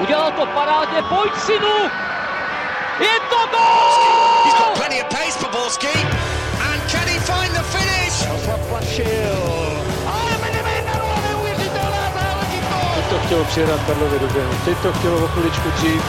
[0.00, 1.76] Udělal to parádně, pojď synu!
[3.00, 4.44] Je to gol!
[4.44, 5.98] He's got plenty of pace for Borski.
[6.70, 8.26] And can he find the finish?
[10.06, 12.94] Ale Benevenero, neuvěřitelná záležitost!
[12.94, 14.52] Teď to chtělo přijedat Karlovi do běhu.
[14.64, 16.02] Teď to chtělo o chviličku dřív.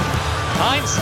[0.59, 0.99] Heinz.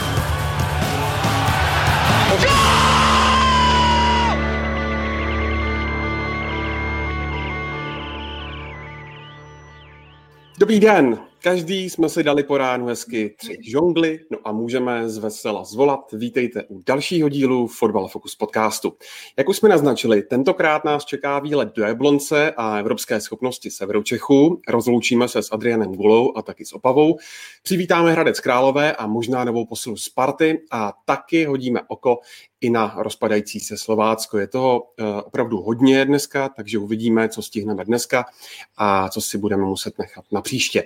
[10.57, 15.17] Dobrý den, každý jsme si dali po ránu hezky tři žongly, no a můžeme z
[15.17, 15.99] vesela zvolat.
[16.13, 18.93] Vítejte u dalšího dílu Fotbal Focus podcastu.
[19.37, 24.61] Jak už jsme naznačili, tentokrát nás čeká výlet do Jablonce a evropské schopnosti Severu Čechu.
[24.67, 27.17] Rozloučíme se s Adrianem Gulou a taky s Opavou.
[27.63, 32.19] Přivítáme Hradec Králové a možná novou posilu Sparty a taky hodíme oko
[32.61, 34.37] i na rozpadající se Slovácko.
[34.37, 38.25] Je toho uh, opravdu hodně dneska, takže uvidíme, co stihneme dneska
[38.77, 40.83] a co si budeme muset nechat na příště.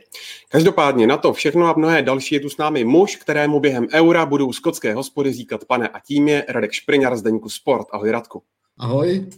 [0.50, 4.26] Každopádně na to všechno a mnohé další je tu s námi muž, kterému během eura
[4.26, 7.88] budou skotské hospody říkat pane a tím je Radek Špriňar z Deníku Sport.
[7.92, 8.44] Ahoj Radku.
[8.78, 9.30] Ahoj.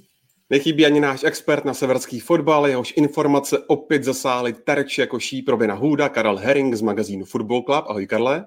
[0.50, 5.74] Nechybí ani náš expert na severský fotbal, jehož informace opět zasály terč jako šíp Robina
[5.74, 7.86] Hůda, Karel Herring z magazínu Football Club.
[7.88, 8.46] Ahoj Karle.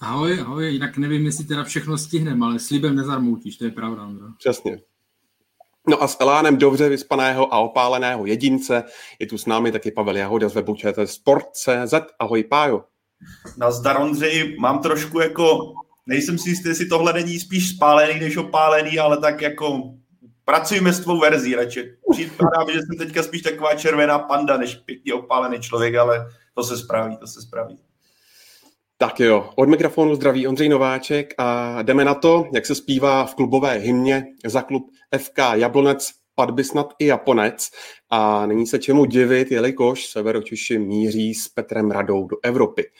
[0.00, 4.26] Ahoj, ahoj, jinak nevím, jestli teda všechno stihneme, ale slibem nezarmoutíš, to je pravda, Andro.
[4.38, 4.80] Přesně.
[5.88, 8.84] No a s Elánem dobře vyspaného a opáleného jedince
[9.18, 11.94] je tu s námi taky Pavel Jahoda z webu Sport.cz.
[12.18, 12.84] Ahoj Pájo.
[13.56, 15.72] Nazdar Ondřej, mám trošku jako,
[16.06, 19.82] nejsem si jistý, jestli tohle není spíš spálený než opálený, ale tak jako
[20.44, 21.96] pracujeme s tvou verzí radši.
[22.10, 26.78] Připadám, že jsem teďka spíš taková červená panda, než pěkně opálený člověk, ale to se
[26.78, 27.78] spraví, to se spraví.
[28.96, 33.34] Tak jo, od mikrofonu zdraví Ondřej Nováček a jdeme na to, jak se zpívá v
[33.34, 36.10] klubové hymně za klub FK Jablonec,
[36.52, 37.70] by snad i Japonec
[38.10, 42.90] a není se čemu divit, jelikož Severočeši míří s Petrem Radou do Evropy.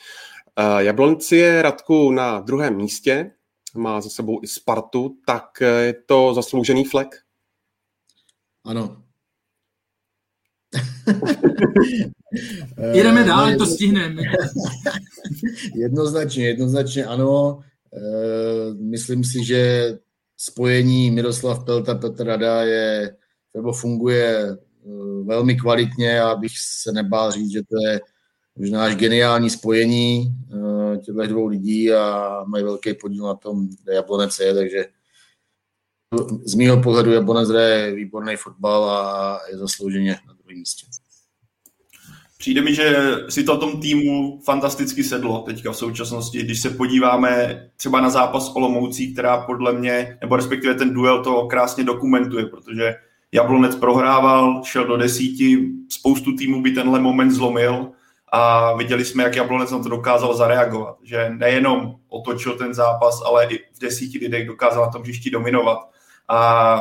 [0.77, 3.31] Jablonec je Radku na druhém místě,
[3.75, 7.15] má za sebou i Spartu, tak je to zasloužený flek?
[8.65, 9.04] Ano.
[12.93, 14.21] Jdeme dál, to stihneme.
[15.75, 17.59] jednoznačně, jednoznačně ano.
[18.79, 19.91] Myslím si, že
[20.37, 23.15] spojení Miroslav Pelta Petr Rada je,
[23.53, 24.57] nebo funguje
[25.23, 28.01] velmi kvalitně a bych se nebál říct, že to je
[28.55, 30.35] možná až geniální spojení
[31.05, 34.85] těchto dvou lidí a mají velký podíl na tom, kde Jablonec je, takže
[36.45, 40.87] z mého pohledu Jablonec je výborný fotbal a je zaslouženě na druhém místě.
[42.37, 47.63] Přijde mi, že si to tom týmu fantasticky sedlo teďka v současnosti, když se podíváme
[47.77, 52.95] třeba na zápas Olomoucí, která podle mě, nebo respektive ten duel to krásně dokumentuje, protože
[53.31, 57.91] Jablonec prohrával, šel do desíti, spoustu týmů by tenhle moment zlomil
[58.31, 63.45] a viděli jsme, jak Jablonec na to dokázal zareagovat, že nejenom otočil ten zápas, ale
[63.45, 65.77] i v desíti lidech dokázal na tom hřišti dominovat
[66.29, 66.79] a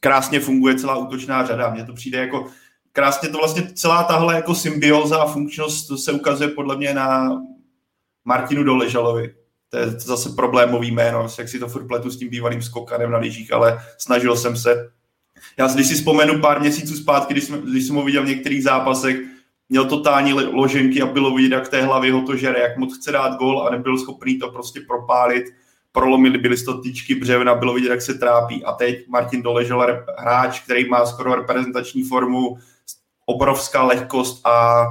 [0.00, 1.70] krásně funguje celá útočná řada.
[1.70, 2.46] Mně to přijde jako
[2.92, 7.40] krásně to vlastně celá tahle jako symbioza a funkčnost to se ukazuje podle mě na
[8.24, 9.34] Martinu Doležalovi.
[9.70, 13.18] To je zase problémový jméno, jak si to furt pletu s tím bývalým skokanem na
[13.18, 14.90] lyžích, ale snažil jsem se.
[15.58, 18.62] Já když si vzpomenu pár měsíců zpátky, když, jsme, když jsem ho viděl v některých
[18.62, 19.16] zápasech,
[19.68, 23.12] měl totální loženky a bylo vidět, jak té hlavy ho to žere, jak moc chce
[23.12, 25.44] dát gol a nebyl schopný to prostě propálit.
[25.92, 28.64] Prolomili byly to tyčky břevna, bylo vidět, jak se trápí.
[28.64, 32.56] A teď Martin Doležel, hráč, který má skoro reprezentační formu,
[33.30, 34.86] obrovská lehkost a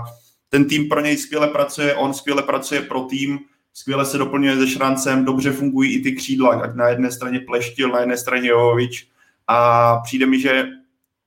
[0.49, 3.39] ten tým pro něj skvěle pracuje, on skvěle pracuje pro tým,
[3.73, 7.89] skvěle se doplňuje se Šrancem, dobře fungují i ty křídla, ať na jedné straně Pleštil,
[7.89, 9.07] na jedné straně Jovovič.
[9.47, 10.67] A přijde mi, že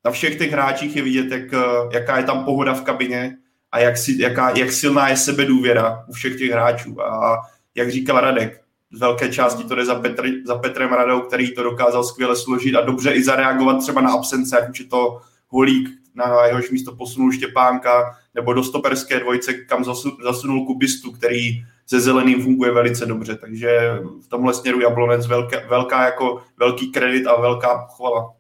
[0.05, 1.63] na všech těch hráčích je vidět, jak,
[1.93, 3.37] jaká je tam pohoda v kabině
[3.73, 7.03] a jak, si, jaká, jak silná je sebedůvěra u všech těch hráčů.
[7.03, 7.41] A
[7.75, 8.61] jak říkal Radek,
[8.93, 12.75] z velké části to jde za, Petr, za Petrem Radou, který to dokázal skvěle složit
[12.75, 16.97] a dobře i zareagovat třeba na absence, ať už je to Holík, na jehož místo
[16.97, 19.85] posunul Štěpánka, nebo do stoperské dvojce, kam
[20.25, 23.37] zasunul Kubistu, který se zeleným funguje velice dobře.
[23.37, 28.35] Takže v tomhle směru Jablonec velká, velká jako velký kredit a velká chvala.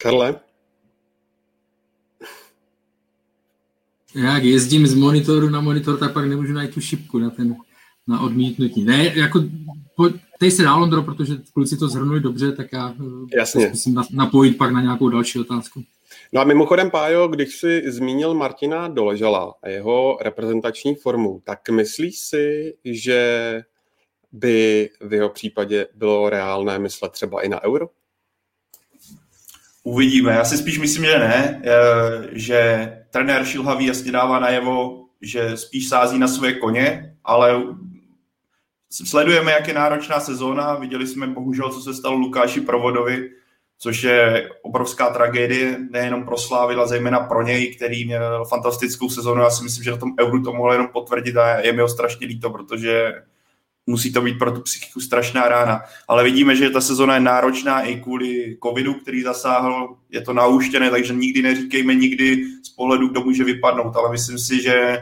[0.00, 0.34] Karle?
[4.14, 7.56] Jak jezdím z monitoru na monitor, tak pak nemůžu najít tu šipku na ten
[8.08, 8.84] na odmítnutí.
[8.84, 9.40] Ne, jako
[10.38, 13.68] Tej se dál, Ondro, protože kluci to zhrnuli dobře, tak já eh, Jasně.
[13.68, 15.82] musím napojit pak na nějakou další otázku.
[16.32, 22.18] No a mimochodem, Pájo, když jsi zmínil Martina Doležala a jeho reprezentační formu, tak myslíš
[22.18, 23.62] si, že
[24.32, 27.88] by v jeho případě bylo reálné myslet třeba i na euro?
[29.82, 30.32] Uvidíme.
[30.32, 35.88] Já si spíš myslím, že ne, eh, že trenér Šilhavý jasně dává najevo, že spíš
[35.88, 37.62] sází na své koně, ale
[38.90, 40.74] sledujeme, jak je náročná sezóna.
[40.74, 43.30] Viděli jsme bohužel, co se stalo Lukáši Provodovi,
[43.78, 49.42] což je obrovská tragédie, nejenom pro Slávy, ale zejména pro něj, který měl fantastickou sezónu.
[49.42, 51.88] Já si myslím, že na tom Euru to mohl jenom potvrdit a je mi ho
[51.88, 53.12] strašně líto, protože
[53.86, 55.80] musí to být pro tu psychiku strašná rána.
[56.08, 59.96] Ale vidíme, že ta sezona je náročná i kvůli covidu, který zasáhl.
[60.10, 63.96] Je to nauštěné, takže nikdy neříkejme nikdy z pohledu, kdo může vypadnout.
[63.96, 64.98] Ale myslím si, že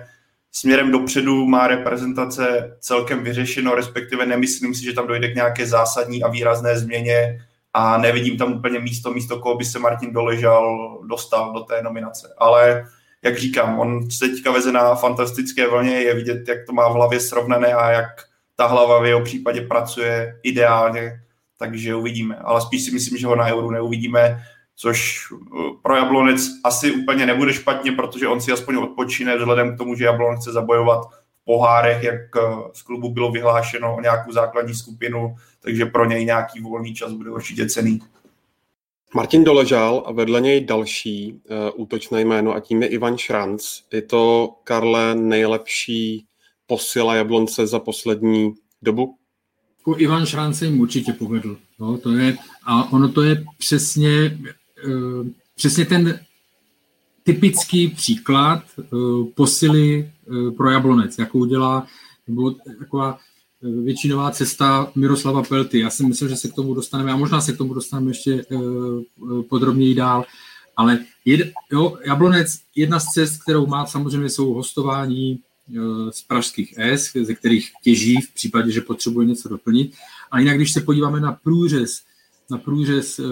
[0.58, 6.23] směrem dopředu má reprezentace celkem vyřešeno, respektive nemyslím si, že tam dojde k nějaké zásadní
[6.23, 7.38] a výrazné změně
[7.75, 12.35] a nevidím tam úplně místo, místo koho by se Martin Doležal dostal do té nominace.
[12.38, 12.87] Ale
[13.23, 16.93] jak říkám, on se teďka veze na fantastické vlně, je vidět, jak to má v
[16.93, 18.09] hlavě srovnané a jak
[18.55, 21.20] ta hlava v jeho případě pracuje ideálně,
[21.59, 22.37] takže uvidíme.
[22.37, 24.38] Ale spíš si myslím, že ho na Euro neuvidíme,
[24.76, 25.37] což eh,
[25.82, 30.05] pro Jablonec asi úplně nebude špatně, protože on si aspoň odpočine vzhledem k tomu, že
[30.05, 31.06] Jablonec chce zabojovat
[31.43, 32.40] v pohárech, jak eh,
[32.73, 37.31] z klubu bylo vyhlášeno o nějakou základní skupinu, takže pro něj nějaký volný čas bude
[37.31, 38.00] určitě cený.
[39.14, 43.81] Martin Doležal a vedle něj další uh, útočné jméno a tím je Ivan Šranc.
[43.93, 46.26] Je to, Karle, nejlepší
[46.67, 49.17] posila Jablonce za poslední dobu?
[49.78, 51.56] Jako Ivan Šranc se jim určitě povedl.
[51.78, 52.37] No, to je,
[52.67, 54.38] a ono to je přesně,
[55.55, 56.21] přesně ten
[57.23, 58.62] typický příklad
[58.93, 61.87] uh, posily uh, pro Jablonec, jakou dělá,
[62.29, 63.19] nebo taková
[63.85, 65.79] většinová cesta Miroslava Pelty.
[65.79, 68.44] Já si myslím, že se k tomu dostaneme, a možná se k tomu dostaneme ještě
[69.49, 70.25] podrobněji dál,
[70.77, 75.41] ale jed, jo, Jablonec, jedna z cest, kterou má samozřejmě, jsou hostování
[75.75, 79.94] Eh, z pražských S, ze kterých těží v případě, že potřebuje něco doplnit.
[80.31, 82.03] A jinak, když se podíváme na průřez,
[82.50, 83.23] na průřez eh,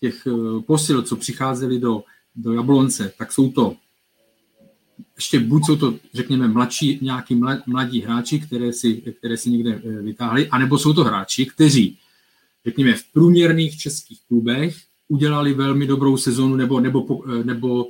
[0.00, 2.02] těch eh, posil, co přicházeli do,
[2.36, 3.76] do Jablonce, tak jsou to
[5.16, 10.48] ještě buď jsou to, řekněme, mladší, nějaký mladí hráči, které si, které si někde vytáhli,
[10.48, 11.98] anebo jsou to hráči, kteří,
[12.66, 14.76] řekněme, v průměrných českých klubech
[15.08, 17.86] udělali velmi dobrou sezonu nebo, nebo, nebo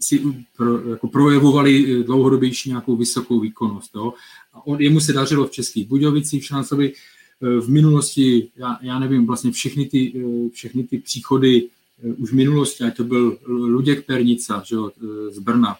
[0.00, 0.22] si
[0.56, 3.94] pro, jako projevovali dlouhodobější nějakou vysokou výkonnost.
[3.94, 4.12] Jo.
[4.52, 6.94] A on, jemu se dařilo v Českých Budějovicích, Šancovi eh,
[7.40, 11.68] v minulosti, já, já nevím, vlastně všechny ty, eh, všechny ty příchody
[12.02, 14.90] eh, už v minulosti, ať to byl Luděk Pernica že jo,
[15.30, 15.76] z Brna,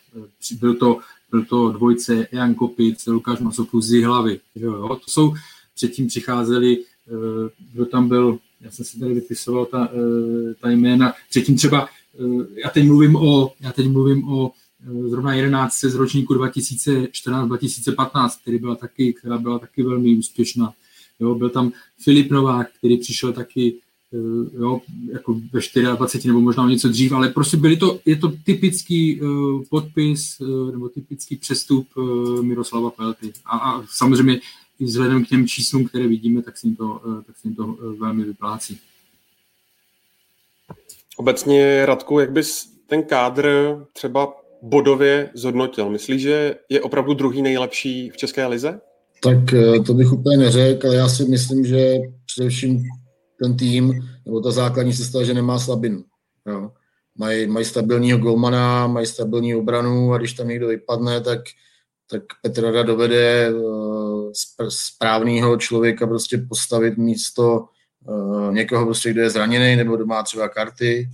[0.61, 0.99] byl to,
[1.31, 4.41] byl to dvojce Jan Kopic, Lukáš Masopus z Hlavy.
[4.55, 4.89] Jo, jo.
[4.89, 5.35] To jsou,
[5.75, 6.79] předtím přicházeli,
[7.73, 9.89] kdo tam byl, já jsem si tady vypisoval ta,
[10.61, 11.89] ta jména, předtím třeba
[12.19, 18.31] Eh, já teď mluvím o, já teď mluvím o eh, zrovna 11 z ročníku 2014-2015,
[18.43, 20.73] který byla taky, která byla taky velmi úspěšná.
[21.21, 23.75] Jo, byl tam Filip Novák, který přišel taky
[24.13, 24.81] eh, jo,
[25.13, 25.61] jako ve
[25.97, 30.73] 24 nebo možná něco dřív, ale prostě byly to, je to typický uh, podpis uh,
[30.73, 31.89] nebo typický přestup
[32.43, 33.33] Miroslava Pelty.
[33.45, 34.41] A, a samozřejmě
[34.79, 37.67] i vzhledem k těm číslům, které vidíme, tak se jim to, tak se jim to
[37.99, 38.81] velmi vyplácí.
[41.17, 44.33] Obecně, Radku, jak bys ten kádr třeba
[44.63, 45.91] bodově zhodnotil?
[45.91, 48.81] Myslíš, že je opravdu druhý nejlepší v České lize?
[49.23, 51.95] Tak eh, to bych úplně neřekl, ale já si myslím, že
[52.27, 52.83] především
[53.43, 56.05] ten tým, nebo ta základní sestava, že nemá slabinu.
[56.47, 56.71] Jo.
[57.19, 61.41] Mají, mají stabilního golmana, mají stabilní obranu a když tam někdo vypadne, tak,
[62.11, 64.31] tak Petr Rada dovede uh,
[64.69, 67.69] správného člověka prostě postavit místo
[68.09, 71.11] Eh, někoho prostě, kdo je zraněný nebo kdo má třeba karty.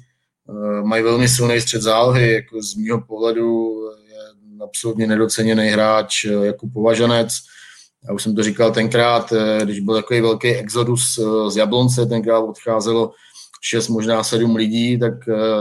[0.51, 4.19] Eh, mají velmi silný střed zálohy, jako z mého pohledu je
[4.65, 7.39] absolutně nedoceněný hráč eh, jako považanec.
[8.09, 9.33] Já už jsem to říkal tenkrát,
[9.65, 13.13] když byl takový velký exodus z Jablonce, tenkrát odcházelo
[13.63, 15.13] 6, možná 7 lidí, tak,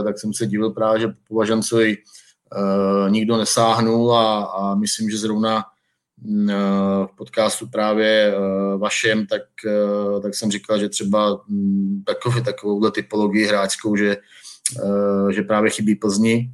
[0.04, 1.96] tak jsem se divil právě, že Považancovi
[3.08, 5.64] nikdo nesáhnul a, a myslím, že zrovna
[7.06, 12.90] v podcastu právě eh, vašem, tak, eh, tak jsem říkal, že třeba hm, takovou, takovouhle
[12.90, 14.16] typologii hráčskou, že,
[14.78, 16.50] eh, že právě chybí Plzni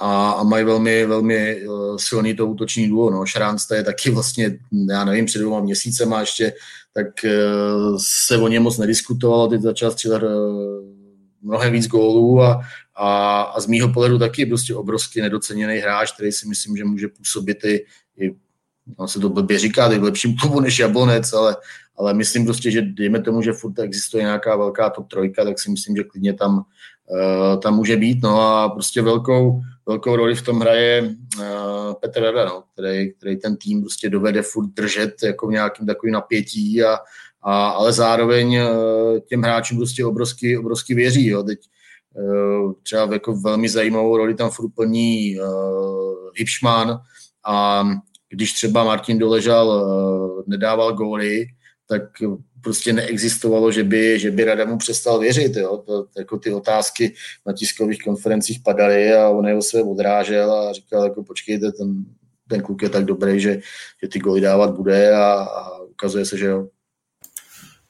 [0.00, 1.62] a, a mají velmi, velmi
[1.96, 3.10] silný to útoční duo.
[3.10, 3.26] No.
[3.26, 4.58] Šránc je taky vlastně,
[4.90, 6.52] já nevím, před dvěma měsícema ještě,
[6.94, 7.06] tak
[8.26, 10.22] se o něm moc nediskutovalo, teď začal střílet
[11.42, 12.60] mnohem víc gólů a,
[12.94, 17.08] a, a z mýho pohledu taky prostě obrovský nedoceněný hráč, který si myslím, že může
[17.08, 17.84] působit i,
[18.18, 18.36] i
[18.96, 21.56] on se to blbě říká, v lepším klubu než Jablonec, ale,
[21.96, 25.70] ale myslím prostě, že dejme tomu, že furt existuje nějaká velká top trojka, tak si
[25.70, 26.64] myslím, že klidně tam,
[27.62, 28.22] tam může být.
[28.22, 31.02] No a prostě velkou, velkou roli v tom hraje
[31.38, 35.86] uh, Petr Rada, no, který, který ten tým prostě dovede furt držet jako v nějakým
[35.86, 36.98] takovým napětí, a,
[37.42, 41.26] a, ale zároveň uh, těm hráčům prostě obrovsky, obrovsky věří.
[41.26, 41.42] Jo.
[41.42, 41.58] Teď
[42.82, 45.36] třeba jako velmi zajímavou roli tam furt plní
[46.34, 47.00] Hipšman
[47.46, 47.84] a
[48.28, 49.84] když třeba Martin Doležal
[50.46, 51.46] nedával góly,
[51.86, 52.02] tak
[52.62, 55.56] prostě neexistovalo, že by, že by Rada mu přestal věřit.
[55.56, 55.82] Jo?
[55.86, 57.14] To, jako ty otázky
[57.46, 62.04] na tiskových konferencích padaly a on jeho své odrážel a říkal, jako počkejte, ten,
[62.48, 63.60] ten kluk je tak dobrý, že,
[64.02, 66.68] že ty goly dávat bude a, a ukazuje se, že jo.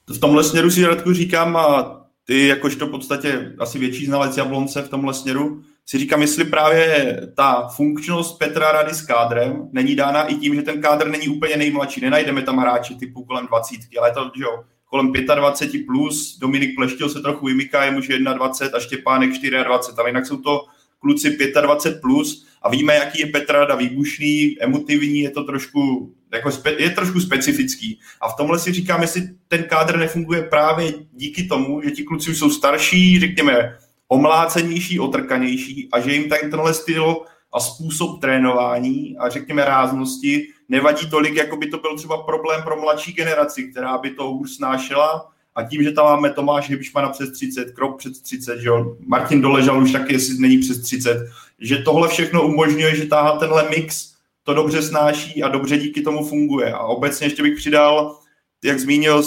[0.09, 4.81] V tomhle směru si Radku říkám a ty jakožto v podstatě asi větší znalec Jablonce
[4.81, 10.23] v tomhle směru, si říkám, jestli právě ta funkčnost Petra Rady s kádrem není dána
[10.23, 12.01] i tím, že ten kádr není úplně nejmladší.
[12.01, 16.75] Nenajdeme tam hráči typu kolem 20, ale je to, že jo, kolem 25 plus, Dominik
[16.75, 19.55] Pleštil se trochu vymyká, je muž 21 a Štěpánek 24,
[19.97, 20.65] ale jinak jsou to
[20.99, 26.51] kluci 25 plus a víme, jaký je Petra Rada výbušný, emotivní, je to trošku, jako
[26.51, 27.99] spe, je trošku specifický.
[28.21, 32.31] A v tomhle si říkám, jestli ten kádr nefunguje právě díky tomu, že ti kluci
[32.31, 33.77] už jsou starší, řekněme,
[34.11, 37.17] omlácenější, otrkanější a že jim tenhle styl
[37.53, 42.81] a způsob trénování a řekněme ráznosti nevadí tolik, jako by to byl třeba problém pro
[42.81, 47.31] mladší generaci, která by to hůř snášela a tím, že tam máme Tomáš Hybšmana přes
[47.31, 48.95] 30, Krok přes 30, že jo?
[49.07, 51.27] Martin Doležal už taky, jestli není přes 30,
[51.59, 54.13] že tohle všechno umožňuje, že táhá tenhle mix
[54.43, 56.73] to dobře snáší a dobře díky tomu funguje.
[56.73, 58.19] A obecně ještě bych přidal,
[58.63, 59.23] jak zmínil,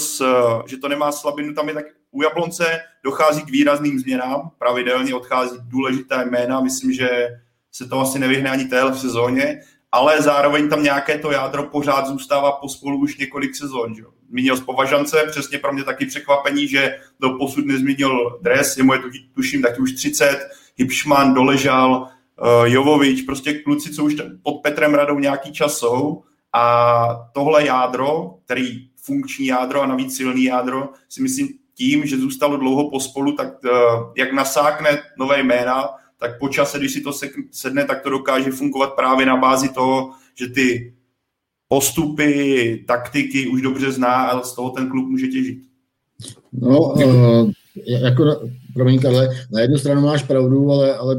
[0.67, 1.85] že to nemá slabinu, tam je tak
[2.15, 7.29] u Jablonce dochází k výrazným změnám, pravidelně odchází důležité jména, myslím, že
[7.73, 9.61] se to asi nevyhne ani téhle v sezóně,
[9.93, 13.95] ale zároveň tam nějaké to jádro pořád zůstává po spolu už několik sezon.
[13.95, 14.03] Že?
[14.29, 19.01] Zmínil z Považance, přesně pro mě taky překvapení, že do posud nezmínil dres, je moje
[19.35, 25.19] tuším taky už 30, Hipšman doležal, uh, Jovovič, prostě kluci, co už pod Petrem Radou
[25.19, 31.49] nějaký čas jsou a tohle jádro, který funkční jádro a navíc silný jádro, si myslím,
[31.75, 33.71] tím, že zůstalo dlouho pospolu, tak uh,
[34.17, 35.89] jak nasákne nové jména,
[36.19, 37.13] tak po čase, když si to
[37.51, 40.95] sedne, tak to dokáže fungovat právě na bázi toho, že ty
[41.69, 45.59] postupy, taktiky už dobře zná a z toho ten klub může těžit.
[46.53, 47.51] No, uh,
[47.87, 48.25] jako,
[48.75, 51.17] promiň, Karle, na jednu stranu máš pravdu, ale, ale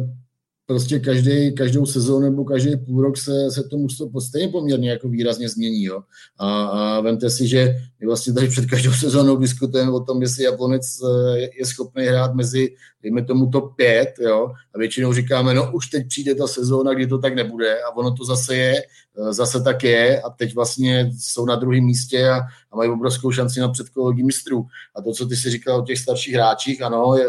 [0.66, 5.10] prostě každý, každou sezónu nebo každý půl rok se, se to mužstvo stejně poměrně jako
[5.10, 5.84] výrazně změní.
[5.84, 6.02] Jo.
[6.38, 10.44] A, a vemte si, že my vlastně tady před každou sezónou diskutujeme o tom, jestli
[10.44, 15.54] Jablonec eh, je, je schopný hrát mezi, dejme tomu, top 5, jo, a většinou říkáme,
[15.54, 18.76] no už teď přijde ta sezóna, kdy to tak nebude a ono to zase je,
[19.18, 22.38] eh, zase tak je a teď vlastně jsou na druhém místě a,
[22.72, 24.66] a mají obrovskou šanci na předkologii mistrů.
[24.96, 27.26] A to, co ty si říkal o těch starších hráčích, ano, je,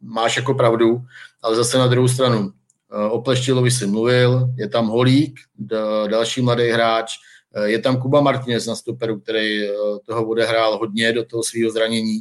[0.00, 1.00] máš jako pravdu,
[1.42, 2.52] ale zase na druhou stranu,
[2.92, 5.40] eh, o Pleštilovi si mluvil, je tam Holík,
[6.06, 7.12] další mladý hráč,
[7.54, 9.72] eh, je tam Kuba Martinez na stoperu, který eh,
[10.06, 12.20] toho odehrál hodně do toho svého zranění,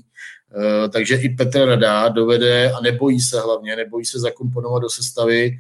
[0.90, 5.60] takže i Petr Rada dovede a nebojí se hlavně, nebojí se zakomponovat do sestavy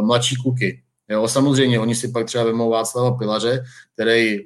[0.00, 0.82] mladší kluky.
[1.08, 4.38] Jo, samozřejmě, oni si pak třeba vemou Václava Pilaře, který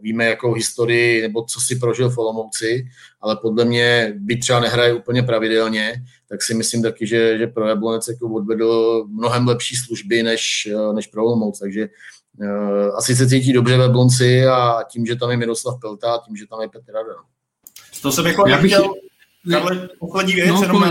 [0.00, 2.86] víme, jakou historii nebo co si prožil v Olomouci,
[3.20, 5.94] ale podle mě, by třeba nehraje úplně pravidelně,
[6.28, 11.06] tak si myslím taky, že, že pro Jablonec jako odvedl mnohem lepší služby než, než
[11.06, 11.88] pro Olomouc, takže
[12.40, 16.24] uh, asi se cítí dobře ve Blonci a tím, že tam je Miroslav Pelta a
[16.26, 17.14] tím, že tam je Petr Rada.
[18.02, 18.70] To jsem jako já bych...
[18.70, 18.94] nechtěl,
[19.50, 20.84] Karle, poslední věc, no, jenom,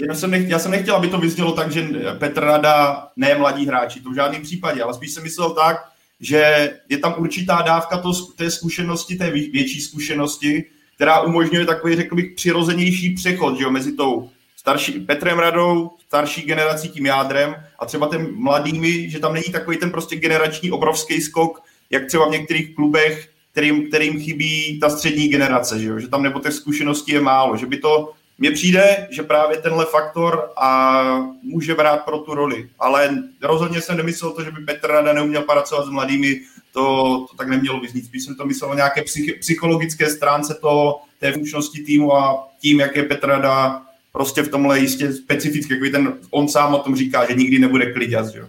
[0.00, 3.66] Jenom jsem nechtěl, já jsem nechtěl, aby to vyznělo tak, že Petr Rada ne mladí
[3.66, 5.76] hráči, to v žádném případě, ale spíš jsem myslel tak,
[6.20, 12.14] že je tam určitá dávka to, té zkušenosti, té větší zkušenosti, která umožňuje takový, řekl
[12.14, 17.86] bych, přirozenější přechod že jo, mezi tou starší Petrem Radou, starší generací tím jádrem a
[17.86, 22.30] třeba těm mladými, že tam není takový ten prostě generační obrovský skok, jak třeba v
[22.30, 25.98] některých klubech, kterým, kterým chybí ta střední generace, že, jo?
[25.98, 29.86] že tam nebo těch zkušeností je málo, že by to mně přijde, že právě tenhle
[29.86, 31.02] faktor a
[31.42, 35.42] může brát pro tu roli, ale rozhodně jsem nemyslel to, že by Petr Rada neuměl
[35.42, 36.40] pracovat s mladými,
[36.72, 36.82] to,
[37.30, 38.04] to tak nemělo vyznít.
[38.04, 42.80] Spíš jsem to myslel o nějaké psych, psychologické stránce to, té funkčnosti týmu a tím,
[42.80, 46.96] jak je Petr Rada prostě v tomhle jistě specificky, jak ten, on sám o tom
[46.96, 48.46] říká, že nikdy nebude klidět, že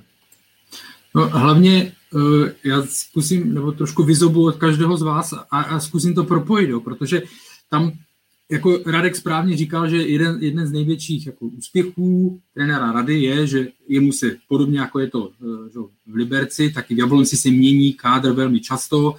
[1.16, 6.16] No, hlavně uh, já zkusím, nebo trošku vyzobu od každého z vás a, a zkusím
[6.16, 7.22] to propojit, jo, protože
[7.70, 7.92] tam
[8.52, 13.68] jako Radek správně říkal, že jeden, jeden z největších jako úspěchů trenéra Rady je, že
[13.88, 17.50] jemu se podobně jako je to eh, že v Liberci, tak i v Jablonci se
[17.50, 19.16] mění kádr velmi často,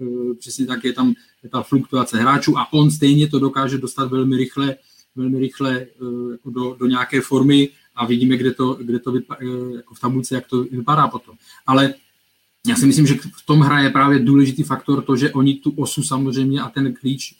[0.00, 1.14] eh, přesně tak je tam
[1.50, 4.76] ta fluktuace hráčů a on stejně to dokáže dostat velmi rychle,
[5.16, 5.86] velmi rychle eh,
[6.32, 9.36] jako do, do nějaké formy a vidíme, kde to, kde to vypa,
[9.76, 11.36] jako v tabulce, jak to vypadá potom.
[11.66, 11.94] Ale
[12.66, 16.02] já si myslím, že v tom hraje právě důležitý faktor to, že oni tu osu
[16.02, 17.34] samozřejmě a ten klíč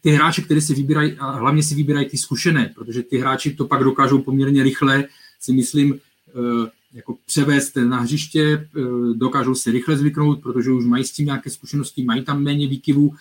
[0.00, 3.64] ty hráče, které si vybírají, a hlavně si vybírají ty zkušené, protože ty hráči to
[3.64, 5.04] pak dokážou poměrně rychle,
[5.40, 8.80] si myslím, eh, jako převést na hřiště, eh,
[9.14, 13.14] dokážou se rychle zvyknout, protože už mají s tím nějaké zkušenosti, mají tam méně výkyvů.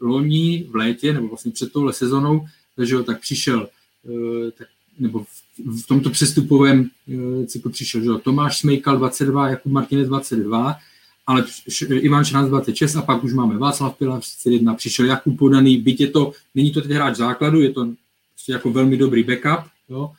[0.00, 3.68] Loni v létě, nebo vlastně před touhle sezonou, takže tak přišel,
[4.58, 4.68] tak,
[4.98, 5.24] nebo
[5.58, 6.90] v tomto přestupovém
[7.46, 10.76] cyklu přišel že Tomáš Smejkal 22, Jakub Martinez 22,
[11.26, 11.44] ale
[11.88, 16.10] Ivan Šranc 26 a pak už máme Václav Pila 31, přišel Jakub Podaný, byť je
[16.10, 17.88] to, není to teď hráč základu, je to
[18.30, 20.12] prostě jako velmi dobrý backup, jo.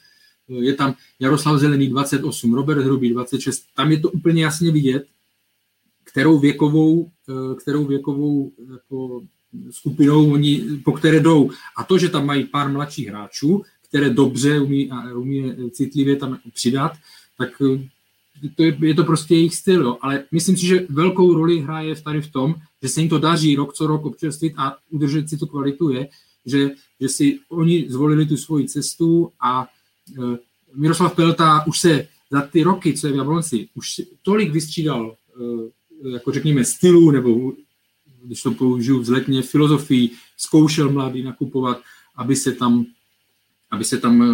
[0.47, 5.05] je tam Jaroslav Zelený 28, Robert Hrubý 26, tam je to úplně jasně vidět,
[6.03, 9.21] kterou věkovou, eh, kterou věkovou jako
[9.71, 11.51] skupinou oni, po které jdou.
[11.77, 16.91] A to, že tam mají pár mladších hráčů, které dobře umí, umí citlivě tam přidat,
[17.37, 17.87] tak eh,
[18.49, 19.97] to je, je to prostě jejich styl, jo.
[20.01, 23.55] ale myslím si, že velkou roli hraje tady v tom, že se jim to daří
[23.55, 26.07] rok co rok občerstvit a udržet si tu kvalitu je,
[26.45, 26.69] že,
[27.01, 29.67] že si oni zvolili tu svoji cestu a
[30.17, 30.37] e,
[30.75, 35.15] Miroslav Pelta už se za ty roky, co je v Jablonci, už tolik vystřídal,
[36.05, 37.53] e, jako řekněme, stylu, nebo
[38.23, 41.81] když to použiju vzletně, filozofii, zkoušel mladý nakupovat,
[42.15, 42.85] aby se tam,
[43.71, 44.27] aby se tam e,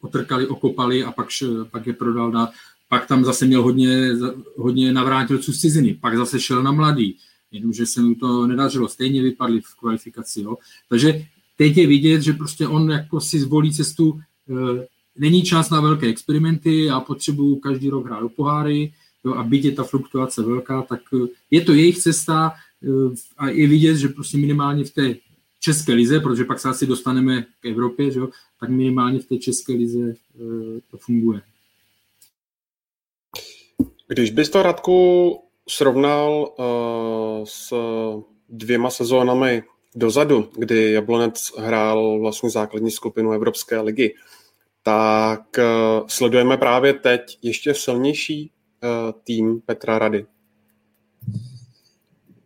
[0.00, 1.28] otrkali, okopali a pak,
[1.70, 2.50] pak je prodal dát
[2.90, 4.10] pak tam zase měl hodně,
[4.56, 7.16] hodně navrátilců z ciziny, pak zase šel na mladý,
[7.52, 10.42] jenomže se mu to nedařilo, stejně vypadli v kvalifikaci.
[10.42, 10.56] Jo.
[10.88, 11.22] Takže
[11.56, 14.20] teď je vidět, že prostě on jako si zvolí cestu,
[14.50, 14.86] e,
[15.18, 18.92] není čas na velké experimenty, já potřebuju každý rok hrát do poháry,
[19.24, 22.88] jo, a byť je ta fluktuace velká, tak e, je to jejich cesta e,
[23.38, 25.14] a je vidět, že prostě minimálně v té
[25.60, 28.28] české lize, protože pak se asi dostaneme k Evropě, že jo,
[28.60, 30.14] tak minimálně v té české lize e,
[30.90, 31.42] to funguje.
[34.10, 35.38] Když bys to, Radku,
[35.68, 37.72] srovnal uh, s
[38.48, 39.62] dvěma sezónami
[39.96, 44.14] dozadu, kdy Jablonec hrál vlastně základní skupinu Evropské ligy,
[44.82, 48.50] tak uh, sledujeme právě teď ještě silnější
[48.82, 50.26] uh, tým Petra Rady.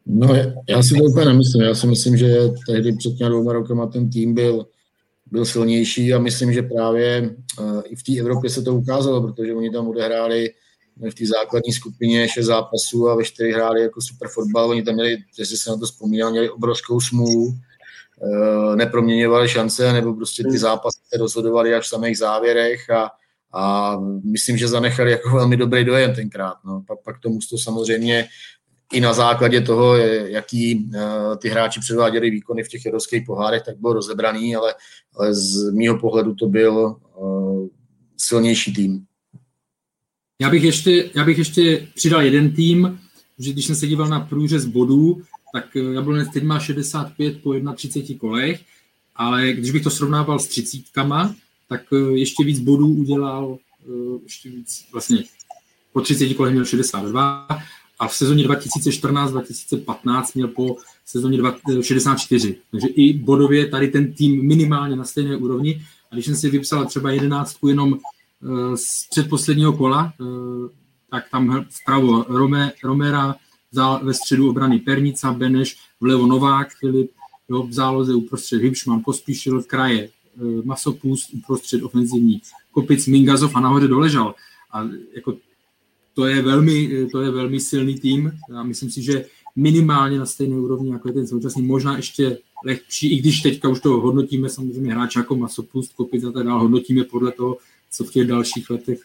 [0.06, 0.34] No,
[0.68, 1.62] já si to úplně nemyslím.
[1.62, 2.34] Já si myslím, že
[2.66, 4.66] tehdy před těmi dvěma rokama ten tým byl,
[5.30, 9.54] byl silnější a myslím, že právě uh, i v té Evropě se to ukázalo, protože
[9.54, 10.50] oni tam odehráli
[10.96, 14.70] v té základní skupině šest zápasů a ve čtyři hráli jako super fotbal.
[14.70, 20.14] Oni tam měli, jestli se na to vzpomínal, měli obrovskou smůlu, eh, neproměňovali šance, nebo
[20.14, 23.10] prostě ty zápasy se rozhodovali až v samých závěrech a,
[23.52, 26.54] a myslím, že zanechali jako velmi dobrý dojem tenkrát.
[26.64, 26.82] No.
[26.86, 28.28] Pak, pak tomu to samozřejmě
[28.92, 33.76] i na základě toho, jaký uh, ty hráči předváděli výkony v těch evropských pohárech, tak
[33.78, 34.74] byl rozebraný, ale,
[35.16, 37.66] ale z mýho pohledu to byl uh,
[38.16, 39.04] silnější tým.
[40.44, 43.00] Já bych ještě, já bych ještě přidal jeden tým,
[43.38, 47.54] že když jsem se díval na průřez bodů, tak eh, Jablonec teď má 65 po
[47.74, 48.60] 31 kolech,
[49.16, 51.34] ale když bych to srovnával s třicítkama,
[51.68, 55.24] tak eh, ještě víc bodů udělal, eh, ještě víc, vlastně
[55.92, 57.48] po 30 kolech měl 62
[57.98, 60.76] a v sezóně 2014-2015 měl po
[61.06, 61.38] sezóně
[61.82, 62.56] 64.
[62.70, 65.82] Takže i bodově tady ten tým minimálně na stejné úrovni.
[66.10, 67.98] A když jsem si vypsal třeba jedenáctku jenom
[68.74, 70.24] z předposledního kola, eh,
[71.10, 73.36] tak tam vpravo Rome, Romera,
[74.02, 77.10] ve středu obrany Pernica, Beneš, vlevo Novák, Filip,
[77.48, 82.40] jo, v záloze uprostřed Hybšman, Pospíšil, kraje, eh, Masopust, uprostřed ofenzivní,
[82.72, 84.34] Kopic, Mingazov a nahoře doležal.
[84.72, 85.36] A jako
[86.14, 88.32] to je velmi, to je velmi silný tým.
[88.50, 89.24] Já myslím si, že
[89.56, 93.80] minimálně na stejné úrovni, jako je ten současný, možná ještě lehčí, i když teďka už
[93.80, 97.58] to hodnotíme samozřejmě hráče jako Masopust, Kopic a tak dále, hodnotíme podle toho,
[97.94, 98.98] co v těch dalších letech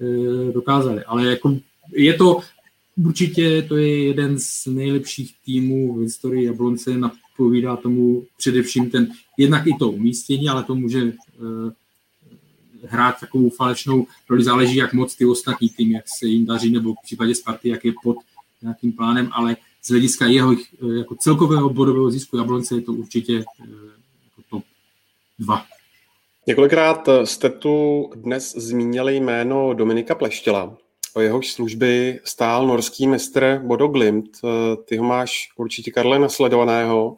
[0.00, 1.04] eh, dokázali.
[1.04, 1.58] Ale jako
[1.92, 2.40] je to
[2.96, 9.66] určitě to je jeden z nejlepších týmů v historii Jablonce, napovídá tomu především ten, jednak
[9.66, 11.12] i to umístění, ale to může eh,
[12.86, 16.94] hrát takovou falešnou roli, záleží, jak moc ty ostatní tým, jak se jim daří, nebo
[16.94, 18.16] v případě Sparty, jak je pod
[18.62, 23.32] nějakým plánem, ale z hlediska jeho eh, jako celkového bodového zisku Jablonce je to určitě
[23.34, 24.64] jako top
[25.38, 25.66] 2.
[26.46, 30.76] Několikrát jste tu dnes zmínili jméno Dominika Pleštěla.
[31.14, 34.30] O jehož služby stál norský mistr Bodo Glimt.
[34.84, 37.16] Ty ho máš určitě, Karle, nasledovaného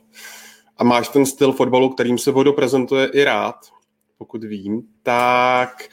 [0.77, 3.57] a máš ten styl fotbalu, kterým se Bodo prezentuje i rád,
[4.19, 4.83] pokud vím.
[5.03, 5.89] Tak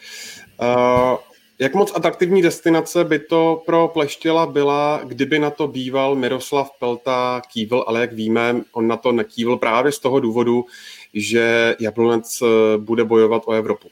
[0.61, 1.17] uh,
[1.59, 7.41] jak moc atraktivní destinace by to pro Pleštěla byla, kdyby na to býval Miroslav Pelta
[7.53, 10.65] kývl, ale jak víme, on na to nekývl právě z toho důvodu,
[11.13, 13.87] že Jablonec eh, bude bojovat o Evropu.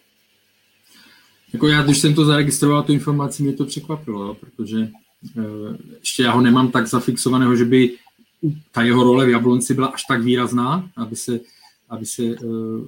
[1.54, 6.32] Jako já, když jsem to zaregistroval, tu informaci, mě to překvapilo, protože uh, ještě já
[6.32, 7.92] ho nemám tak zafixovaného, že by
[8.72, 11.40] ta jeho role v Jablonci byla až tak výrazná, aby se,
[11.90, 12.86] aby se uh,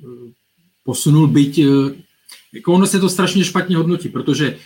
[0.84, 1.60] posunul, byť
[2.54, 4.58] jako ono se to strašně špatně hodnotí, protože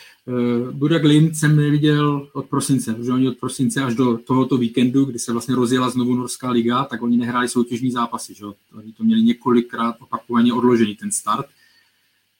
[0.71, 5.19] Budak Lind jsem neviděl od prosince, protože oni od prosince až do tohoto víkendu, kdy
[5.19, 8.45] se vlastně rozjela znovu Norská liga, tak oni nehráli soutěžní zápasy, že?
[8.73, 11.45] oni to měli několikrát opakovaně odložený ten start,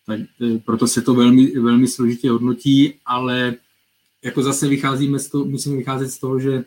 [0.06, 3.56] tak, uh, proto se to velmi, velmi složitě hodnotí, ale
[4.24, 6.66] jako zase vycházíme z toho, musíme vycházet z toho, že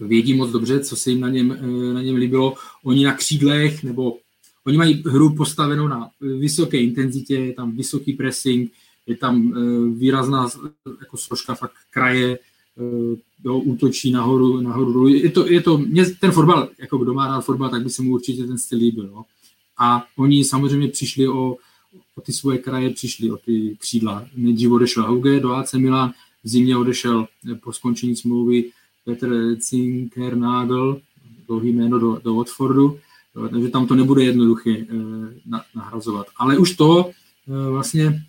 [0.00, 2.54] vědí moc dobře, co se jim na něm, eh, na něm líbilo.
[2.84, 4.18] Oni na křídlech, nebo
[4.66, 8.72] oni mají hru postavenou na vysoké intenzitě, je tam vysoký pressing,
[9.06, 10.48] je tam eh, výrazná
[11.00, 15.08] jako složka fakt kraje, eh, jo, útočí nahoru, nahoru.
[15.08, 18.02] Je to, je to, mě ten fotbal, jako kdo má rád fotbal, tak by se
[18.02, 19.04] mu určitě ten styl líbil.
[19.04, 19.24] Jo.
[19.78, 21.56] A oni samozřejmě přišli o,
[22.16, 24.26] o ty svoje kraje, přišli o ty křídla.
[24.36, 26.12] Nejdřív odešel Hauge do AC Milan,
[26.44, 27.26] v zimě odešel
[27.62, 28.70] po skončení smlouvy
[29.04, 31.00] Petr Zinkernagel,
[31.46, 32.98] dlouhý jméno do, do Watfordu,
[33.50, 36.26] takže tam to nebude jednoduché eh, nahrazovat.
[36.36, 38.22] Ale už to eh, vlastně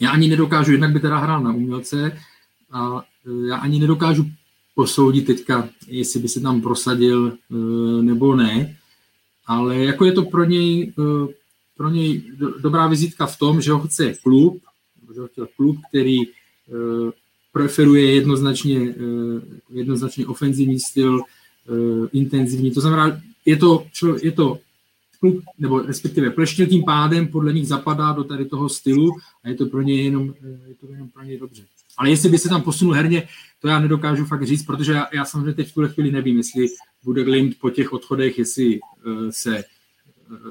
[0.00, 2.18] já ani nedokážu, jednak by teda hrál na umělce
[2.70, 4.30] a eh, já ani nedokážu
[4.74, 7.36] posoudit teďka, jestli by se tam prosadil
[8.02, 8.76] nebo ne,
[9.46, 10.92] ale jako je to pro něj,
[11.76, 12.22] pro něj
[12.62, 14.62] dobrá vizitka v tom, že ho chce klub,
[15.14, 16.18] že ho chtěl klub, který
[17.52, 18.94] preferuje jednoznačně,
[19.70, 21.20] jednoznačně ofenzivní styl,
[22.12, 22.70] intenzivní.
[22.70, 23.86] To znamená, je to,
[24.22, 24.58] je to
[25.22, 29.10] klub, nebo respektive Pleštil tím pádem podle nich zapadá do tady toho stylu
[29.44, 31.62] a je to pro ně jenom, eh, je to jenom pro ně dobře.
[31.96, 33.28] Ale jestli by se tam posunul herně,
[33.60, 36.66] to já nedokážu fakt říct, protože já, já samozřejmě teď v tuhle chvíli nevím, jestli
[37.04, 39.64] bude Glimt po těch odchodech, jestli uh, se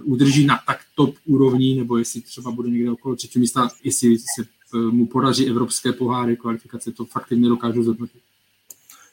[0.03, 4.45] udrží na tak top úrovní, nebo jestli třeba bude někde okolo třetího místa, jestli se
[4.91, 8.21] mu podaří evropské poháry, kvalifikace, to fakt nedokážu zhodnotit.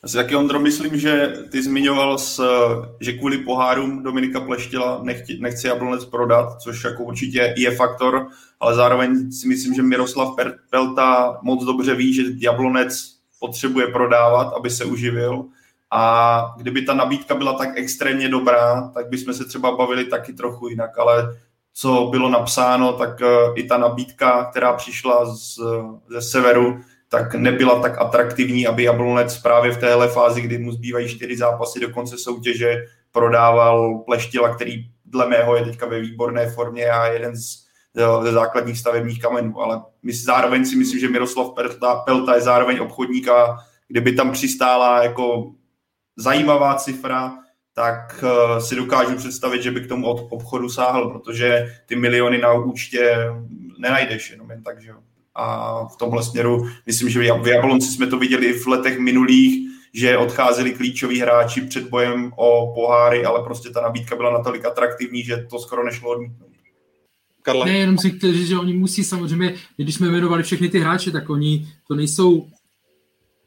[0.02, 2.42] Já si taky, Ondro, myslím, že ty zmiňoval, s,
[3.00, 8.26] že kvůli pohárům Dominika Pleštila nechci, nechci Jablonec prodat, což jako určitě je faktor,
[8.60, 10.36] ale zároveň si myslím, že Miroslav
[10.70, 15.44] Pelta moc dobře ví, že Jablonec potřebuje prodávat, aby se uživil.
[15.90, 20.68] A kdyby ta nabídka byla tak extrémně dobrá, tak bychom se třeba bavili taky trochu
[20.68, 21.36] jinak, ale
[21.74, 25.58] co bylo napsáno, tak eh, i ta nabídka, která přišla z,
[26.08, 31.08] ze severu, tak nebyla tak atraktivní, aby Jablonec právě v téhle fázi, kdy mu zbývají
[31.08, 36.90] čtyři zápasy do konce soutěže, prodával Pleštila, který dle mého je teďka ve výborné formě
[36.90, 37.64] a jeden z,
[38.22, 39.60] ze základních stavebních kamenů.
[39.60, 44.32] Ale my zároveň si myslím, že Miroslav Pelta, Pelta je zároveň obchodník a kdyby tam
[44.32, 45.52] přistála jako
[46.16, 47.32] zajímavá cifra,
[47.74, 52.38] tak uh, si dokážu představit, že by k tomu od obchodu sáhl, protože ty miliony
[52.38, 53.16] na účtě
[53.78, 54.98] nenajdeš jenom jen tak, že jo.
[55.38, 59.68] A v tomhle směru myslím, že v Jablonci jsme to viděli i v letech minulých,
[59.92, 65.24] že odcházeli klíčoví hráči před bojem o poháry, ale prostě ta nabídka byla natolik atraktivní,
[65.24, 66.48] že to skoro nešlo odmítnout.
[67.42, 67.66] Karle?
[67.66, 71.10] Ne, jenom si chtěl říct, že oni musí samozřejmě, když jsme jmenovali všechny ty hráče,
[71.10, 72.46] tak oni to nejsou,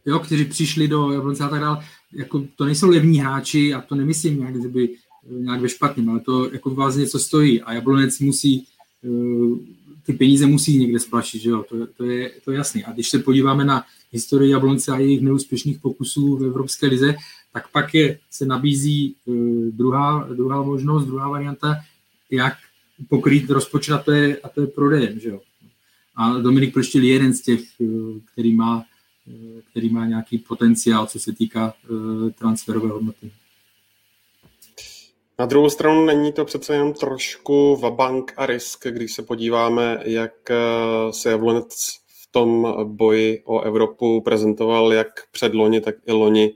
[0.06, 3.95] jo, kteří přišli do Jablonce a tak dále, jako to nejsou levní hráči a to
[3.95, 4.89] nemyslím nějak, že by
[5.30, 8.67] nějak ve špatném, ale to jako vás něco stojí a Jablonec musí,
[9.04, 9.08] eh,
[10.06, 11.66] ty peníze musí někde splašit, že jo?
[11.70, 12.84] To, to, je, to je jasný.
[12.84, 17.16] A když se podíváme na historii Jablonce a jejich neúspěšných pokusů v Evropské lize,
[17.54, 19.36] tak pak je, se nabízí uh,
[19.66, 21.76] druhá, druhá možnost, druhá varianta,
[22.32, 22.54] jak
[23.10, 25.40] pokrýt rozpočet a to je, a to je prodejem, že jo.
[26.16, 28.86] A Dominik Pleštil je jeden z těch, uh, který má
[29.72, 33.32] který má nějaký potenciál, co se týká eh, transferové hodnoty.
[35.41, 40.51] Na druhou stranu není to přece jenom trošku vabank a risk, když se podíváme, jak
[40.51, 40.56] eh,
[41.12, 41.73] se Jablonec
[42.23, 46.54] v tom boji o Evropu prezentoval jak před loni, tak i loni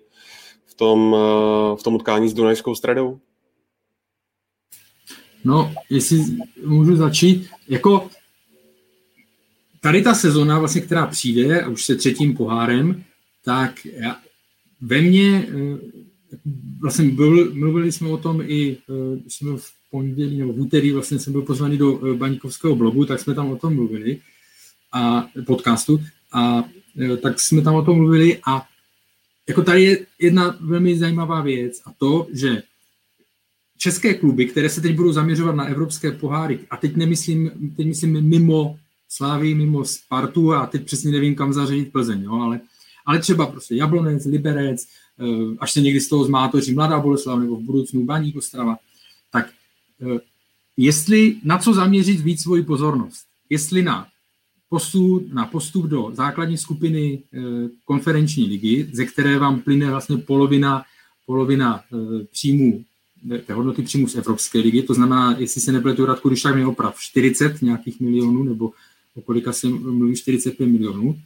[0.65, 3.19] v tom, eh, v tom utkání s Dunajskou stradou?
[5.43, 6.23] No, jestli
[6.65, 8.09] můžu začít, jako
[9.81, 13.03] tady ta sezona, vlastně, která přijde, a už se třetím pohárem,
[13.45, 14.17] tak já,
[14.81, 16.05] ve mně, eh,
[16.79, 17.15] vlastně
[17.53, 21.33] mluvili jsme o tom i, eh, když jsme v pondělí nebo v úterý, vlastně jsem
[21.33, 24.19] byl pozvaný do eh, Baníkovského blogu, tak jsme tam o tom mluvili,
[24.91, 25.99] a podcastu,
[26.31, 26.63] a
[27.21, 28.65] tak jsme tam o tom mluvili a
[29.47, 32.63] jako tady je jedna velmi zajímavá věc a to, že
[33.77, 38.21] české kluby, které se teď budou zaměřovat na evropské poháry, a teď nemyslím, teď myslím
[38.21, 42.59] mimo Slávy mimo Spartu a teď přesně nevím, kam zařadit Plzeň, jo, ale,
[43.05, 44.87] ale třeba prostě Jablonec, Liberec, eh,
[45.59, 48.77] až se někdy z toho zmátoří Mladá Boleslav nebo v budoucnu Baník Ostrava,
[49.31, 49.49] tak
[50.01, 50.19] eh,
[50.77, 54.07] jestli na co zaměřit víc svoji pozornost, jestli na
[54.69, 57.39] postup, na postup do základní skupiny eh,
[57.85, 60.83] konferenční ligy, ze které vám plyne vlastně polovina,
[61.25, 61.83] polovina
[62.31, 62.85] příjmů
[63.45, 66.65] té hodnoty příjmu z Evropské ligy, to znamená, jestli se nepletu Radku, když tak mě
[66.65, 68.71] oprav, 40 nějakých milionů, nebo
[69.15, 71.19] o kolika se mluví 45 milionů.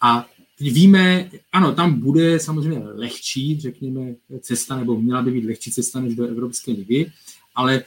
[0.00, 0.26] A
[0.60, 6.14] víme, ano, tam bude samozřejmě lehčí, řekněme, cesta, nebo měla by být lehčí cesta než
[6.14, 7.12] do Evropské ligy,
[7.54, 7.84] ale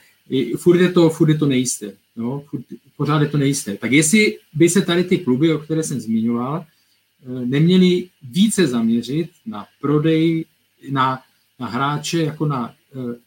[0.56, 1.92] furt je to, furt je to nejisté.
[2.16, 2.64] No, furt,
[2.96, 3.76] pořád je to nejisté.
[3.76, 9.30] Tak jestli by se tady ty kluby, o které jsem zmiňoval, eh, neměli více zaměřit
[9.46, 10.44] na prodej,
[10.90, 11.20] na,
[11.58, 13.18] na hráče, jako na eh,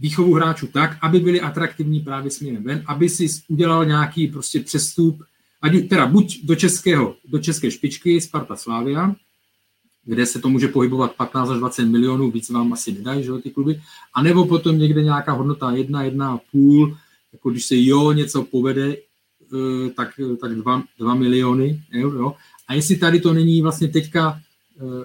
[0.00, 5.22] výchovu hráčů tak, aby byli atraktivní právě směrem ven, aby si udělal nějaký prostě přestup,
[5.62, 9.14] ať, teda buď do, českého, do české špičky Sparta Slavia,
[10.04, 13.50] kde se to může pohybovat 15 až 20 milionů, víc vám asi nedají, že ty
[13.50, 13.80] kluby,
[14.14, 16.96] anebo potom někde nějaká hodnota 1, 1,5,
[17.32, 22.34] jako když se jo něco povede, eh, tak, tak 2, 2 miliony eur, jo.
[22.68, 24.40] A jestli tady to není vlastně teďka
[24.78, 25.04] eh,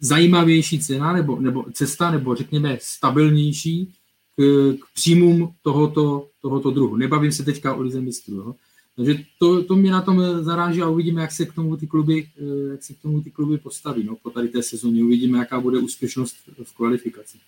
[0.00, 3.92] zajímavější cena nebo, nebo cesta, nebo řekněme stabilnější,
[4.36, 6.96] k, k příjmům tohoto, tohoto druhu.
[6.96, 8.34] Nebavím se teďka o lize mistrů.
[8.34, 8.54] Jo.
[8.98, 12.26] Takže to, to mě na tom zaráží a uvidíme, jak se k tomu ty kluby,
[12.38, 14.04] eh, jak se k tomu ty kluby postaví.
[14.04, 16.34] No, po tady té sezóně uvidíme, jaká bude úspěšnost
[16.64, 17.38] v kvalifikaci.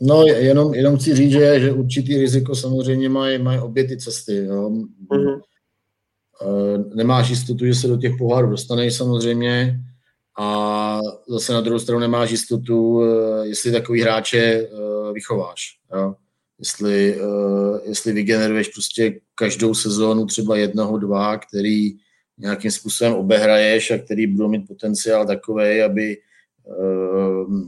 [0.00, 4.36] No, jenom, jenom chci říct, že, že určitý riziko samozřejmě mají, mají obě ty cesty.
[4.36, 4.70] Jo.
[5.10, 5.40] Mm-hmm.
[6.94, 9.80] Nemáš jistotu, že se do těch pohárů dostaneš samozřejmě
[10.38, 14.68] a zase na druhou stranu nemáš jistotu, eh, jestli takový hráče
[15.12, 15.78] vychováš.
[15.96, 16.14] Jo
[16.64, 21.92] jestli, uh, jestli vygeneruješ prostě každou sezónu třeba jednoho, dva, který
[22.38, 26.16] nějakým způsobem obehraješ a který budou mít potenciál takový, aby,
[26.64, 27.60] uh,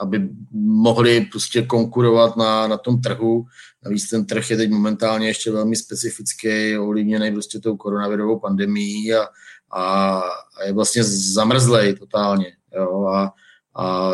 [0.00, 3.46] aby mohli prostě konkurovat na, na tom trhu.
[3.84, 9.28] Navíc ten trh je teď momentálně ještě velmi specifický, ovlivněný prostě tou koronavirovou pandemí a,
[9.70, 10.18] a,
[10.56, 12.52] a je vlastně zamrzlej totálně.
[12.74, 13.06] Jo?
[13.06, 13.32] A,
[13.74, 14.12] a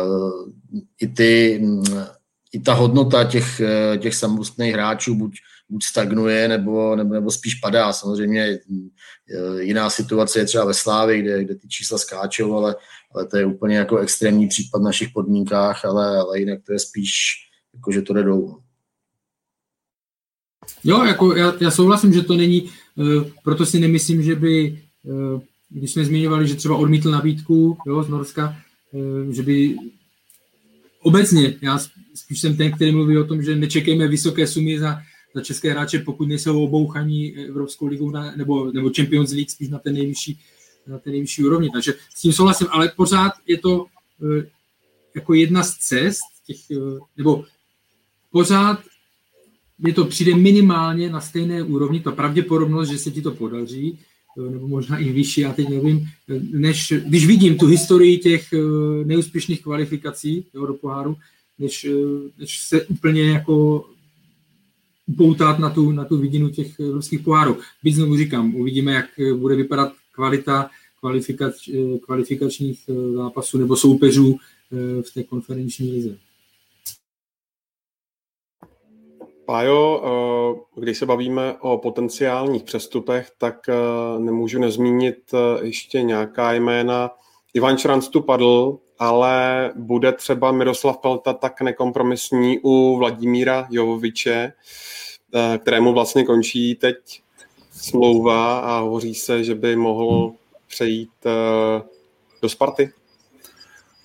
[1.01, 1.61] i ty
[2.57, 5.39] i ta hodnota těch, eh, těch samotných hráčů buď,
[5.69, 7.93] buď stagnuje, nebo, nebo, nebo spíš padá.
[7.93, 12.75] Samozřejmě eh, jiná situace je třeba ve Slávi, kde, kde ty čísla skáčou, ale,
[13.13, 16.79] ale to je úplně jako extrémní případ v našich podmínkách, ale, ale jinak to je
[16.79, 17.13] spíš,
[17.73, 18.59] jako, že to jde dolů.
[20.83, 24.81] Jo, jako já, já souhlasím, že to není, uh, proto si nemyslím, že by,
[25.69, 28.55] když jsme zmiňovali, že třeba odmítl nabídku jo, z Norska,
[29.31, 29.75] že by
[31.01, 31.79] obecně, já
[32.17, 34.99] spíš jsem ten, který mluví o tom, že nečekejme vysoké sumy za,
[35.35, 39.79] za české hráče, pokud nejsou obouchaní Evropskou ligou na, nebo, nebo Champions League spíš na
[39.79, 40.39] té nejvyšší,
[40.87, 41.69] na té nejvyšší úrovni.
[41.69, 43.87] Takže s tím souhlasím, ale pořád je to uh,
[45.15, 47.45] jako jedna z cest, těch, uh, nebo
[48.31, 48.79] pořád
[49.79, 53.99] mi to přijde minimálně na stejné úrovni, ta pravděpodobnost, že se ti to podaří,
[54.49, 56.09] nebo možná i vyšší, já teď nevím,
[56.51, 58.53] než když vidím tu historii těch
[59.03, 61.15] neúspěšných kvalifikací jo, do poháru,
[61.59, 61.87] než,
[62.37, 63.85] než se úplně jako
[65.07, 67.57] upoutat na tu, na tu vidinu těch ruských pohárů.
[67.83, 71.69] Byť znovu říkám, uvidíme, jak bude vypadat kvalita kvalifikač,
[72.01, 74.37] kvalifikačních zápasů nebo soupeřů
[75.01, 76.17] v té konferenční lize.
[79.47, 83.73] Pájo, eh, když se bavíme o potenciálních přestupech, tak eh,
[84.19, 87.11] nemůžu nezmínit eh, ještě nějaká jména.
[87.53, 94.53] Ivan Šranc tu padl, ale bude třeba Miroslav Pelta tak nekompromisní u Vladimíra Jovoviče,
[95.57, 96.95] kterému vlastně končí teď
[97.71, 100.33] smlouva a hovoří se, že by mohl
[100.67, 101.11] přejít
[102.41, 102.91] do Sparty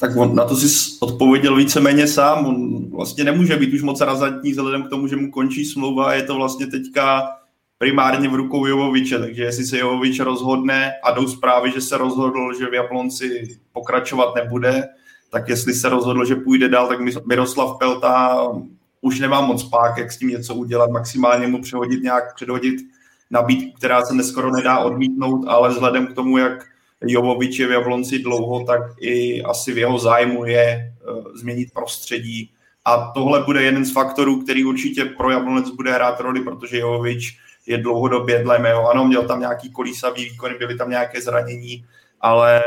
[0.02, 2.46] tak on na to si odpověděl víceméně sám.
[2.46, 6.22] On vlastně nemůže být už moc razantní vzhledem k tomu, že mu končí smlouva je
[6.22, 7.22] to vlastně teďka
[7.82, 12.58] primárně v rukou Jovoviče, takže jestli se Jovovič rozhodne a jdou zprávy, že se rozhodl,
[12.58, 14.88] že v Jablonci pokračovat nebude,
[15.30, 18.46] tak jestli se rozhodl, že půjde dál, tak Miroslav Pelta
[19.00, 22.80] už nemá moc pák, jak s tím něco udělat, maximálně mu přehodit nějak, předhodit
[23.30, 26.64] nabídku, která se neskoro nedá odmítnout, ale vzhledem k tomu, jak
[27.00, 32.50] Jovovič je v Jablonci dlouho, tak i asi v jeho zájmu je uh, změnit prostředí.
[32.84, 37.38] A tohle bude jeden z faktorů, který určitě pro Jablonec bude hrát roli, protože Jovovič
[37.72, 38.90] je dlouhodobě dle mého.
[38.90, 41.84] Ano, měl tam nějaký kolísavý výkony, byly tam nějaké zranění,
[42.20, 42.62] ale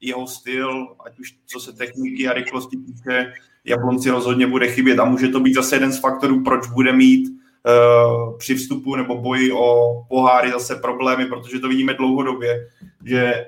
[0.00, 3.32] jeho styl, ať už co se techniky a rychlosti týče,
[3.64, 7.28] Jablonci rozhodně bude chybět a může to být zase jeden z faktorů, proč bude mít
[7.28, 12.66] uh, při vstupu nebo boji o poháry zase problémy, protože to vidíme dlouhodobě
[13.04, 13.46] že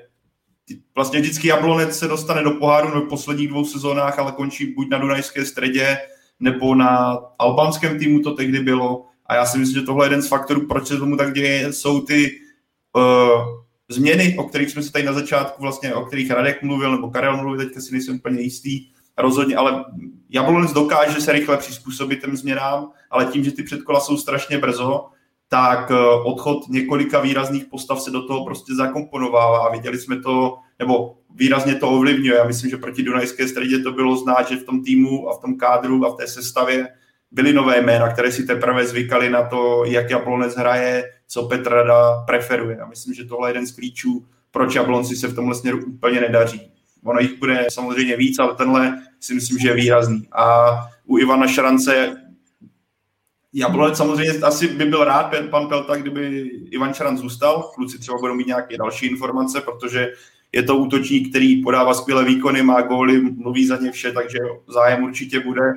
[0.95, 4.97] vlastně vždycky Jablonec se dostane do poháru v posledních dvou sezónách, ale končí buď na
[4.97, 5.97] Dunajské středě,
[6.39, 9.05] nebo na albánském týmu to tehdy bylo.
[9.33, 11.73] A já si myslím, že tohle je jeden z faktorů, proč se tomu tak děje,
[11.73, 12.31] jsou ty
[12.95, 13.41] uh,
[13.89, 17.37] změny, o kterých jsme se tady na začátku vlastně, o kterých Radek mluvil, nebo Karel
[17.37, 19.85] mluvil, teďka si nejsem úplně jistý, rozhodně, ale
[20.29, 25.05] Jablonec dokáže se rychle přizpůsobit těm změnám, ale tím, že ty předkola jsou strašně brzo,
[25.47, 30.57] tak eh, odchod několika výrazných postav se do toho prostě zakomponovává a viděli jsme to,
[30.79, 32.37] nebo výrazně to ovlivňuje.
[32.37, 35.41] Já myslím, že proti Dunajské středě to bylo znát, že v tom týmu a v
[35.41, 36.87] tom kádru a v té sestavě
[37.33, 42.77] byly nové jména, které si teprve zvykali na to, jak Jablonec hraje, co Petrada preferuje.
[42.77, 46.21] A myslím, že tohle je jeden z klíčů, proč Jablonci se v tomhle směru úplně
[46.21, 46.71] nedaří.
[47.03, 50.27] Ono jich bude samozřejmě víc, ale tenhle si myslím, že je výrazný.
[50.31, 52.15] A u Ivana Šarance
[53.53, 57.71] Jablonec samozřejmě asi by byl rád, pan Pelta, kdyby Ivan Šaran zůstal.
[57.75, 60.13] Kluci třeba budou mít nějaké další informace, protože
[60.51, 65.03] je to útočník, který podává skvělé výkony, má góly, mluví za ně vše, takže zájem
[65.03, 65.73] určitě bude.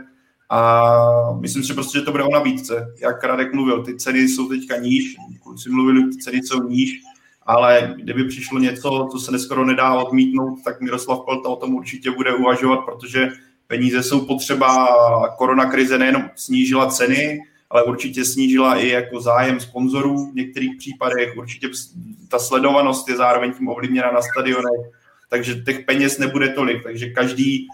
[0.51, 0.93] A
[1.41, 2.95] myslím si prostě, že to bude o nabídce.
[3.01, 7.01] Jak Radek mluvil, ty ceny jsou teďka níž, kluci mluvili, ty ceny jsou níž,
[7.43, 12.11] ale kdyby přišlo něco, co se neskoro nedá odmítnout, tak Miroslav Pelta o tom určitě
[12.11, 13.29] bude uvažovat, protože
[13.67, 14.87] peníze jsou potřeba,
[15.39, 21.37] korona krize nejenom snížila ceny, ale určitě snížila i jako zájem sponzorů v některých případech.
[21.37, 21.69] Určitě
[22.29, 24.91] ta sledovanost je zároveň tím ovlivněna na stadionech,
[25.29, 26.83] takže těch peněz nebude tolik.
[26.83, 27.67] Takže každý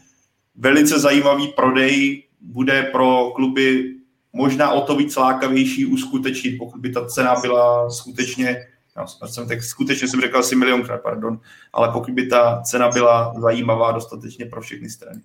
[0.57, 3.95] velice zajímavý prodej bude pro kluby
[4.33, 9.63] možná o to víc lákavější uskutečnit, pokud by ta cena byla skutečně, já jsem tak
[9.63, 11.41] skutečně jsem řekl asi milionkrát, pardon,
[11.73, 15.21] ale pokud by ta cena byla zajímavá dostatečně pro všechny strany.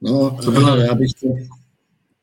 [0.00, 1.28] No, to bylo, já bych to,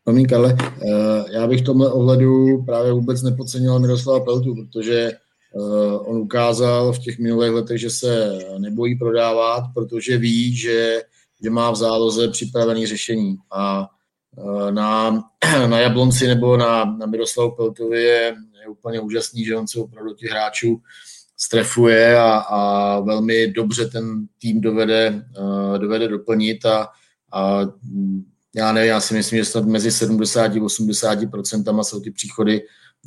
[0.03, 5.97] Promiň, Karle, eh, já bych v tomhle ohledu právě vůbec nepodcenil Miroslava Peltu, protože eh,
[5.97, 11.01] on ukázal v těch minulých letech, že se nebojí prodávat, protože ví, že,
[11.43, 13.37] že má v záloze připravené řešení.
[13.51, 13.89] A
[14.37, 15.11] eh, na,
[15.67, 20.13] na Jablonci nebo na, na Miroslavu Peltovi je, je úplně úžasný, že on se opravdu
[20.13, 20.81] těch hráčů
[21.37, 25.25] strefuje a, a velmi dobře ten tým dovede,
[25.77, 26.87] dovede doplnit a,
[27.33, 27.61] a
[28.55, 32.61] já ne, já si myslím, že snad mezi 70 a 80 procentama jsou ty příchody,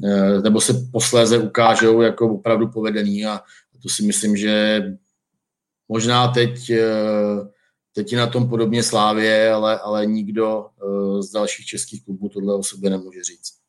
[0.05, 3.41] eh, nebo se posléze ukážou jako opravdu povedený a
[3.83, 4.83] to si myslím, že
[5.89, 6.71] možná teď,
[7.95, 12.55] teď je na tom podobně Slávě, ale, ale nikdo eh, z dalších českých klubů tohle
[12.55, 13.63] o sobě nemůže říct.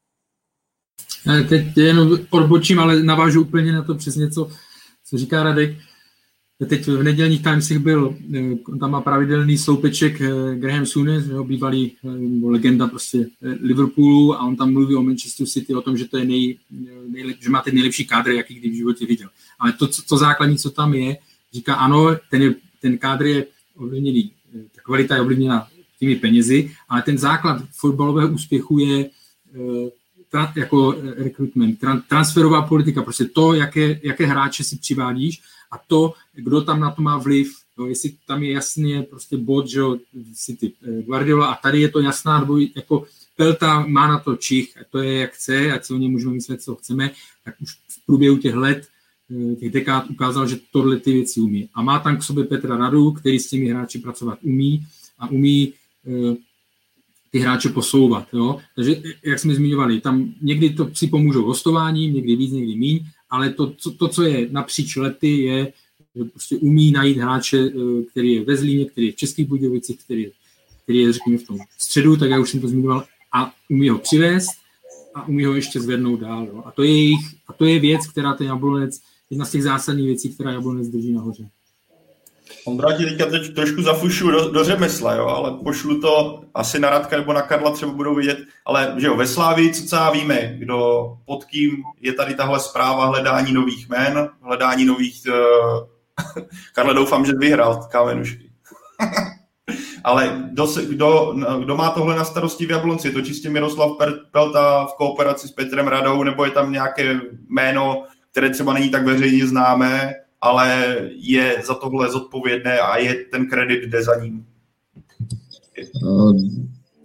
[1.50, 4.50] Teď jenom odbočím, ale navážu úplně na to přesně, co,
[5.06, 5.78] co říká Radek.
[6.70, 11.92] Teď v nedělních Timesech byl, eh, tam má pravidelný sloupeček eh, Graham Souness, jeho bývalý
[11.92, 12.10] eh,
[12.48, 16.26] legenda prostě Liverpoolu a on tam mluví o Manchester City, o tom, že to je
[16.26, 16.58] nej,
[17.08, 19.30] nejlep, že má ten nejlepší kádr, jaký kdy v životě viděl.
[19.60, 21.18] Ale to, co, to základní, co tam je,
[21.54, 23.46] říká ano, ten, je, ten kádr je
[23.78, 24.32] ovlivněný,
[24.76, 25.68] ta kvalita je ovlivněna
[26.00, 29.10] těmi penězi, ale ten základ fotbalového úspěchu je
[30.34, 36.62] tra, jako recruitment, transferová politika, prostě to, jaké, jaké hráče si přivádíš a to, kdo
[36.62, 39.82] tam na to má vliv, no, jestli tam je jasně prostě bod, že
[40.34, 43.06] City eh, Guardiola a tady je to jasná, nebo jako
[43.36, 46.34] Pelta má na to čich, a to je jak chce, ať si o něm můžeme
[46.34, 47.12] myslet, co chceme,
[47.46, 48.93] tak už v průběhu těch let, eh,
[49.60, 51.70] těch dekád ukázal, že tohle ty věci umí.
[51.74, 54.86] A má tam k sobě Petra Radu, který s těmi hráči pracovat umí
[55.20, 55.74] a umí
[56.08, 56.36] eh,
[57.32, 58.28] ty hráče posouvat.
[58.34, 58.60] Jo?
[58.76, 63.50] Takže, jak jsme zmiňovali, tam někdy to si pomůžou hostováním, někdy víc, někdy míň, ale
[63.50, 65.74] to, co, to, co je napříč lety, je,
[66.16, 70.04] že prostě umí najít hráče, eh, který je ve Zlíně, který je v Českých Budějovicích,
[70.04, 70.28] který,
[70.84, 73.98] který je, řekněme, v tom středu, tak já už jsem to zmiňoval, a umí ho
[73.98, 74.50] přivést
[75.16, 76.48] a umí ho ještě zvednout dál.
[76.48, 76.64] Jo.
[76.66, 80.08] A, to je jejich, a to je věc, která ten Jablonec, jedna z těch zásadních
[80.08, 81.50] věcí, která Jablonec drží nahoře.
[82.66, 86.90] Ondra ti teďka teď trošku zafušu do, do řemesla, jo, ale pošlu to asi na
[86.90, 91.06] Radka nebo na Karla třeba budou vidět, ale že jo, ve Slávii co víme, kdo
[91.26, 95.22] pod kým je tady tahle zpráva hledání nových men, hledání nových...
[95.28, 95.88] Uh...
[96.74, 98.52] Karle, doufám, že vyhrál kámenušky.
[100.04, 103.08] ale kdo, se, kdo, kdo, má tohle na starosti v Jablonci?
[103.08, 103.92] Je to čistě Miroslav
[104.32, 109.06] Pelta v kooperaci s Petrem Radou, nebo je tam nějaké jméno, které třeba není tak
[109.06, 114.46] veřejně známé, ale je za tohle zodpovědné a je ten kredit jde za ním.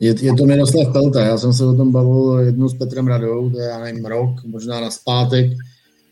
[0.00, 3.50] Je, je to Miroslav Pelta, já jsem se o tom bavil jednou s Petrem Radou,
[3.50, 5.50] to je, já nevím, rok, možná na zpátek,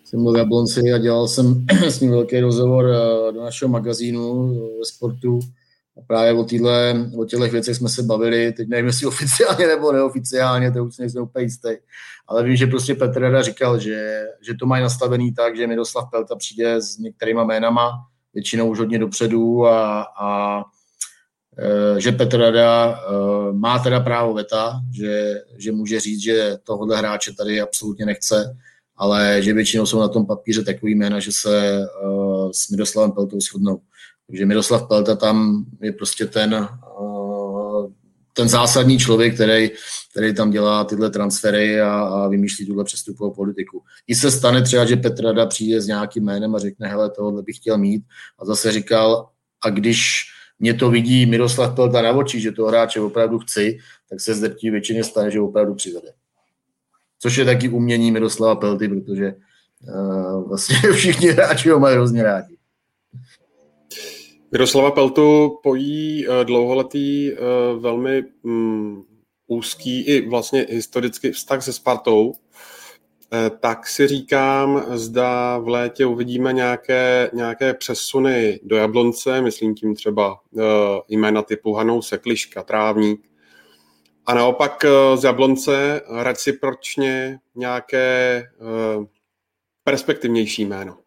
[0.05, 4.55] jsem byl v Jablonci a dělal jsem s ním velký rozhovor eh, do našeho magazínu
[4.78, 5.41] ve sportu
[6.07, 10.72] právě o, týhle, o těchto věcech jsme se bavili, teď nevím, jestli oficiálně nebo neoficiálně,
[10.72, 11.68] to už nejsem úplně jistý,
[12.28, 16.11] ale vím, že prostě Petr Rada říkal, že, že to mají nastavený tak, že Miroslav
[16.11, 17.90] Pelta přijde s některýma jménama,
[18.34, 20.61] většinou už hodně dopředu a, a
[21.59, 26.98] e, že Petr Rada e, má teda právo veta, že, že může říct, že tohohle
[26.98, 28.57] hráče tady absolutně nechce,
[28.96, 31.86] ale že většinou jsou na tom papíře takový jména, že se e,
[32.52, 33.80] s Miroslavem Peltou shodnou.
[34.27, 36.68] Takže Miroslav Pelta tam je prostě ten,
[38.33, 39.70] ten zásadní člověk, který,
[40.11, 43.83] který tam dělá tyhle transfery a, a vymýšlí tuhle přestupovou politiku.
[44.07, 47.57] I se stane třeba, že Petrada přijde s nějakým jménem a řekne, hele, tohle bych
[47.57, 48.03] chtěl mít.
[48.39, 49.29] A zase říkal,
[49.64, 50.24] a když
[50.59, 53.79] mě to vidí Miroslav Pelta na oči, že toho hráče opravdu chci,
[54.11, 56.12] tak se zdrtí většině stane, že opravdu přivede.
[57.18, 59.35] Což je taky umění Miroslava Pelty, protože
[59.95, 62.55] uh, vlastně všichni hráči ho mají hrozně rádi.
[64.57, 69.07] Miroslava Peltu pojí uh, dlouholetý, uh, velmi um,
[69.46, 72.32] úzký i vlastně historický vztah se Spartou,
[73.61, 80.40] tak si říkám, zda v létě uvidíme nějaké, nějaké přesuny do Jablonce, myslím tím třeba
[81.09, 83.20] jména typu Hanou Sekliška, Trávník,
[84.26, 84.84] a naopak
[85.14, 88.44] z Jablonce recipročně nějaké
[89.84, 90.98] perspektivnější jméno.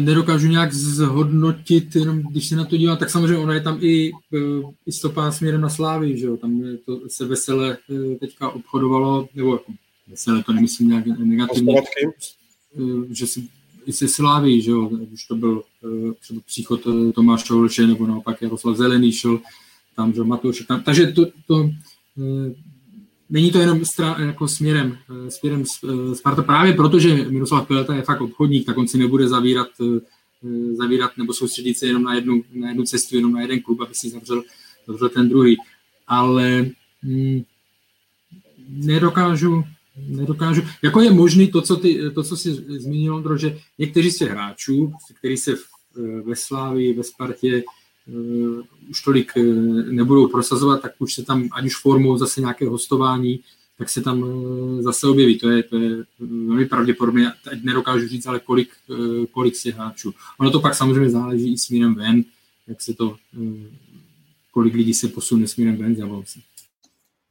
[0.00, 4.10] Nedokážu nějak zhodnotit, jenom když se na to dívám, tak samozřejmě ona je tam i,
[4.86, 6.36] i stopá směrem na Slávy, že jo?
[6.36, 7.78] tam to se vesele
[8.20, 9.72] teďka obchodovalo, nebo jako
[10.08, 11.74] veselé to nemyslím nějak negativně,
[13.10, 13.48] že si
[13.86, 15.62] i se Sláví, že jo, už to byl
[16.20, 16.80] třeba příchod
[17.14, 19.40] Tomáš Olše, nebo naopak Jaroslav Zelený šel
[19.96, 21.70] tam, že Matouš, tam, takže to, to
[23.30, 25.64] není to jenom stra, jako směrem, směrem
[26.14, 29.68] Sparta, právě protože Miroslav Peleta je fakt obchodník, tak on si nebude zavírat,
[30.72, 33.94] zavírat nebo soustředit se jenom na jednu, na jednu cestu, jenom na jeden klub, aby
[33.94, 34.42] si zavřel,
[34.86, 35.56] zavřel ten druhý.
[36.06, 36.70] Ale
[37.02, 37.42] hm,
[38.68, 39.64] nedokážu,
[40.08, 40.62] nedokážu.
[40.82, 44.30] Jako je možný to, co, ty, to, co jsi zmínil, Ondro, že někteří z těch
[44.30, 45.54] hráčů, kteří se
[46.24, 47.62] ve Slávii, ve Spartě
[48.90, 49.44] už tolik uh,
[49.92, 53.40] nebudou prosazovat, tak už se tam, ať už formou zase nějaké hostování,
[53.78, 55.38] tak se tam uh, zase objeví.
[55.38, 55.90] To je, to je
[56.20, 57.32] velmi pravděpodobně.
[57.50, 60.14] Teď nedokážu říct, ale kolik, uh, kolik těch hráčů.
[60.38, 62.24] Ono to pak samozřejmě záleží i směrem ven,
[62.66, 63.16] jak se to,
[64.50, 66.40] kolik lidí se posune směrem ven z Jablonce.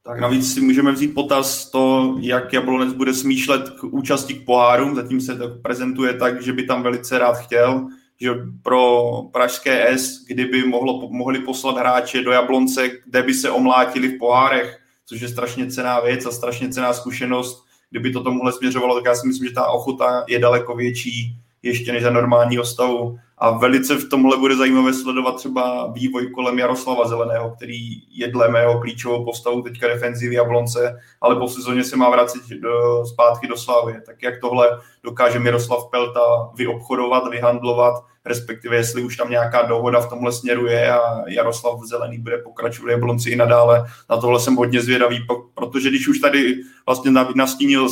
[0.04, 4.96] Tak navíc si můžeme vzít potaz to, jak Jablonec bude smýšlet k účasti k pohárům.
[4.96, 7.88] Zatím se to prezentuje tak, že by tam velice rád chtěl,
[8.22, 8.30] že
[8.64, 14.18] pro pražské S, kdyby mohlo, mohli poslat hráče do Jablonce, kde by se omlátili v
[14.18, 17.66] pohárech, což je strašně cená věc a strašně cená zkušenost.
[17.90, 21.92] Kdyby to tomuhle směřovalo, tak já si myslím, že ta ochota je daleko větší ještě
[21.92, 23.18] než za normálního stavu.
[23.38, 27.78] A velice v tomhle bude zajímavé sledovat třeba vývoj kolem Jaroslava Zeleného, který
[28.10, 33.06] je dle mého klíčovou postavu teďka defenzivy Jablonce, ale po sezóně se má vracet do,
[33.06, 33.96] zpátky do Slavy.
[34.06, 37.94] Tak jak tohle dokáže Miroslav Pelta vyobchodovat, vyhandlovat,
[38.26, 42.88] respektive jestli už tam nějaká dohoda v tomhle směru je a Jaroslav Zelený bude pokračovat
[42.88, 43.86] v Jablonci i nadále.
[44.10, 45.20] Na tohle jsem hodně zvědavý,
[45.54, 46.56] protože když už tady
[46.86, 47.90] vlastně nastínil uh,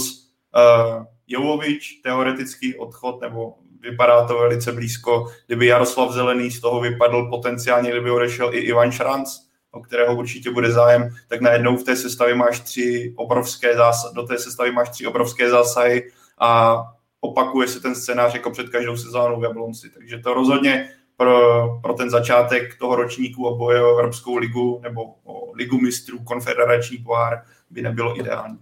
[1.28, 5.28] Jovovič, teoretický odchod, nebo vypadá to velice blízko.
[5.48, 9.30] Kdyby Jaroslav Zelený z toho vypadl potenciálně, kdyby odešel i Ivan Šranc,
[9.72, 14.24] o kterého určitě bude zájem, tak najednou v té sestavě máš tři obrovské zásahy, do
[14.24, 16.78] té sestavy máš tři obrovské zásahy a
[17.22, 19.90] opakuje se ten scénář jako před každou sezónou v Jablonci.
[19.90, 25.02] Takže to rozhodně pro, pro ten začátek toho ročníku o boje o Evropskou ligu nebo
[25.24, 28.60] o ligu mistrů, konfederační pohár by nebylo ideální.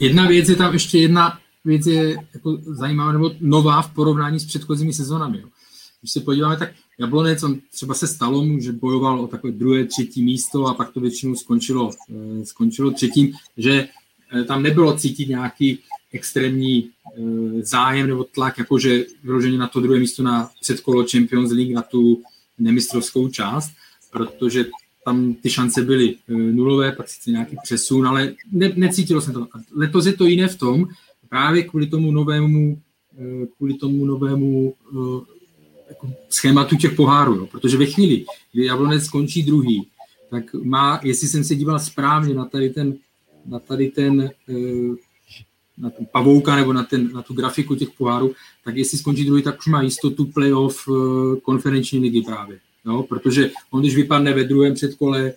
[0.00, 4.44] Jedna věc je tam ještě jedna věc je jako zajímavá nebo nová v porovnání s
[4.44, 5.38] předchozími sezónami.
[5.38, 5.48] Jo.
[6.00, 9.84] Když se podíváme, tak Jablonec, on třeba se stalo mu, že bojoval o takové druhé,
[9.84, 13.88] třetí místo a pak to většinou skončilo, eh, skončilo třetím, že
[14.32, 15.78] eh, tam nebylo cítit nějaký
[16.12, 17.22] extrémní eh,
[17.62, 22.22] zájem nebo tlak, jakože vyloženě na to druhé místo na předkolo Champions League, na tu
[22.58, 23.70] nemistrovskou část,
[24.12, 24.64] protože
[25.04, 29.46] tam ty šance byly nulové, pak sice nějaký přesun, ale ne, necítilo se to.
[29.76, 30.86] Letos je to jiné v tom,
[31.30, 32.80] právě kvůli tomu novému,
[33.18, 35.24] eh, kvůli tomu novému eh,
[35.88, 37.46] jako schématu těch pohárů, jo.
[37.46, 39.86] protože ve chvíli, kdy Jablonec skončí druhý,
[40.30, 42.94] tak má, jestli jsem se díval správně na tady ten,
[43.46, 44.94] na tady ten eh,
[45.78, 48.34] na ten pavouka nebo na, ten, na tu grafiku těch pohárů,
[48.64, 50.88] tak jestli skončí druhý, tak už má jistotu playoff
[51.42, 52.58] konferenční ligy právě.
[52.86, 53.02] Jo?
[53.02, 55.32] Protože on, když vypadne ve druhém předkole,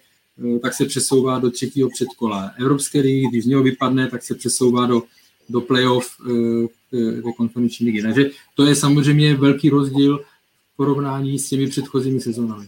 [0.62, 2.52] tak se přesouvá do třetího předkola.
[2.60, 5.04] Evropské ligy, když z něho vypadne, tak se přesouvá do
[5.50, 6.08] do playoff
[6.92, 8.02] ve eh, konferenční ligy.
[8.02, 10.18] Takže to je samozřejmě velký rozdíl
[10.74, 12.68] v porovnání s těmi předchozími sezónami.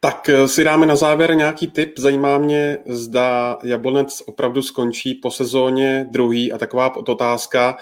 [0.00, 1.98] Tak eh, si dáme na závěr nějaký tip.
[1.98, 7.76] Zajímá mě, zda Jablonec opravdu skončí po sezóně druhý a taková otázka.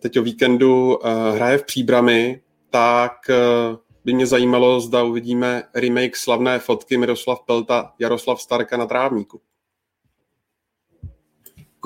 [0.00, 0.98] Teď o víkendu
[1.34, 2.40] hraje v Příbrami,
[2.70, 8.86] tak uh, by mě zajímalo, zda uvidíme remake slavné fotky Miroslav Pelta, Jaroslav Starka na
[8.86, 9.40] trávníku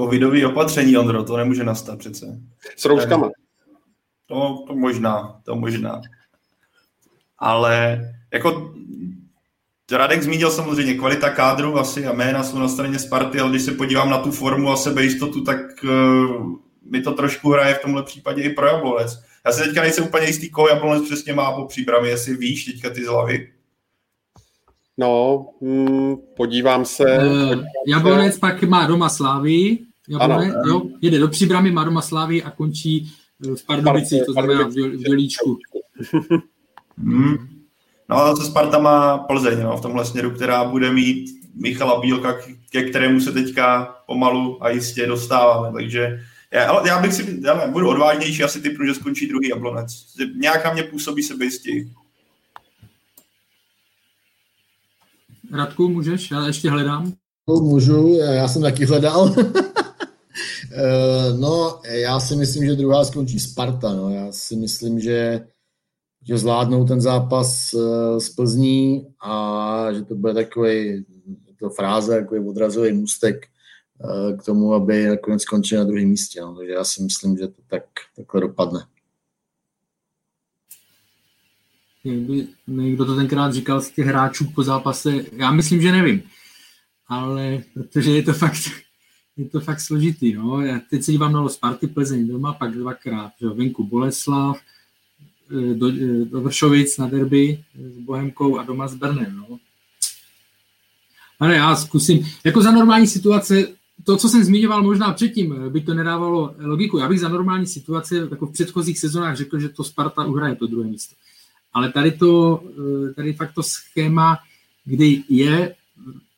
[0.01, 2.41] covidový opatření, Ondro, to nemůže nastat přece.
[2.77, 3.31] S rouškama.
[4.27, 6.01] To, to možná, to možná.
[7.39, 8.01] Ale
[8.33, 8.75] jako
[9.93, 13.73] Radek zmínil samozřejmě kvalita kádru asi a jména jsou na straně Sparty, ale když se
[13.73, 18.43] podívám na tu formu a sebejistotu, tak uh, mi to trošku hraje v tomhle případě
[18.43, 19.23] i pro Jablonec.
[19.47, 22.91] Já se teďka nejsem úplně jistý, koho Jablonec přesně má po příbrami, jestli víš teďka
[22.91, 23.53] ty z hlavy.
[24.99, 27.05] No, hmm, podívám se.
[27.05, 28.41] Uh, Jablonec se.
[28.41, 29.79] pak má doma Slávy,
[30.09, 30.63] Jablonec, ano.
[30.67, 33.13] jo, jede do příbramy, má doma Slávy a končí
[33.57, 35.59] v Pardubicích, to znamená v Dělíčku.
[36.99, 37.37] hmm.
[38.09, 42.37] No a zase Sparta má Plzeň no, v tomhle směru, která bude mít Michala Bílka,
[42.71, 45.73] ke kterému se teďka pomalu a jistě dostáváme.
[45.73, 46.21] Takže
[46.53, 50.07] já, já bych si, já budu odvážnější, asi typnu, že skončí druhý jablonec.
[50.37, 51.93] Nějak na mě působí sebejistí.
[55.53, 56.31] Radku, můžeš?
[56.31, 57.13] Já ještě hledám.
[57.49, 59.35] No, můžu, já jsem taky hledal.
[60.73, 63.95] Eh, no, já si myslím, že druhá skončí Sparta.
[63.95, 64.11] No.
[64.11, 65.47] Já si myslím, že
[66.29, 71.05] že zvládnou ten zápas eh, z Plzní a že to bude takový,
[71.59, 73.49] to fráze, takový odrazový můstek eh,
[74.41, 76.41] k tomu, aby nakonec skončil na druhém místě.
[76.41, 76.55] No.
[76.55, 77.85] Takže já si myslím, že to tak,
[78.17, 78.87] takhle dopadne.
[82.67, 86.23] Někdo to tenkrát říkal z těch hráčů po zápase, já myslím, že nevím.
[87.07, 88.71] Ale protože je to fakt,
[89.37, 90.33] je to fakt složitý.
[90.35, 90.61] No.
[90.61, 94.61] Já teď se dívám na Sparty Plzeň doma, pak dvakrát, že venku Boleslav,
[95.51, 99.37] Eh, do, eh, do Vršovic na derby s Bohemkou a doma s Brnem.
[99.37, 99.59] No.
[101.41, 103.67] Ale já zkusím, jako za normální situace,
[104.05, 106.99] to, co jsem zmiňoval možná předtím, eh, by to nedávalo logiku.
[106.99, 110.67] Já bych za normální situace, jako v předchozích sezónách řekl, že to Sparta uhraje to
[110.67, 111.17] druhé místo.
[111.73, 112.63] Ale tady to,
[113.17, 114.39] tady fakt to schéma,
[114.85, 115.75] kdy je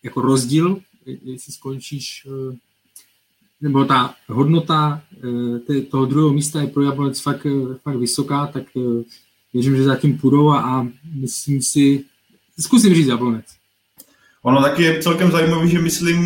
[0.03, 2.27] jako rozdíl, jestli skončíš
[3.63, 5.03] nebo ta hodnota
[5.71, 9.05] eh, toho druhého místa je pro Jablonec fakt, eh, fakt vysoká, tak eh,
[9.53, 12.05] věřím, že zatím půjdou a, a myslím si,
[12.61, 13.45] zkusím říct Jablonec.
[14.43, 16.19] Ono taky je celkem zajímavé, že myslím,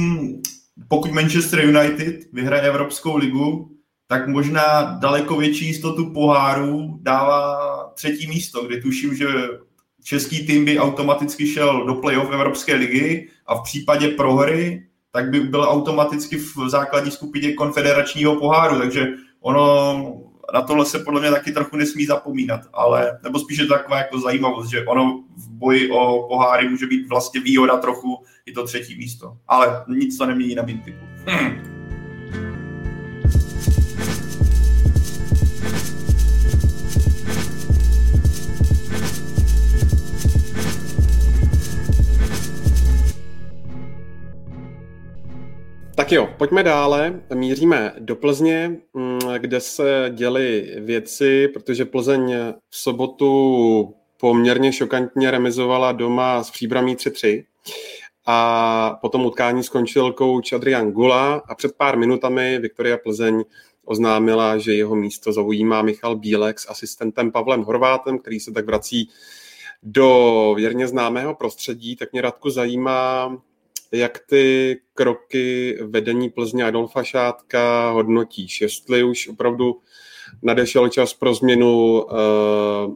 [0.89, 3.70] pokud Manchester United vyhraje Evropskou ligu,
[4.07, 7.59] tak možná daleko větší jistotu poháru dává
[7.95, 9.27] třetí místo, kde tuším, že
[10.05, 15.41] český tým by automaticky šel do playoff Evropské ligy a v případě prohry tak by
[15.41, 19.07] byl automaticky v základní skupině konfederačního poháru, takže
[19.41, 20.20] ono
[20.55, 24.70] na tohle se podle mě taky trochu nesmí zapomínat, ale nebo spíše taková jako zajímavost,
[24.70, 29.36] že ono v boji o poháry může být vlastně výhoda trochu i to třetí místo,
[29.49, 31.05] ale nic to nemění na mým typu.
[31.26, 31.76] Hmm.
[46.07, 47.20] Tak jo, pojďme dále.
[47.34, 52.34] Míříme do Plzně, mm, kde se děly věci, protože Plzeň
[52.70, 57.44] v sobotu poměrně šokantně remizovala doma s příbramí 3-3
[58.26, 63.44] a potom utkání skončil kouč Adrian Gula a před pár minutami Viktoria Plzeň
[63.84, 69.11] oznámila, že jeho místo zaujímá Michal Bílek s asistentem Pavlem Horvátem, který se tak vrací
[69.82, 73.36] do věrně známého prostředí, tak mě Radku zajímá,
[73.93, 78.61] jak ty kroky vedení Plzně Adolfa Šátka hodnotíš?
[78.61, 79.80] Jestli už opravdu
[80.43, 82.95] nadešel čas pro změnu, uh,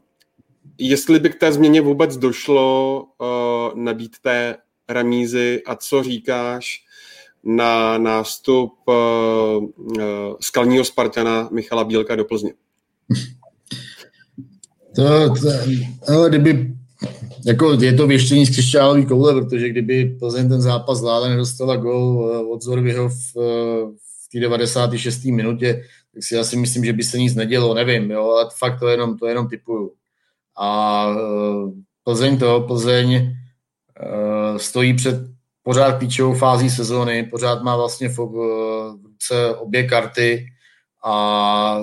[0.79, 4.57] jestli by k té změně vůbec došlo uh, nabít té
[4.89, 6.85] remízy a co říkáš
[7.45, 9.65] na nástup uh,
[10.41, 12.53] skalního Spartana Michala Bílka do Plzně?
[14.97, 15.49] To, to,
[16.15, 16.80] ale kdyby
[17.47, 22.31] jako je to věštění z křišťálový koule, protože kdyby Plzeň ten zápas zvládla, nedostala gol
[22.33, 23.87] eh, od Zorviho v, eh,
[24.27, 25.25] v té 96.
[25.25, 25.83] minutě,
[26.15, 29.19] tak si asi myslím, že by se nic nedělo, nevím, jo, ale fakt to jenom,
[29.19, 29.93] to jenom typuju.
[30.59, 31.73] A eh,
[32.05, 33.37] Plzeň to, Plzeň
[34.57, 35.17] stojí před
[35.63, 40.47] pořád klíčovou fází sezóny, pořád má vlastně v, v ruce obě karty
[41.05, 41.83] a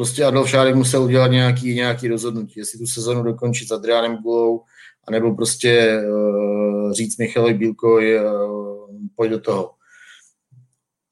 [0.00, 4.64] prostě Adolf Šárek musel udělat nějaký, nějaký rozhodnutí, jestli tu sezonu dokončit s Adriánem Gulou,
[5.08, 9.74] anebo prostě uh, říct Michalovi Bílkovi, uh, pojď do toho.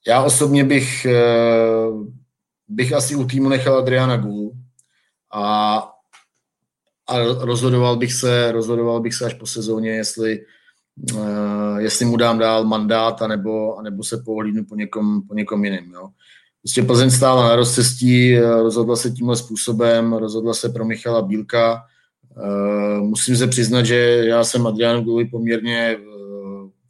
[0.07, 2.07] Já osobně bych, uh,
[2.69, 4.53] bych asi u týmu nechal Adriana Gulu
[5.33, 5.77] a,
[7.07, 10.45] a rozhodoval bych se, rozhodoval bych se až po sezóně, jestli,
[11.15, 15.91] uh, jestli mu dám dál mandát, anebo, anebo se pohlídnu po někom, po někom jiném.
[15.93, 16.09] Jo.
[16.63, 21.85] Prostě Plzeň stála na rozcestí, rozhodla se tímhle způsobem, rozhodla se pro Michala Bílka.
[22.39, 25.99] Eh, musím se přiznat, že já jsem Adrianu Guli poměrně eh,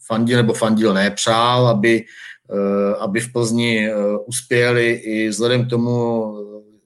[0.07, 2.05] fandil, nebo fandil nepřál, aby,
[2.51, 3.91] eh, aby v Plzni
[4.27, 6.25] uspěli i vzhledem k tomu,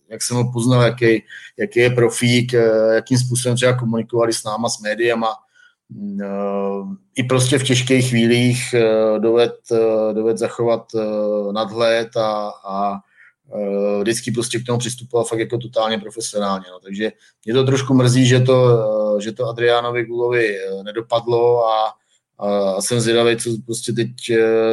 [0.09, 1.24] jak jsem ho poznal, jaký,
[1.59, 2.53] jaký je profík,
[2.95, 5.28] jakým způsobem třeba komunikovali s náma, s médiama,
[7.14, 8.74] i prostě v těžkých chvílích
[9.18, 9.55] doved,
[10.12, 10.86] doved zachovat
[11.53, 12.99] nadhled a, a
[14.01, 16.64] vždycky prostě k tomu přistupoval fakt jako totálně profesionálně.
[16.70, 16.80] No.
[16.80, 17.12] Takže
[17.45, 18.78] mě to trošku mrzí, že to,
[19.20, 21.93] že to Adriánovi Gulovi nedopadlo a,
[22.76, 24.11] a jsem zvědavý, co prostě teď,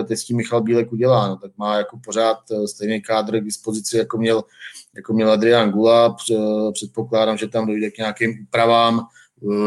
[0.07, 1.27] teď s tím Michal Bílek udělá.
[1.27, 4.43] No, tak má jako pořád stejný kádr k dispozici, jako měl,
[4.95, 6.15] jako měl Adrián Gula.
[6.73, 9.07] Předpokládám, že tam dojde k nějakým úpravám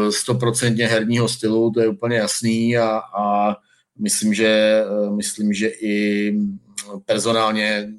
[0.09, 3.55] stoprocentně herního stylu, to je úplně jasný a, a
[3.99, 4.83] myslím, že,
[5.15, 6.35] myslím, že i
[7.05, 7.93] personálně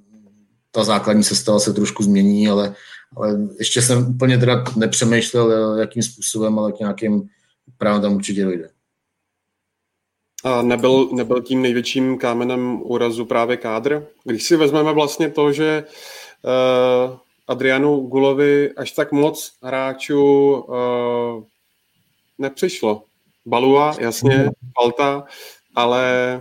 [0.71, 2.75] ta základní sestava se trošku změní, ale,
[3.17, 7.29] ale ještě jsem úplně teda nepřemýšlel, jakým způsobem, ale k nějakým
[7.79, 8.69] právě tam určitě dojde.
[10.45, 14.07] A nebyl, nebyl tím největším kámenem úrazu právě kádr?
[14.25, 17.17] Když si vezmeme vlastně to, že uh,
[17.49, 21.45] Adrianu Gulovi až tak moc hráčů uh,
[22.39, 23.03] nepřišlo.
[23.47, 25.25] Balua, jasně, Alta,
[25.75, 26.41] ale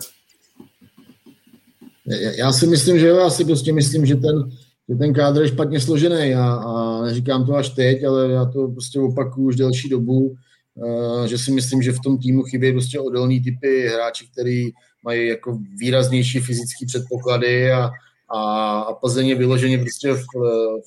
[2.37, 4.51] já si myslím, že jo, já si prostě myslím, že ten,
[4.89, 6.35] že ten kádr je špatně složený.
[6.35, 10.35] A, a neříkám to až teď, ale já to prostě opakuju už delší dobu,
[10.75, 14.71] uh, že si myslím, že v tom týmu chybí prostě odolný typy hráči, který
[15.03, 17.91] mají jako výraznější fyzické předpoklady a,
[18.29, 20.23] a, a Plzeň je vyloženě prostě v,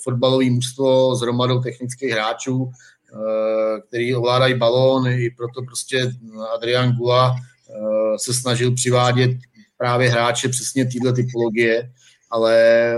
[0.04, 2.70] fotbalový mužstvo s hromadou technických hráčů,
[3.88, 6.12] který ovládají balón, i proto prostě
[6.54, 9.30] Adrian Gula uh, se snažil přivádět
[9.76, 11.92] právě hráče přesně této typologie,
[12.30, 12.54] ale
[12.92, 12.96] eh,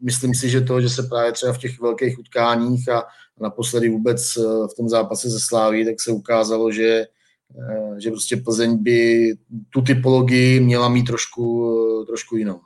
[0.00, 3.04] myslím si, že to, že se právě třeba v těch velkých utkáních a
[3.40, 7.06] naposledy vůbec eh, v tom zápase ze Sláví, tak se ukázalo, že,
[7.58, 9.32] eh, že prostě Plzeň by
[9.70, 12.60] tu typologii měla mít trošku, trošku jinou.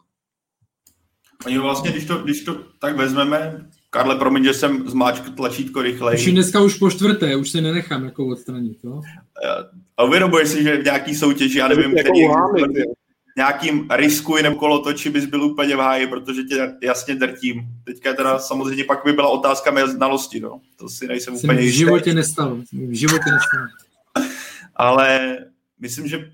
[1.46, 6.18] Oni vlastně, když to, když to tak vezmeme, Karle, promiň, že jsem zmáčkl tlačítko rychleji.
[6.18, 8.84] Už dneska už po čtvrté, už se nenechám jako odstranit.
[8.84, 9.01] No?
[9.97, 12.26] A uvědomuješ si, že v nějaký soutěži, já nevím, jako který,
[13.36, 17.62] nějakým riskuji nebo kolotoči bys byl úplně v háji, protože tě jasně drtím.
[17.84, 20.61] Teďka teda samozřejmě pak by byla otázka mé znalosti, no.
[20.76, 22.57] To si nejsem Jsem úplně v životě nestalo.
[22.72, 23.66] V životě nestalo.
[24.76, 25.38] Ale
[25.80, 26.24] myslím, že uh,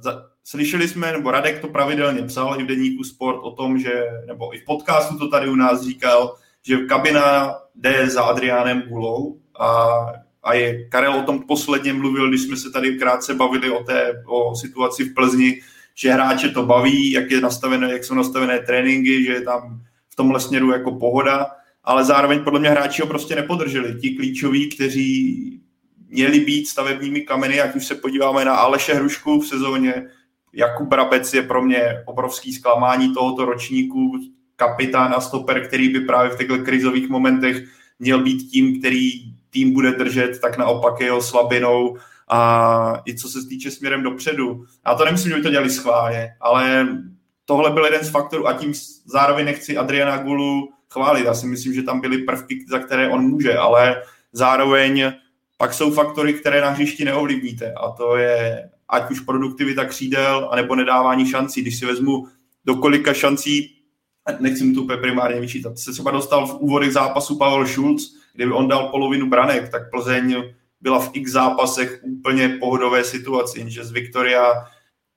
[0.00, 4.04] za, slyšeli jsme, nebo Radek to pravidelně psal i v deníku Sport o tom, že,
[4.26, 9.40] nebo i v podcastu to tady u nás říkal, že kabina jde za Adriánem Gulou
[9.60, 9.96] a,
[10.42, 14.22] a je, Karel o tom posledně mluvil, když jsme se tady krátce bavili o té
[14.26, 15.60] o situaci v Plzni,
[15.94, 20.16] že hráče to baví, jak, je nastavené, jak jsou nastavené tréninky, že je tam v
[20.16, 21.46] tomhle směru jako pohoda,
[21.84, 24.00] ale zároveň podle mě hráči ho prostě nepodrželi.
[24.00, 25.60] Ti klíčoví, kteří
[26.08, 30.06] měli být stavebními kameny, jak už se podíváme na Aleše Hrušku v sezóně,
[30.52, 34.18] Jakub Brabec je pro mě obrovský zklamání tohoto ročníku,
[34.62, 37.64] kapitán a stoper, který by právě v těchto krizových momentech
[37.98, 39.10] měl být tím, který
[39.50, 41.96] tým bude držet, tak naopak jeho slabinou
[42.28, 44.64] a i co se týče směrem dopředu.
[44.86, 46.88] Já to nemyslím, že by to dělali schválně, ale
[47.44, 48.72] tohle byl jeden z faktorů a tím
[49.06, 51.24] zároveň nechci Adriana Gulu chválit.
[51.24, 54.02] Já si myslím, že tam byly prvky, za které on může, ale
[54.32, 55.12] zároveň
[55.58, 60.74] pak jsou faktory, které na hřišti neovlivníte a to je ať už produktivita křídel, anebo
[60.74, 61.62] nedávání šancí.
[61.62, 62.28] Když si vezmu,
[62.64, 63.81] do kolika šancí,
[64.40, 68.52] nechci mu to úplně primárně vyčítat, se třeba dostal v úvodech zápasu Pavel Schulz, kdyby
[68.52, 70.42] on dal polovinu branek, tak Plzeň
[70.80, 74.64] byla v x zápasech úplně pohodové situaci, že z Viktoria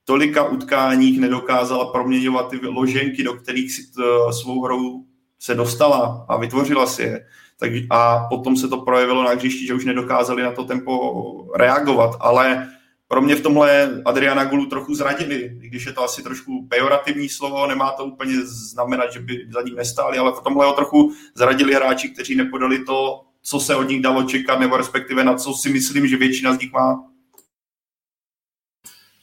[0.06, 4.02] tolika utkáních nedokázala proměňovat ty loženky, do kterých si t,
[4.32, 5.04] svou hrou
[5.40, 7.26] se dostala a vytvořila si je.
[7.60, 12.18] Tak, a potom se to projevilo na hřišti, že už nedokázali na to tempo reagovat,
[12.20, 12.68] ale
[13.16, 17.68] pro mě v tomhle Adriana Gulu trochu zradili, když je to asi trošku pejorativní slovo,
[17.68, 21.74] nemá to úplně znamenat, že by za ním nestáli, ale v tomhle ho trochu zradili
[21.74, 25.70] hráči, kteří nepodali to, co se od nich dalo čekat, nebo respektive na co si
[25.70, 27.04] myslím, že většina z nich má?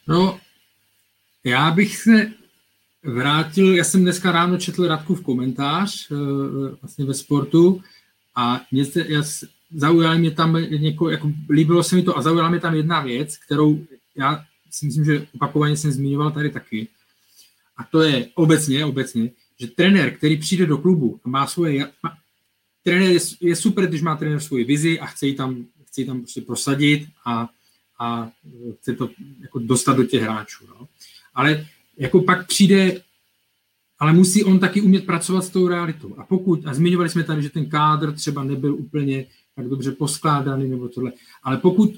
[0.08, 0.40] No,
[1.44, 2.32] já bych se
[3.04, 6.14] vrátil, já jsem dneska ráno četl Radkův komentář eh,
[6.82, 7.82] vlastně ve sportu
[8.34, 9.22] a mě se, já,
[9.74, 13.36] zaujal mě tam něko, jako, líbilo se mi to a zaujala mě tam jedna věc,
[13.36, 13.84] kterou
[14.16, 16.88] já si myslím, že opakovaně jsem zmiňoval tady taky.
[17.76, 22.16] A to je obecně, obecně, že trenér, který přijde do klubu a má svoje, má,
[22.82, 26.06] trenér je, je super, když má trenér svoji vizi a chce ji tam, chce ji
[26.06, 27.48] tam prostě prosadit a,
[27.98, 28.30] a
[28.80, 29.10] chce to
[29.40, 30.66] jako dostat do těch hráčů.
[30.68, 30.88] No.
[31.34, 31.66] Ale
[31.98, 33.02] jako pak přijde,
[33.98, 36.14] ale musí on taky umět pracovat s tou realitou.
[36.18, 39.26] A pokud, a zmiňovali jsme tady, že ten kádr třeba nebyl úplně
[39.56, 41.90] tak dobře poskládaný nebo tohle, ale pokud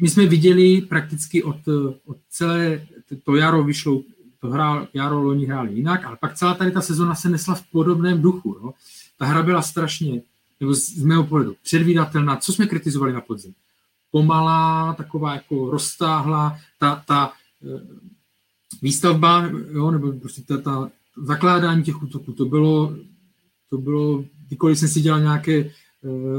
[0.00, 1.56] my jsme viděli prakticky od,
[2.04, 2.86] od celé,
[3.24, 4.02] to jaro vyšlo,
[4.40, 7.66] to hrál, jaro loni hráli jinak, ale pak celá tady ta sezona se nesla v
[7.72, 8.58] podobném duchu.
[8.62, 8.74] No
[9.18, 10.22] ta hra byla strašně,
[10.60, 12.36] nebo z, z mého pohledu, předvídatelná.
[12.36, 13.54] Co jsme kritizovali na podzim?
[14.10, 17.32] pomalá, taková jako roztáhla, ta, ta
[18.82, 22.96] výstavba, jo, nebo prostě ta, ta zakládání těch útoků, to bylo,
[23.70, 25.70] to bylo, kdykoliv jsem si dělal nějaké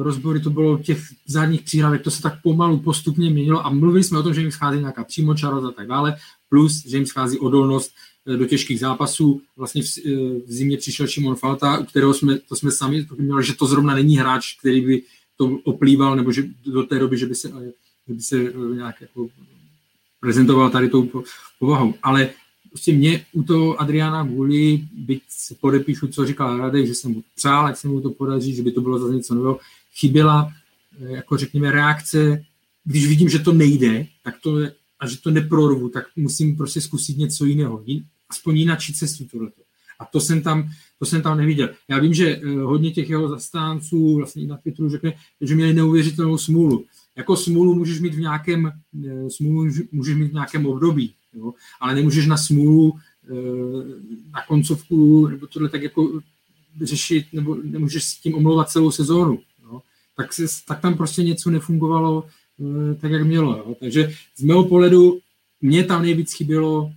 [0.01, 4.19] rozbory, to bylo těch zadních příhrávek, to se tak pomalu postupně měnilo a mluvili jsme
[4.19, 6.15] o tom, že jim schází nějaká přímočarost a tak dále,
[6.49, 7.91] plus, že jim schází odolnost
[8.27, 9.41] Eh, do těžkých zápasů.
[9.57, 10.11] Vlastně v, eh,
[10.45, 13.95] v zimě přišel Šimon Falta, u kterého jsme, to jsme sami měli, že to zrovna
[13.95, 15.03] není hráč, který by
[15.37, 17.71] to oplýval, nebo že do té doby, že by se, eh,
[18.07, 19.27] že by se nějak jako
[20.19, 21.23] prezentoval tady tou
[21.59, 21.93] povahou.
[22.03, 22.29] Ale
[22.71, 27.23] prostě mě u toho Adriana Guli, byť si podepíšu, co říkal Radek, že jsem mu
[27.35, 29.59] přál, ať se mu to podaří, že by to bylo zase něco nového,
[29.95, 30.51] chyběla,
[30.99, 32.43] jako řekněme, reakce,
[32.83, 34.57] když vidím, že to nejde, tak to
[34.99, 37.83] a že to neprorvu, tak musím prostě zkusit něco jiného
[38.29, 39.61] aspoň jinačí cestu tohleto.
[39.99, 40.69] A to jsem tam,
[40.99, 41.69] to jsem tam neviděl.
[41.87, 46.37] Já vím, že eh, hodně těch jeho zastánců vlastně na Twitteru řekne, že měli neuvěřitelnou
[46.37, 46.85] smůlu.
[47.15, 48.71] Jako smůlu můžeš mít v nějakém,
[49.05, 51.53] eh, smůlu můžeš mít v nějakém období, jo?
[51.79, 53.33] ale nemůžeš na smůlu eh,
[54.31, 56.21] na koncovku nebo tohle tak jako
[56.81, 59.39] řešit, nebo nemůžeš s tím omlouvat celou sezónu.
[59.63, 59.81] Jo?
[60.17, 62.27] Tak, se, tak tam prostě něco nefungovalo
[63.01, 63.57] tak, jak mělo.
[63.57, 63.75] Jo?
[63.79, 65.19] Takže z mého pohledu
[65.61, 66.91] mě tam nejvíc chybělo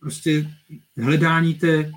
[0.00, 0.50] prostě
[0.96, 1.92] hledání té,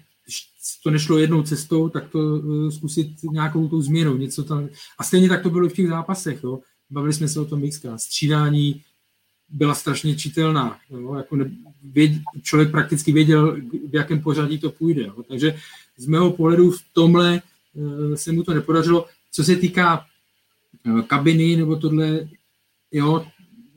[0.83, 2.41] to nešlo jednou cestou, tak to
[2.71, 4.69] zkusit nějakou tou změnou, něco tam.
[4.97, 6.59] A stejně tak to bylo v těch zápasech, jo.
[6.89, 7.97] Bavili jsme se o tom mixka.
[7.97, 8.81] Střídání
[9.51, 10.79] byla strašně čitelná.
[10.89, 11.15] Jo?
[11.15, 11.51] Jako ne,
[11.83, 13.57] věd, člověk prakticky věděl,
[13.89, 15.01] v jakém pořadí to půjde.
[15.01, 15.23] Jo?
[15.27, 15.55] Takže
[15.97, 17.41] z mého pohledu v tomhle
[17.73, 19.05] uh, se mu to nepodařilo.
[19.31, 20.05] Co se týká
[20.85, 22.29] uh, kabiny nebo tohle,
[22.91, 23.25] jo,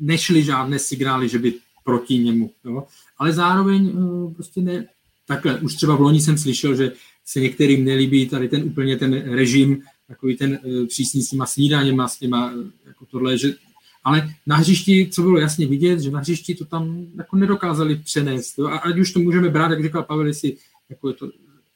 [0.01, 1.55] nešly žádné signály, že by
[1.85, 2.51] proti němu.
[2.64, 2.87] Jo?
[3.18, 4.87] Ale zároveň uh, prostě ne,
[5.27, 6.93] takhle, už třeba v loni jsem slyšel, že
[7.25, 10.59] se některým nelíbí tady ten úplně ten režim, takový ten
[10.89, 12.53] přísný s těma snídaněma, s těma,
[12.87, 13.55] jako tohle, že
[14.05, 18.59] ale na hřišti, co bylo jasně vidět, že na hřišti to tam jako nedokázali přenést.
[18.59, 18.67] Jo?
[18.67, 20.57] A ať už to můžeme brát, jak říkal Pavel, jestli
[20.89, 21.27] jako je to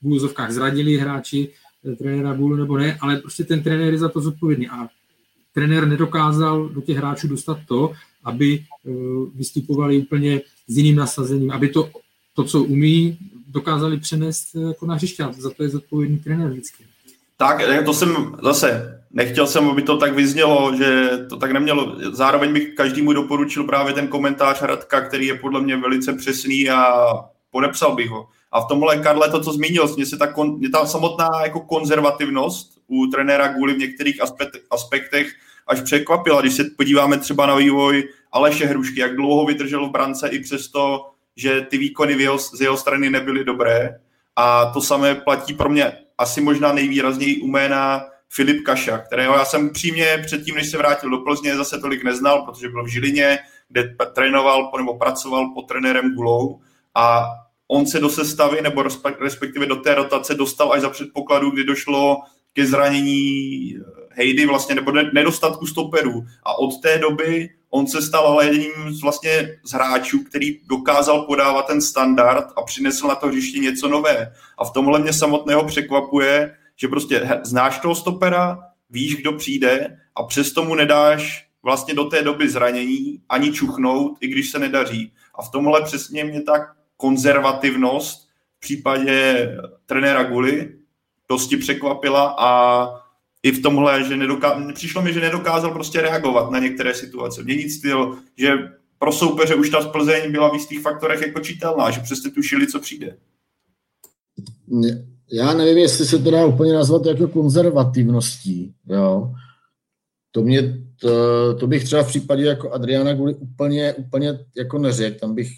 [0.02, 1.48] v úzovkách zradili hráči
[1.98, 4.68] trenéra Bůlu nebo ne, ale prostě ten trenér je za to zodpovědný.
[4.68, 4.88] A
[5.54, 7.92] trenér nedokázal do těch hráčů dostat to,
[8.24, 8.90] aby eh,
[9.34, 11.90] vystupovali úplně s jiným nasazením, aby to,
[12.34, 15.24] to co umí, dokázali přenést eh, jako na hřiště.
[15.38, 16.84] Za to je zodpovědný trenér vždycky.
[17.40, 21.96] Tak, to jsem zase, nechtěl jsem, aby to tak vyznělo, že to tak nemělo.
[22.12, 26.94] Zároveň bych každému doporučil právě ten komentář Radka, který je podle mě velice přesný a
[27.50, 28.28] podepsal bych ho.
[28.52, 32.78] A v tomhle, Karle, to, co zmínil, mě se ta, mě ta samotná jako konzervativnost
[32.86, 34.22] u trenéra Guli v některých
[34.70, 35.32] aspektech
[35.66, 40.28] až překvapila, když se podíváme třeba na vývoj Aleše Hrušky, jak dlouho vydržel v brance
[40.28, 44.00] i přesto, že ty výkony z jeho strany nebyly dobré.
[44.36, 49.44] A to samé platí pro mě asi možná nejvýrazněji u jména Filip Kaša, kterého já
[49.44, 53.38] jsem přímě předtím, než se vrátil do Plzně, zase tolik neznal, protože byl v Žilině,
[53.68, 56.60] kde trénoval nebo pracoval pod trenérem Gulou
[56.94, 57.24] a
[57.68, 58.84] on se do sestavy nebo
[59.20, 62.18] respektive do té rotace dostal až za předpokladu, kdy došlo
[62.52, 63.74] ke zranění
[64.10, 66.24] Hejdy vlastně, nebo nedostatku stoperů.
[66.42, 71.22] A od té doby on se stal ale jedním z, vlastně z hráčů, který dokázal
[71.22, 74.32] podávat ten standard a přinesl na to hřiště něco nové.
[74.58, 78.58] A v tomhle mě samotného překvapuje, že prostě znáš toho stopera,
[78.90, 84.28] víš, kdo přijde a přesto mu nedáš vlastně do té doby zranění ani čuchnout, i
[84.28, 85.12] když se nedaří.
[85.34, 86.62] A v tomhle přesně mě tak
[86.96, 89.48] konzervativnost v případě
[89.86, 90.74] trenéra Guli
[91.28, 92.88] dosti překvapila a
[93.48, 94.72] i v tomhle, že nedoká...
[94.74, 98.52] přišlo mi, že nedokázal prostě reagovat na některé situace, měnit styl, že
[98.98, 102.80] pro soupeře už ta Plzeň byla v jistých faktorech jako čitelná, že přesně tušili, co
[102.80, 103.16] přijde.
[105.32, 108.74] Já nevím, jestli se to dá úplně nazvat jako konzervativností.
[108.86, 109.32] Jo.
[110.30, 115.18] To, mě, to, to, bych třeba v případě jako Adriana Guli úplně, úplně jako neřekl.
[115.18, 115.48] Tam bych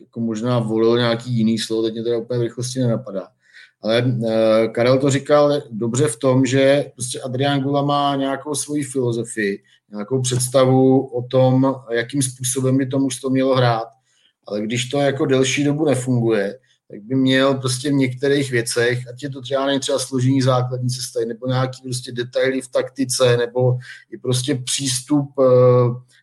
[0.00, 3.28] jako možná volil nějaký jiný slovo, teď mě teda úplně v rychlosti nenapadá.
[3.86, 8.82] Ale uh, Karel to říkal dobře v tom, že prostě Adrián Gula má nějakou svoji
[8.82, 13.88] filozofii, nějakou představu o tom, jakým způsobem by to mužstvo mělo hrát.
[14.46, 16.58] Ale když to jako delší dobu nefunguje,
[16.90, 20.88] tak by měl prostě v některých věcech, ať je to třeba není třeba složení základní
[20.88, 23.78] cesty, nebo nějaký prostě detaily v taktice, nebo
[24.10, 25.46] i prostě přístup uh,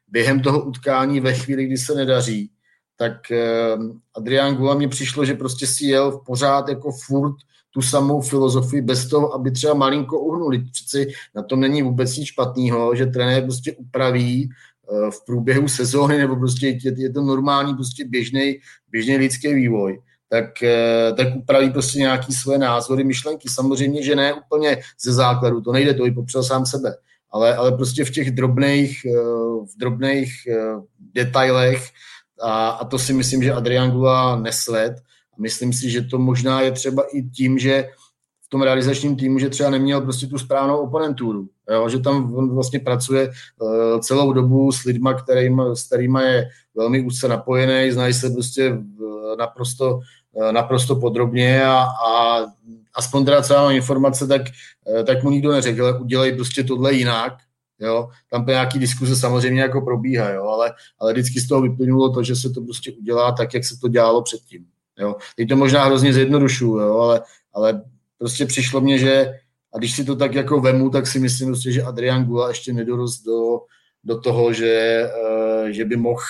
[0.08, 2.52] během toho utkání ve chvíli, kdy se nedaří,
[2.98, 3.86] tak uh,
[4.16, 7.36] Adrián Gula mi přišlo, že prostě si jel pořád jako furt
[7.74, 10.60] tu samou filozofii bez toho, aby třeba malinko uhnuli.
[10.72, 16.18] Přeci na tom není vůbec nic špatného, že trenér prostě upraví eh, v průběhu sezóny,
[16.18, 18.60] nebo prostě je, to normální, prostě běžný,
[18.92, 23.50] běžný lidský vývoj, tak, eh, tak upraví prostě nějaký své názory, myšlenky.
[23.50, 26.96] Samozřejmě, že ne úplně ze základu, to nejde, to i popřel sám sebe.
[27.34, 29.20] ale, ale prostě v těch drobných, eh,
[29.66, 30.48] v drobných
[31.14, 31.90] detailech
[32.42, 34.94] a, a to si myslím, že Adrian Gula nesled.
[35.38, 37.90] Myslím si, že to možná je třeba i tím, že
[38.46, 41.48] v tom realizačním týmu, že třeba neměl prostě tu správnou oponenturu.
[41.72, 41.90] Jo?
[41.90, 47.02] Že tam on vlastně pracuje uh, celou dobu s lidma, kterým, s kterými je velmi
[47.02, 50.00] úzce napojený, znají se prostě uh, naprosto,
[50.32, 52.40] uh, naprosto podrobně a, a
[52.96, 54.42] aspoň teda celá informace, tak,
[54.86, 57.34] uh, tak mu nikdo neřekl, udělej prostě tohle jinak,
[57.80, 58.10] Jo?
[58.30, 60.44] Tam nějaký diskuze samozřejmě jako probíhá, jo?
[60.44, 63.80] Ale, ale vždycky z toho vyplynulo to, že se to prostě udělá tak, jak se
[63.80, 64.66] to dělalo předtím.
[65.00, 65.16] Jo?
[65.36, 67.00] Teď to možná hrozně zjednodušuju, jo?
[67.00, 67.22] Ale,
[67.54, 67.84] ale
[68.18, 69.40] prostě přišlo mně, že
[69.74, 72.74] a když si to tak jako vemu, tak si myslím prostě, že Adrian Gula ještě
[72.74, 73.60] nedorost do,
[74.04, 76.22] do toho, že, uh, že by mohl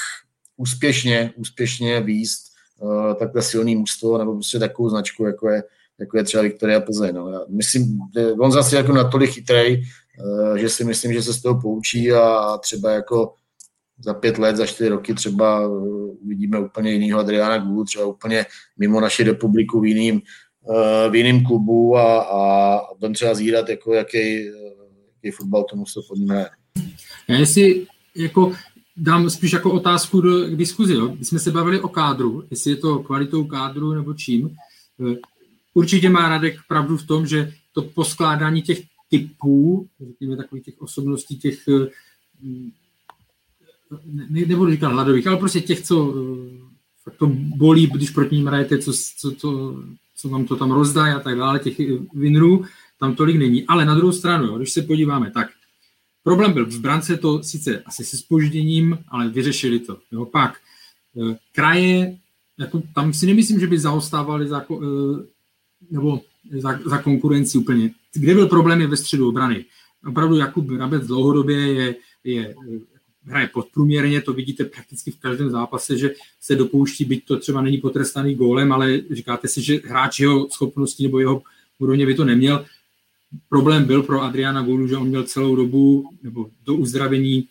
[0.57, 2.43] úspěšně, úspěšně výst
[2.79, 5.63] uh, takhle silný mužstvo nebo prostě takovou značku, jako je,
[5.99, 7.15] jako je třeba Viktoria Plzeň.
[7.15, 7.29] No.
[7.29, 7.99] Já myslím,
[8.39, 9.83] on zase jako natolik chytrej,
[10.25, 13.33] uh, že si myslím, že se z toho poučí a třeba jako
[14.03, 15.67] za pět let, za čtyři roky třeba
[16.23, 18.45] uvidíme úplně jinýho Adriana Gulu, třeba úplně
[18.77, 20.21] mimo naši republiku v jiným,
[20.69, 24.45] Eh, v jiném klubu a, a budeme třeba zírat, jako jaký,
[25.15, 26.31] jaký fotbal tomu se pod ním
[27.27, 28.53] Já jestli jako
[28.97, 30.93] dám spíš jako otázku do, k diskuzi.
[30.93, 31.15] Jo.
[31.19, 34.55] My jsme se bavili o kádru, jestli je to kvalitou kádru nebo čím.
[35.11, 35.15] Eh,
[35.73, 41.37] určitě má Radek pravdu v tom, že to poskládání těch typů, řekněme takových těch osobností,
[41.37, 41.87] těch eh,
[44.05, 46.13] ne, nebudu říkat hladových, ale prostě těch, co
[47.03, 47.27] fakt to
[47.57, 49.75] bolí, když proti ním hrajete, co, co, co,
[50.15, 51.77] co vám to tam rozdají a tak dále, těch
[52.13, 52.65] winrů
[52.99, 53.67] tam tolik není.
[53.67, 55.47] Ale na druhou stranu, jo, když se podíváme, tak
[56.23, 59.97] problém byl v brance to sice asi se spožděním, ale vyřešili to.
[60.11, 60.25] Jo.
[60.25, 60.57] Pak
[61.17, 62.17] eh, kraje,
[62.57, 65.23] jako, tam si nemyslím, že by zaostávali za, eh,
[65.91, 66.21] nebo
[66.51, 67.91] za, za konkurenci úplně.
[68.13, 69.65] Kde byl problém je ve středu obrany.
[70.07, 72.55] Opravdu Jakub Rabec dlouhodobě je, je
[73.25, 77.77] hraje podprůměrně, to vidíte prakticky v každém zápase, že se dopouští, byť to třeba není
[77.77, 81.41] potrestaný gólem, ale říkáte si, že hráč jeho schopnosti nebo jeho
[81.79, 82.65] úrovně by to neměl.
[83.49, 87.47] Problém byl pro Adriana Gulu, že on měl celou dobu, nebo do uzdravení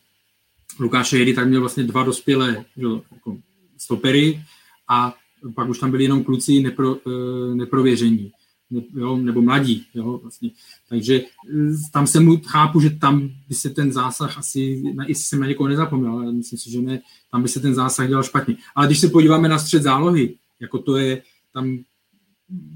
[0.79, 3.39] Lukáše Jedy, tak měl vlastně dva dospělé že, jako
[3.79, 4.43] stopery
[4.89, 5.15] a
[5.55, 8.33] pak už tam byli jenom kluci nepro, eh, neprověření
[8.95, 9.87] jo, nebo mladí.
[9.95, 10.51] Jo, vlastně.
[10.89, 15.25] Takže eh, tam se mu chápu, že tam by se ten zásah asi, na, jestli
[15.25, 17.01] jsem na někoho nezapomněl, ale myslím si, že ne,
[17.31, 18.57] tam by se ten zásah dělal špatně.
[18.75, 21.79] Ale když se podíváme na střed zálohy, jako to je, tam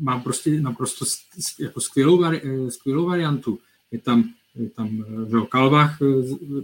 [0.00, 1.04] má prostě naprosto
[1.60, 3.58] jako skvělou, vari, eh, skvělou variantu.
[3.90, 4.24] Je tam,
[4.54, 5.98] je tam eh, že, Kalvach,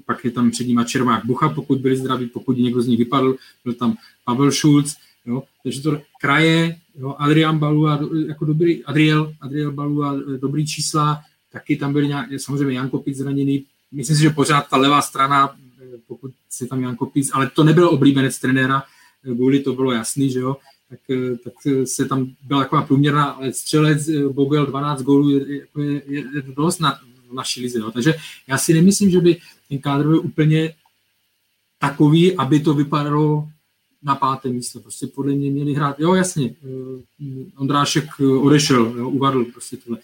[0.06, 3.36] pak je tam před nimi Červák Bucha, pokud byli zdraví, pokud někdo z nich vypadl,
[3.64, 4.96] byl tam Pavel Schulz,
[5.26, 11.76] jo, takže to kraje, Jo, Adrian Balua, jako dobrý, Adriel, Adriel Balua, dobrý čísla, taky
[11.76, 13.64] tam byl nějak, samozřejmě Jan Kopic zraněný.
[13.92, 15.56] Myslím si, že pořád ta levá strana,
[16.06, 18.82] pokud si tam Jan Kopic, ale to nebyl oblíbenec trenéra,
[19.22, 20.56] kvůli to bylo jasný, že jo,
[20.90, 21.00] tak,
[21.44, 21.52] tak
[21.84, 25.66] se tam byla taková průměrná, střelec Bogel 12 gólů je, je,
[26.06, 26.98] je, je dost na,
[27.32, 27.90] naší lize, jo.
[27.90, 28.14] takže
[28.46, 29.36] já si nemyslím, že by
[29.68, 30.74] ten kádr byl úplně
[31.78, 33.48] takový, aby to vypadalo
[34.02, 34.80] na páté místo.
[34.80, 39.98] Prostě podle mě měli hrát, jo jasně, eh, Ondrášek eh, odešel, jo, uvadl prostě tohle.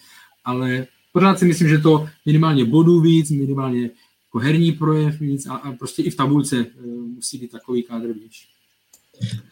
[0.45, 5.53] Ale pořád si myslím, že to minimálně bodů víc, minimálně jako herní projev víc a,
[5.53, 8.07] a prostě i v tabulce eh, musí být takový kádr.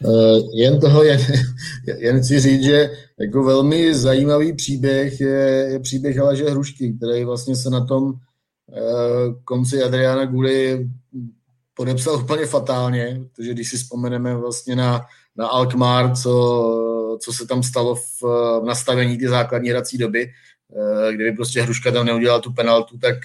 [0.06, 1.20] Uh, jen toho, jen,
[1.98, 7.56] jen chci říct, že jako velmi zajímavý příběh je, je příběh Aleže Hrušky, který vlastně
[7.56, 8.14] se na tom
[9.44, 10.90] konci Adriana Guly
[11.78, 15.06] podepsal úplně fatálně, protože když si vzpomeneme vlastně na,
[15.36, 18.22] na Alkmaar, co, co se tam stalo v,
[18.62, 20.32] v nastavení ty základní hrací doby,
[21.08, 23.16] eh, kdyby prostě Hruška tam neudělal tu penaltu, tak,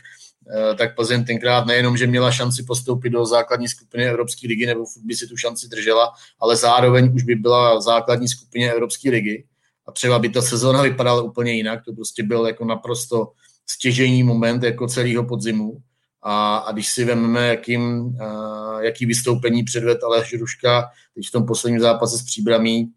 [0.56, 4.84] eh, tak Plzeň tenkrát nejenom, že měla šanci postoupit do základní skupiny Evropské ligy, nebo
[5.04, 9.44] by si tu šanci držela, ale zároveň už by byla v základní skupině Evropské ligy.
[9.86, 13.32] A třeba by ta sezóna vypadala úplně jinak, to prostě byl jako naprosto
[13.66, 15.82] stěžení moment jako celého podzimu
[16.22, 21.46] a, a když si vezmeme, jakým, a, jaký vystoupení předved Aleš Ruška teď v tom
[21.46, 22.92] posledním zápase s Příbramí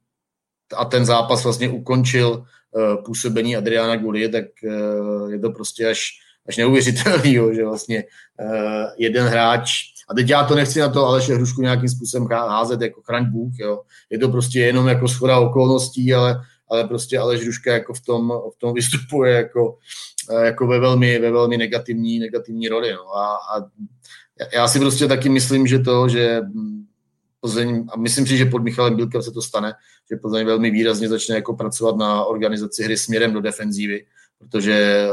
[0.78, 2.30] a ten zápas vlastně ukončil
[2.72, 6.12] uh, působení Adriana Gulie, tak uh, je to prostě až,
[6.48, 8.04] až neuvěřitelný, jo, že vlastně
[8.42, 12.82] uh, jeden hráč a teď já to nechci na to Aleše Hrušku nějakým způsobem házet
[12.82, 13.82] jako chraň Bůh, jo.
[14.10, 18.34] Je to prostě jenom jako schoda okolností, ale, ale prostě Aleš Hruška jako v tom,
[18.56, 19.78] v tom vystupuje jako,
[20.34, 22.94] jako ve velmi, ve velmi negativní, negativní roli.
[22.94, 23.18] No.
[23.18, 23.70] A, a
[24.54, 26.42] já si prostě taky myslím, že to, že
[27.40, 29.74] Plzeň, a myslím si, že pod Michalem Bílkem se to stane,
[30.12, 34.06] že Plzeň velmi výrazně začne jako pracovat na organizaci hry směrem do defenzívy,
[34.38, 35.08] protože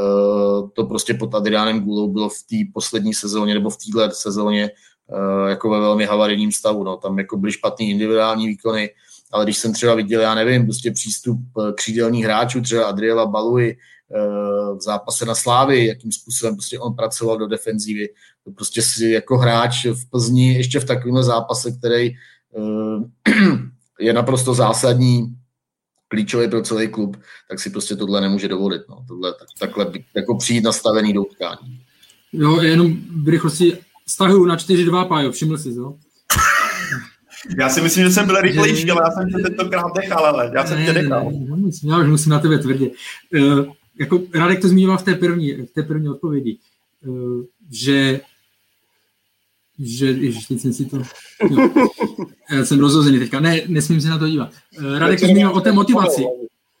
[0.73, 4.71] to prostě pod Adriánem Gulou bylo v té poslední sezóně nebo v téhle sezóně
[5.47, 6.83] jako ve velmi havarijním stavu.
[6.83, 6.97] No.
[6.97, 8.89] Tam jako byly špatný individuální výkony,
[9.31, 11.39] ale když jsem třeba viděl, já nevím, prostě přístup
[11.75, 13.77] křídelních hráčů, třeba Adriela Baluji,
[14.75, 18.09] v zápase na Slávy, jakým způsobem prostě on pracoval do defenzívy.
[18.43, 22.11] To prostě si jako hráč v Plzni ještě v takovém zápase, který
[23.99, 25.35] je naprosto zásadní,
[26.07, 27.17] klíčový pro celý klub,
[27.49, 28.81] tak si prostě tohle nemůže dovolit.
[28.89, 29.05] No.
[29.07, 31.81] Tohle, tak, takhle jako přijít nastavený do utkání.
[32.33, 35.95] Jo, jenom v rychlosti stahuju na 4-2 pájo, všiml jsi, jo?
[37.59, 40.65] Já si myslím, že jsem byl rychlejší, ale já jsem tě tentokrát nechal, ale já
[40.65, 41.31] jsem ne, tě nechal.
[41.31, 42.89] Ne, ne, já už musím na tebe tvrdě.
[43.35, 43.65] Uh,
[43.99, 46.57] jako Radek to zmiňoval v té první, v té první odpovědi,
[47.05, 48.21] uh, že
[49.79, 51.69] že, ježiš, teď jsem si to, jo.
[52.51, 54.51] Já jsem rozhozený teďka, ne, nesmím se na to dívat.
[54.77, 56.23] Uh, Radek to zmiňoval o té motivaci.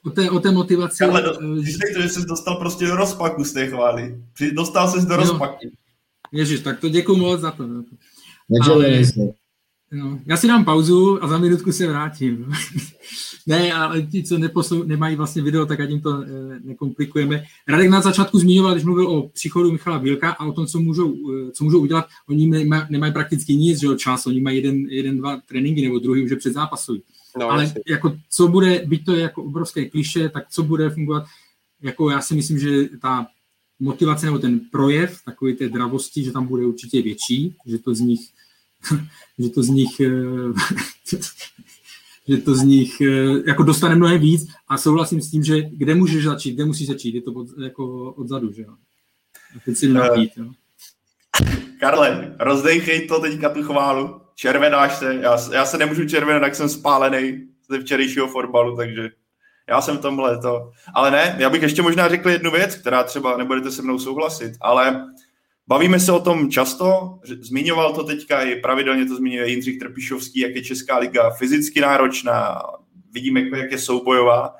[0.05, 1.03] O té, o té motivaci.
[1.03, 1.77] Ale uh, že...
[1.95, 4.15] to, že jsi dostal prostě do rozpaku z té chvály.
[4.53, 5.71] Dostal jsi do rozpaku.
[6.31, 7.67] Ježiš, tak to děkuji moc za to.
[7.67, 8.71] Za to.
[8.71, 9.01] Ale,
[9.93, 12.53] no, já si dám pauzu a za minutku se vrátím.
[13.47, 16.27] Ne, ale ti, co neposlou, nemají vlastně video, tak ať jim to e,
[16.63, 17.43] nekomplikujeme.
[17.67, 21.13] Radek na začátku zmiňoval, když mluvil o příchodu Michala Bílka a o tom, co můžou,
[21.13, 22.05] e, co můžou udělat.
[22.29, 25.99] Oni nemají, nemají prakticky nic, že jo, čas, oni mají jeden, jeden, dva tréninky nebo
[25.99, 27.01] druhý už je před zápasují.
[27.39, 27.81] No, ale jasný.
[27.89, 31.23] jako co bude, byť to je jako obrovské kliše, tak co bude fungovat,
[31.81, 33.27] jako já si myslím, že ta
[33.79, 37.99] motivace nebo ten projev takový té dravosti, že tam bude určitě větší, že to z
[37.99, 38.19] nich
[39.39, 40.01] že to z nich
[42.27, 45.95] že to z nich eh, jako dostane mnohem víc a souhlasím s tím, že kde
[45.95, 48.73] můžeš začít, kde musíš začít, je to od, jako odzadu, že jo.
[49.55, 50.45] A teď si napít, jo.
[51.79, 56.69] Karle, rozdejchej to teďka tu chválu, červenáš se, já, já se nemůžu červenat, tak jsem
[56.69, 59.09] spálený ze včerejšího fotbalu, takže
[59.69, 60.71] já jsem v tomhle to.
[60.93, 64.53] Ale ne, já bych ještě možná řekl jednu věc, která třeba nebudete se mnou souhlasit,
[64.61, 65.07] ale
[65.67, 70.55] Bavíme se o tom často, zmiňoval to teďka i pravidelně to zmiňuje Jindřich Trpišovský, jak
[70.55, 72.61] je Česká liga fyzicky náročná,
[73.11, 74.55] vidíme, jak je soubojová.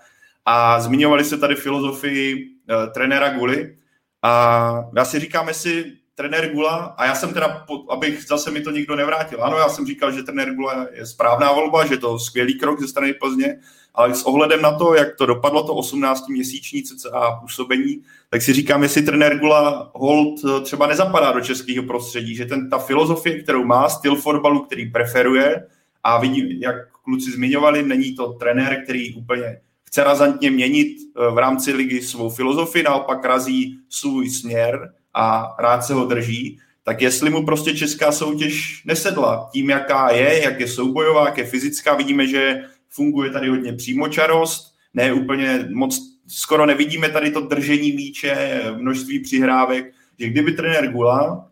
[0.45, 3.77] A zmiňovali se tady filozofii uh, trenéra Guly.
[4.21, 8.71] A já si říkám, jestli trenér Gula, a já jsem teda, abych zase mi to
[8.71, 12.59] nikdo nevrátil, ano, já jsem říkal, že trenér Gula je správná volba, že to skvělý
[12.59, 13.59] krok ze strany Plzně,
[13.93, 18.83] ale s ohledem na to, jak to dopadlo, to 18-měsíční cca působení, tak si říkám,
[18.83, 23.63] jestli trenér Gula Holt eh, třeba nezapadá do českého prostředí, že ten, ta filozofie, kterou
[23.63, 25.67] má, styl fotbalu, který preferuje,
[26.03, 31.37] a vidím, jak kluci zmiňovali, není to trenér, který úplně chce razantně měnit eh, v
[31.37, 37.29] rámci ligy svou filozofii, naopak razí svůj směr a rád se ho drží, tak jestli
[37.29, 42.27] mu prostě česká soutěž nesedla tím, jaká je, jak je soubojová, jak je fyzická, vidíme,
[42.27, 42.63] že
[42.93, 49.93] funguje tady hodně přímočarost, ne úplně moc, skoro nevidíme tady to držení míče, množství přihrávek,
[50.19, 51.47] že kdyby trenér Gula uh,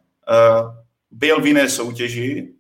[1.12, 2.54] byl v jiné soutěži,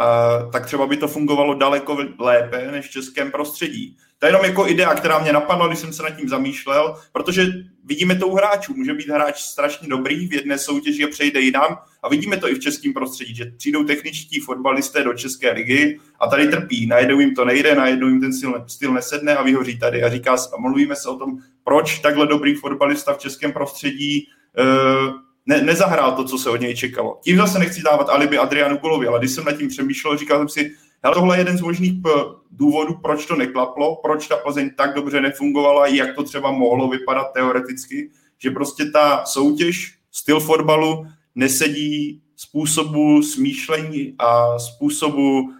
[0.00, 3.96] uh, tak třeba by to fungovalo daleko lépe než v českém prostředí.
[4.18, 7.46] To je jenom jako idea, která mě napadla, když jsem se nad tím zamýšlel, protože
[7.84, 8.74] vidíme to u hráčů.
[8.76, 11.78] Může být hráč strašně dobrý v jedné soutěži a přejde jinam.
[12.02, 16.28] A vidíme to i v českém prostředí, že přijdou techničtí fotbalisté do České ligy a
[16.28, 16.86] tady trpí.
[16.86, 18.32] Najednou jim to nejde, najednou jim ten
[18.66, 20.02] styl, nesedne a vyhoří tady.
[20.02, 25.14] A říká, a mluvíme se o tom, proč takhle dobrý fotbalista v českém prostředí uh,
[25.46, 27.20] ne, nezahrál to, co se od něj čekalo.
[27.24, 30.48] Tím zase nechci dávat alibi Adrianu Gulovi, ale když jsem nad tím přemýšlel, říkal jsem
[30.48, 32.10] si, ale tohle je jeden z možných eh,
[32.50, 37.32] důvodů, proč to neklaplo, proč ta Plzeň tak dobře nefungovala, jak to třeba mohlo vypadat
[37.32, 45.52] teoreticky, že prostě ta soutěž, styl fotbalu nesedí způsobu smýšlení a způsobu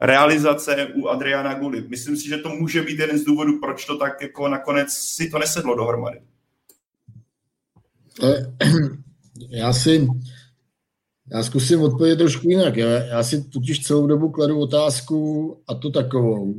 [0.00, 1.84] realizace u Adriana Guly.
[1.88, 5.30] Myslím si, že to může být jeden z důvodů, proč to tak jako nakonec si
[5.30, 6.20] to nesedlo dohromady.
[9.50, 10.08] Já si
[11.32, 12.76] já zkusím odpovědět trošku jinak.
[12.76, 16.54] Já, já si totiž celou dobu kladu otázku, a to takovou,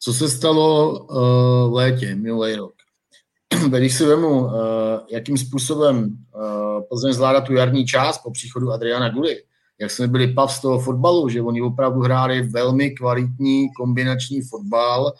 [0.00, 2.74] co se stalo uh, v létě, minulý rok.
[3.78, 4.52] Když si vemu, uh,
[5.10, 9.42] jakým způsobem uh, Plzeň zvládá tu jarní část po příchodu Adriana Guly,
[9.80, 15.12] jak jsme byli pav z toho fotbalu, že oni opravdu hráli velmi kvalitní kombinační fotbal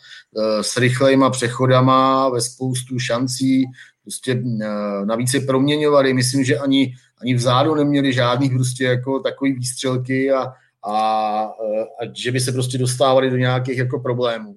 [0.61, 3.65] s rychlejma přechodama, ve spoustu šancí,
[4.05, 6.95] prostě uh, navíc se proměňovali, myslím, že ani
[7.25, 10.53] ani vzadu neměli žádný prostě jako takový výstřelky a,
[10.83, 10.95] a,
[12.01, 14.57] a že by se prostě dostávali do nějakých jako problémů.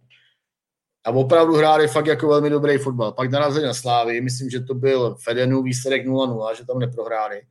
[1.06, 3.12] A opravdu hráli fakt jako velmi dobrý fotbal.
[3.12, 7.42] Pak narazili na Slávy, myslím, že to byl Fedenu výsledek 0-0, že tam neprohráli.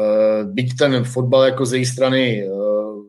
[0.00, 2.50] Eh, byť ten fotbal jako ze její strany eh,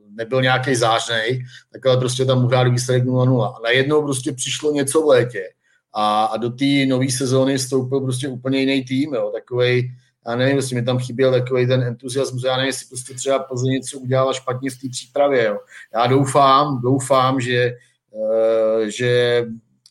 [0.09, 1.43] nebyl nějaký zářnej,
[1.74, 3.43] tak ale prostě tam uhráli výsledek 0-0.
[3.43, 5.49] A najednou prostě přišlo něco v létě
[5.93, 9.91] a, a do té nové sezóny vstoupil prostě úplně jiný tým, jo, takovej,
[10.27, 13.69] já nevím, jestli mi tam chyběl takový ten entuziasmus, já nevím, jestli prostě třeba Plzeň
[13.69, 15.57] něco udělala špatně v té přípravě, jo.
[15.93, 17.71] Já doufám, doufám, že,
[18.11, 19.43] uh, že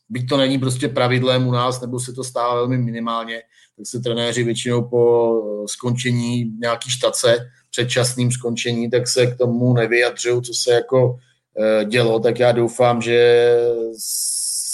[0.09, 3.43] byť to není prostě pravidlem u nás, nebo se to stává velmi minimálně,
[3.77, 5.33] tak se trenéři většinou po
[5.67, 11.17] skončení nějaký štace, předčasným skončení, tak se k tomu nevyjadřují, co se jako
[11.59, 13.57] eh, dělo, tak já doufám, že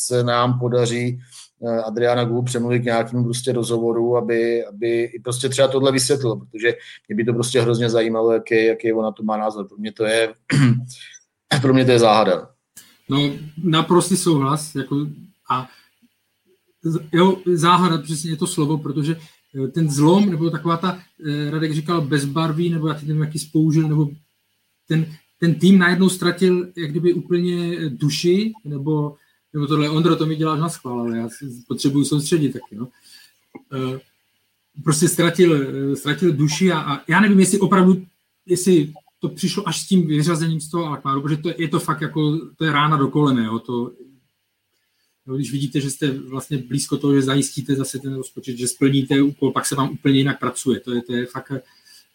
[0.09, 1.21] se nám podaří
[1.67, 6.37] eh, Adriana Gu přemluvit k nějakému prostě rozhovoru, aby, aby i prostě třeba tohle vysvětlil,
[6.37, 6.75] protože
[7.09, 9.69] mě by to prostě hrozně zajímalo, jaký, jaký ona to má názor.
[9.69, 10.35] Pro mě to je,
[11.63, 12.51] pro mě to je záhada.
[13.09, 13.31] No,
[13.65, 14.75] naprostý souhlas.
[14.75, 15.07] Jako,
[15.51, 15.69] a
[17.13, 19.17] jo, záhada, přesně je to slovo, protože
[19.65, 20.99] eh, ten zlom, nebo taková ta,
[21.29, 24.09] eh, Radek říkal, bezbarví, nebo já teď nevím, jaký spoužil, nebo
[24.89, 25.07] ten,
[25.41, 29.17] ten tým najednou ztratil jak kdyby úplně duši, nebo,
[29.53, 31.29] nebo tohle, Ondro, to mi děláš na schvál, ale já
[31.69, 32.89] potřebuju soustředit taky, no.
[33.73, 34.01] Eh,
[34.85, 38.07] prostě ztratil, ztratil duši a, a já nevím, jestli opravdu,
[38.47, 42.01] jestli to přišlo až s tím vyřazením z toho Alkmaru, protože to, je to fakt
[42.01, 43.93] jako, to je rána do kolene, jo, to,
[45.27, 49.23] jo, když vidíte, že jste vlastně blízko toho, že zajistíte zase ten rozpočet, že splníte
[49.23, 51.53] úkol, pak se vám úplně jinak pracuje, to je, to je fakt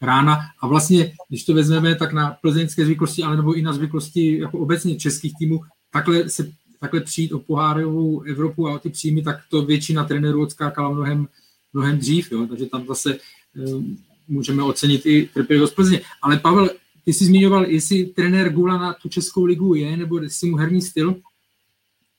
[0.02, 4.40] rána a vlastně, když to vezmeme, tak na plzeňské zvyklosti, ale nebo i na zvyklosti
[4.40, 5.62] jako obecně českých týmů,
[5.92, 6.52] takhle se
[6.84, 11.28] takhle přijít o pohárovou Evropu a o ty příjmy, tak to většina trenérů odskákala mnohem,
[11.74, 12.48] mnohem dřív, jo?
[12.48, 13.18] takže tam zase
[13.56, 16.02] um, můžeme ocenit i trpělivost Plzně.
[16.22, 16.70] Ale Pavel,
[17.06, 20.82] ty jsi zmiňoval, jestli trenér Gula na tu Českou ligu je, nebo jestli mu herní
[20.82, 21.16] styl.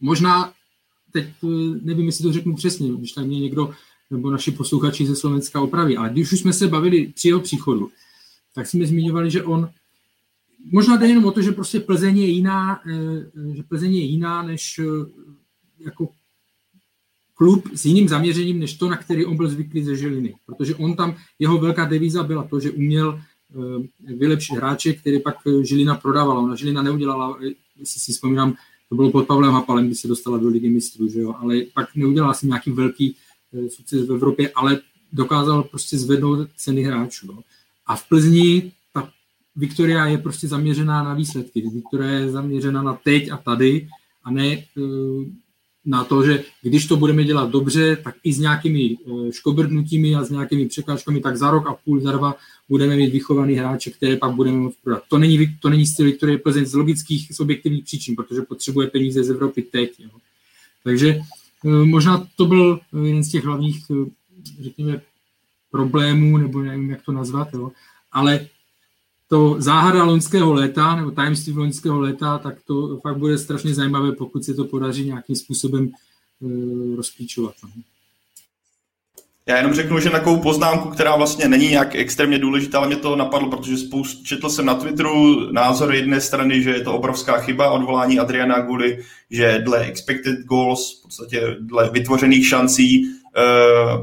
[0.01, 0.53] Možná,
[1.13, 1.47] teď eh,
[1.83, 3.75] nevím, jestli to řeknu přesně, když tam mě někdo
[4.11, 7.91] nebo naši posluchači ze Slovenska opraví, ale když už jsme se bavili při jeho příchodu,
[8.55, 9.71] tak jsme zmiňovali, že on
[10.73, 14.43] možná jde jenom o to, že prostě Plzeň je jiná, eh, že Plzeň je jiná
[14.43, 15.11] než eh,
[15.79, 16.09] jako
[17.35, 20.35] klub s jiným zaměřením, než to, na který on byl zvyklý ze Žiliny.
[20.47, 23.21] Protože on tam, jeho velká devíza byla to, že uměl
[23.55, 26.41] Eh, vylepšit hráče, který pak Žilina prodávala.
[26.41, 27.39] Ona Žilina neudělala,
[27.77, 28.55] jestli si vzpomínám,
[28.89, 31.35] to bylo pod Pavlem Hapalem, kdy se dostala do ligy mistrů, že jo?
[31.39, 33.17] ale pak neudělala si nějaký velký
[33.69, 34.81] sukces v Evropě, ale
[35.13, 37.27] dokázal prostě zvednout ceny hráčů.
[37.27, 37.39] Jo?
[37.87, 38.73] A v Plzni
[39.57, 41.61] Viktoria je prostě zaměřená na výsledky.
[41.61, 43.89] Viktoria je zaměřená na teď a tady
[44.25, 44.65] a ne
[45.85, 48.97] na to, že když to budeme dělat dobře, tak i s nějakými
[49.31, 52.35] škobrdnutími a s nějakými překážkami, tak za rok a půl, za dva
[52.69, 55.03] budeme mít vychovaný hráče, které pak budeme moct prodat.
[55.09, 59.31] To není, to není styl je Plzeň z logických, objektivních příčin, protože potřebuje peníze z
[59.31, 59.91] Evropy teď.
[59.99, 60.11] Jo.
[60.85, 61.09] Takže
[61.65, 64.11] eh, možná to byl eh, jeden z těch hlavních, eh,
[64.61, 65.01] řekněme,
[65.71, 67.73] problémů, nebo nevím, jak to nazvat, jo.
[68.13, 68.49] ale
[69.35, 74.45] to záhada loňského léta, nebo tajemství loňského léta, tak to fakt bude strašně zajímavé, pokud
[74.45, 75.91] se to podaří nějakým způsobem
[76.41, 77.55] uh, rozklíčovat.
[77.63, 77.71] No.
[79.47, 83.17] Já jenom řeknu, že takovou poznámku, která vlastně není nějak extrémně důležitá, ale mě to
[83.17, 87.71] napadlo, protože spoustu, četl jsem na Twitteru názor jedné strany, že je to obrovská chyba
[87.71, 93.05] odvolání Adriana Guly, že dle expected goals, v podstatě dle vytvořených šancí,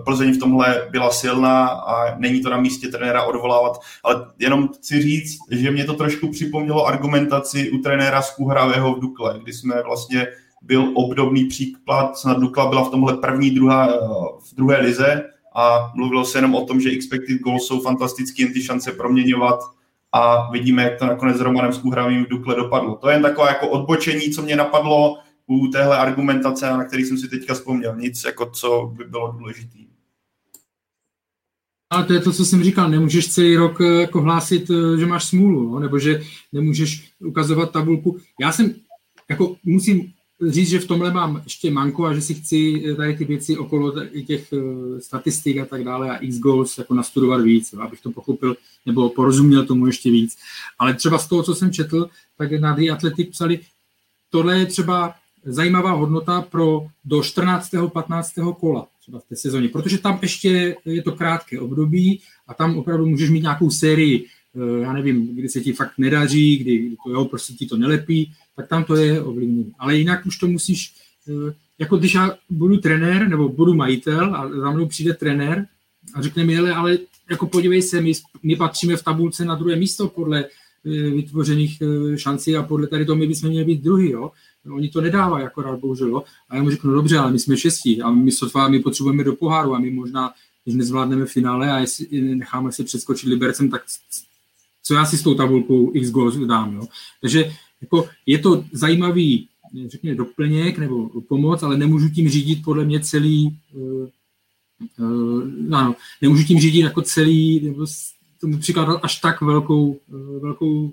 [0.05, 5.01] Plzeň v tomhle byla silná a není to na místě trenéra odvolávat, ale jenom chci
[5.01, 10.27] říct, že mě to trošku připomnělo argumentaci u trenéra Skuhravého v Dukle, kdy jsme vlastně
[10.61, 13.87] byl obdobný příklad, snad Dukla byla v tomhle první, druhá,
[14.51, 15.23] v druhé lize
[15.55, 19.59] a mluvilo se jenom o tom, že expected goals jsou fantastický, jen ty šance proměňovat
[20.11, 22.95] a vidíme, jak to nakonec s Romanem Skuhravým v Dukle dopadlo.
[22.95, 25.17] To je jen takové jako odbočení, co mě napadlo
[25.51, 27.95] u téhle argumentace, na který jsem si teďka vzpomněl.
[27.95, 29.77] Nic, jako co by bylo důležité.
[31.89, 35.05] Ale to je to, co jsem říkal, nemůžeš celý rok eh, jako hlásit, eh, že
[35.05, 36.21] máš smůlu, nebo že
[36.51, 38.19] nemůžeš ukazovat tabulku.
[38.39, 38.75] Já jsem,
[39.29, 40.13] jako musím
[40.47, 43.93] říct, že v tomhle mám ještě manko a že si chci tady ty věci okolo
[44.27, 48.55] těch eh, statistik a tak dále a x goals jako nastudovat víc, abych to pochopil
[48.85, 50.37] nebo porozuměl tomu ještě víc.
[50.79, 53.59] Ale třeba z toho, co jsem četl, tak na The Athletic psali,
[54.29, 55.13] tohle je třeba
[55.45, 57.69] zajímavá hodnota pro do 14.
[57.93, 58.33] 15.
[58.59, 63.05] kola třeba v té sezóně, protože tam ještě je to krátké období a tam opravdu
[63.05, 67.25] můžeš mít nějakou sérii, eh, já nevím, kdy se ti fakt nedaří, kdy, to jo,
[67.25, 69.71] prostě ti to nelepí, tak tam to je ovlivněné.
[69.79, 70.93] Ale jinak už to musíš,
[71.29, 75.67] eh, jako když já budu trenér nebo budu majitel a za mnou přijde trenér
[76.13, 76.97] a řekne mi, ale
[77.29, 78.11] jako podívej se, my,
[78.43, 81.81] my patříme v tabulce na druhé místo podle eh, vytvořených
[82.15, 84.31] šancí a podle tady toho my bychom měli být druhý, jo.
[84.69, 86.23] Oni to nedávají akorát, bohužel.
[86.49, 89.23] A já mu řeknu, no dobře, ale my jsme šestí a my sotva, my potřebujeme
[89.23, 90.33] do poháru a my možná,
[90.63, 93.81] když nezvládneme finále a jestli necháme se přeskočit Libercem, tak
[94.83, 96.87] co já si s tou tabulkou X goals dám, jo.
[97.21, 97.51] Takže
[97.81, 99.47] jako je to zajímavý
[99.87, 104.07] řekněme, doplněk nebo pomoc, ale nemůžu tím řídit podle mě celý, uh,
[104.99, 107.85] uh, ano, nemůžu tím řídit jako celý, nebo
[108.41, 110.91] tomu přikládat až tak velkou, uh, velkou,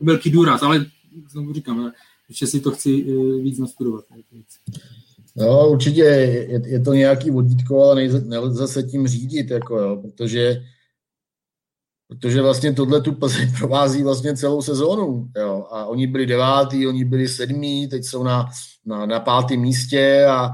[0.00, 0.86] velký důraz, ale
[1.28, 1.92] znovu říkám,
[2.28, 4.04] ještě si to chci uh, víc nastudovat.
[5.36, 9.96] No, určitě je, je to nějaký vodítko, ale nejde, nelze se tím řídit, jako jo,
[9.96, 10.62] protože
[12.08, 15.28] protože vlastně tohle tu Plzeň provází vlastně celou sezónu.
[15.36, 15.66] Jo.
[15.70, 18.46] A oni byli devátý, oni byli sedmý, teď jsou na,
[18.86, 20.50] na, na pátém místě a,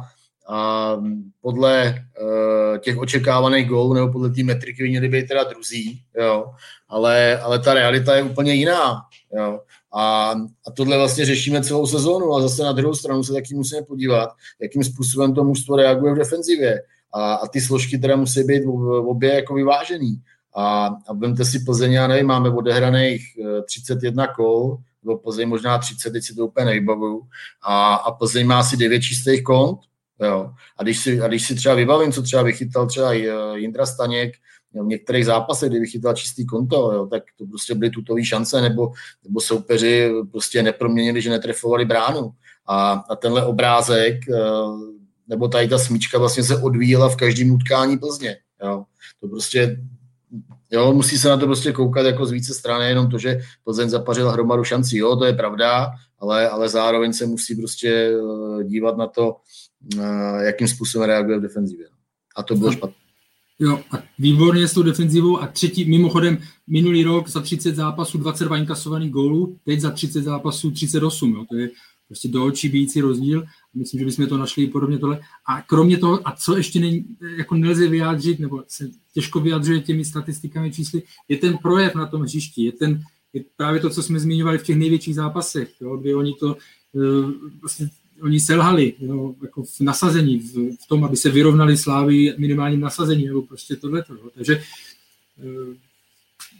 [0.49, 0.97] a
[1.41, 6.53] podle uh, těch očekávaných gólů nebo podle té metriky by měli být teda druzí, jo.
[6.89, 9.01] Ale, ale ta realita je úplně jiná.
[9.37, 9.61] Jo.
[9.95, 10.31] A,
[10.67, 14.29] a tohle vlastně řešíme celou sezónu a zase na druhou stranu se taky musíme podívat,
[14.61, 16.83] jakým způsobem to mužstvo reaguje v defenzivě.
[17.15, 18.63] A, a ty složky teda musí být
[19.07, 20.23] obě jako vyvážený.
[20.57, 23.23] A, a vemte si Plzeň, já nevím, máme odehraných
[23.67, 27.23] 31 eh, kol, nebo Plzeň možná 30, teď si to úplně nevybavuju,
[27.63, 29.81] a, a Plzeň má asi 9 čistých kont,
[30.21, 30.51] jo.
[30.77, 34.35] A když si, a když si třeba vybavím, co třeba vychytal třeba eh, Jindra Staněk,
[34.75, 38.93] v některých zápasech, kdyby chytal čistý konto, jo, tak to prostě byly tutové šance, nebo,
[39.25, 42.31] nebo soupeři prostě neproměnili, že netrefovali bránu.
[42.67, 44.39] A, a tenhle obrázek, eh,
[45.29, 48.37] nebo tady ta smíčka vlastně se odvíjela v každém utkání Plzně.
[48.63, 48.85] Jo.
[49.21, 49.79] To prostě
[50.75, 53.89] Jo, musí se na to prostě koukat jako z více strany, jenom to, že Plzeň
[53.89, 58.97] zapařil hromadu šancí, jo, to je pravda, ale, ale zároveň se musí prostě eh, dívat
[58.97, 59.37] na to,
[59.99, 61.87] eh, jakým způsobem reaguje v defenzivě.
[62.37, 63.02] A to bylo špatné.
[63.59, 68.57] Jo, a výborně s tou defenzivou a třetí, mimochodem, minulý rok za 30 zápasů 22
[68.57, 71.71] inkasovaných gólů, teď za 30 zápasů 38, jo, to je
[72.13, 73.45] prostě do očí bíjící rozdíl.
[73.75, 75.21] Myslím, že bychom to našli podobně tohle.
[75.49, 77.05] A kromě toho, a co ještě není,
[77.37, 82.23] jako nelze vyjádřit, nebo se těžko vyjadřuje těmi statistikami čísly, je ten projev na tom
[82.23, 83.01] hřišti, je ten,
[83.33, 86.57] je právě to, co jsme zmiňovali v těch největších zápasech, jo, kdy oni to
[86.93, 87.31] uh,
[87.61, 87.89] vlastně
[88.23, 93.27] oni selhali jo, jako v nasazení, v, v tom, aby se vyrovnali slávy minimálním nasazení,
[93.27, 94.05] nebo prostě tohle.
[94.35, 94.63] Takže
[95.45, 95.75] uh,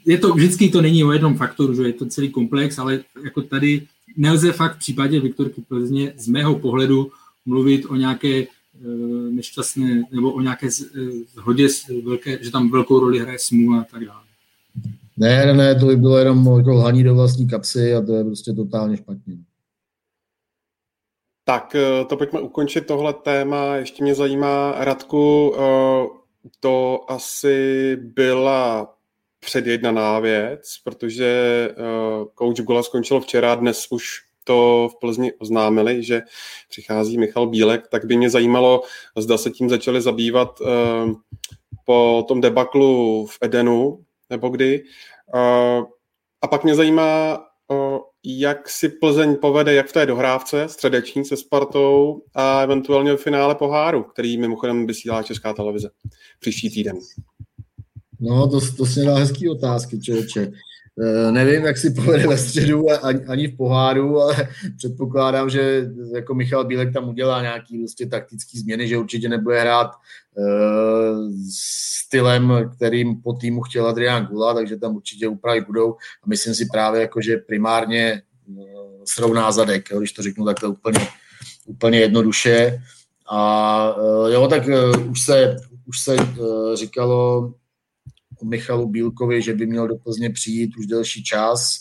[0.05, 3.41] je to, vždycky to není o jednom faktoru, že je to celý komplex, ale jako
[3.41, 3.87] tady
[4.17, 7.11] nelze fakt v případě Viktorky Plzně z mého pohledu
[7.45, 8.47] mluvit o nějaké e,
[9.31, 10.69] nešťastné nebo o nějaké
[11.35, 14.23] zhodě, e, velké, že tam velkou roli hraje smůla a tak dále.
[15.17, 18.23] Ne, ne, ne, to by bylo jenom jako lhaní do vlastní kapsy a to je
[18.23, 19.33] prostě totálně špatně.
[21.43, 23.75] Tak e, to pojďme ukončit tohle téma.
[23.75, 25.55] Ještě mě zajímá, Radku,
[26.59, 28.93] to asi byla
[29.39, 31.69] předjednaná věc, protože
[32.39, 34.05] coach Gola skončil včera, dnes už
[34.43, 36.21] to v Plzni oznámili, že
[36.69, 38.81] přichází Michal Bílek, tak by mě zajímalo,
[39.17, 40.59] zda se tím začali zabývat
[41.85, 44.83] po tom debaklu v Edenu, nebo kdy.
[46.41, 47.43] A pak mě zajímá,
[48.23, 53.55] jak si Plzeň povede, jak v té dohrávce středeční se Spartou a eventuálně v finále
[53.55, 55.89] poháru, který mimochodem vysílá Česká televize
[56.39, 56.97] příští týden.
[58.19, 60.51] No, to, to si dá hezký otázky, člověče.
[60.99, 62.85] E, nevím, jak si povede ve středu
[63.27, 68.87] ani, v poháru, ale předpokládám, že jako Michal Bílek tam udělá nějaký prostě taktický změny,
[68.87, 70.43] že určitě nebude hrát e,
[71.51, 75.93] stylem, kterým po týmu chtěl Adrián Gula, takže tam určitě úpravy budou.
[76.23, 78.21] A myslím si právě, jako, že primárně e,
[79.05, 80.99] srovná zadek, jo, když to řeknu takhle úplně,
[81.65, 82.81] úplně jednoduše.
[83.31, 83.95] A
[84.27, 85.55] e, jo, tak e, už se,
[85.85, 86.25] už se e,
[86.75, 87.53] říkalo
[88.43, 91.75] Michalu Bílkovi, že by měl do Plzně přijít už delší čas,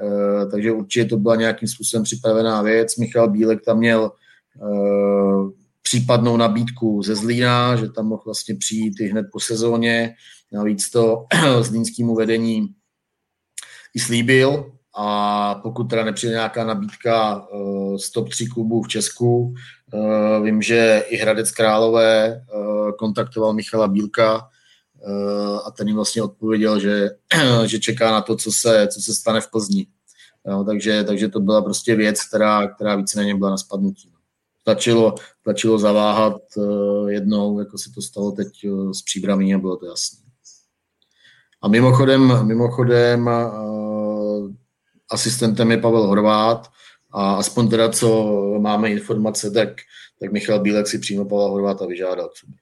[0.00, 2.96] eh, takže určitě to byla nějakým způsobem připravená věc.
[2.96, 4.12] Michal Bílek tam měl
[4.56, 5.50] eh,
[5.82, 10.14] případnou nabídku ze Zlína, že tam mohl vlastně přijít i hned po sezóně.
[10.52, 11.26] Navíc to
[11.60, 12.68] zlínskému vedení
[13.94, 19.54] i slíbil a pokud teda nepřijde nějaká nabídka eh, z top 3 klubů v Česku,
[20.42, 22.44] vím, že i Hradec Králové
[22.98, 24.48] kontaktoval Michala Bílka,
[25.64, 27.10] a ten jim vlastně odpověděl, že,
[27.66, 29.86] že čeká na to, co se, co se stane v Plzni.
[30.48, 34.12] Jo, takže, takže to byla prostě věc, která, která víceméně byla na spadnutí.
[34.60, 39.76] Stačilo, stačilo zaváhat uh, jednou, jako se to stalo teď uh, s příbramí a bylo
[39.76, 40.18] to jasné.
[41.62, 43.30] A mimochodem, mimochodem
[45.10, 46.68] asistentem je Pavel Horvát
[47.10, 49.68] a aspoň teda, co máme informace, tak,
[50.20, 52.28] tak Michal Bílek si přímo Pavla Horváta vyžádal.
[52.28, 52.52] Třeba.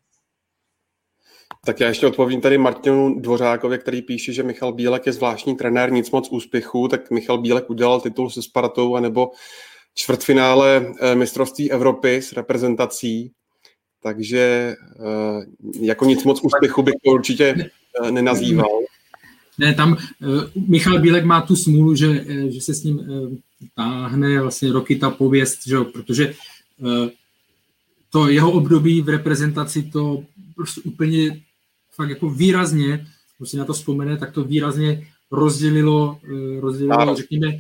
[1.66, 5.92] Tak já ještě odpovím tady Martinu Dvořákovi, který píše, že Michal Bílek je zvláštní trenér,
[5.92, 9.30] nic moc úspěchů, tak Michal Bílek udělal titul se Spartou, anebo
[9.94, 13.30] čtvrtfinále eh, mistrovství Evropy s reprezentací,
[14.02, 17.70] takže eh, jako nic moc úspěchu bych to určitě
[18.04, 18.80] eh, nenazýval.
[19.58, 19.96] Ne, tam
[20.68, 23.00] Michal Bílek má tu smůlu, že, že se s ním
[23.74, 26.34] táhne vlastně roky ta pověst, že protože
[26.78, 27.08] uh,
[28.10, 30.24] to jeho období v reprezentaci to
[30.56, 31.40] prostě úplně
[31.96, 33.06] fakt jako výrazně,
[33.38, 37.16] když si na to vzpomene, tak to výrazně rozdělilo, uh, rozdělilo národ.
[37.16, 37.58] řekněme,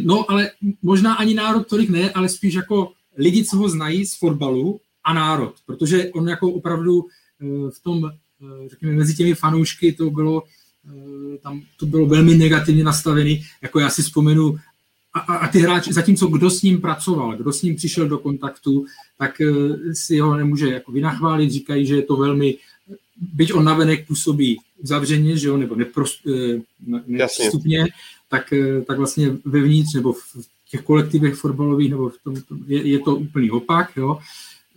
[0.00, 0.50] no ale
[0.82, 5.14] možná ani národ tolik ne, ale spíš jako lidi, co ho znají z fotbalu a
[5.14, 8.10] národ, protože on jako opravdu uh, v tom,
[8.66, 10.42] řekněme, mezi těmi fanoušky to bylo
[11.42, 14.58] tam to bylo velmi negativně nastavený, jako já si vzpomenu
[15.14, 18.18] a, a, a ty hráči, zatímco kdo s ním pracoval, kdo s ním přišel do
[18.18, 18.86] kontaktu,
[19.18, 19.40] tak
[19.92, 22.56] si ho nemůže jako vynachválit, říkají, že je to velmi,
[23.16, 26.34] byť on navenek působí zavřeně, že jo, nebo neprost, uh,
[27.06, 27.86] nepřístupně,
[28.28, 30.20] tak, uh, tak vlastně vevnitř, nebo v
[30.70, 34.18] těch kolektivech fotbalových, nebo v tom, tom je, je to úplný opak, jo.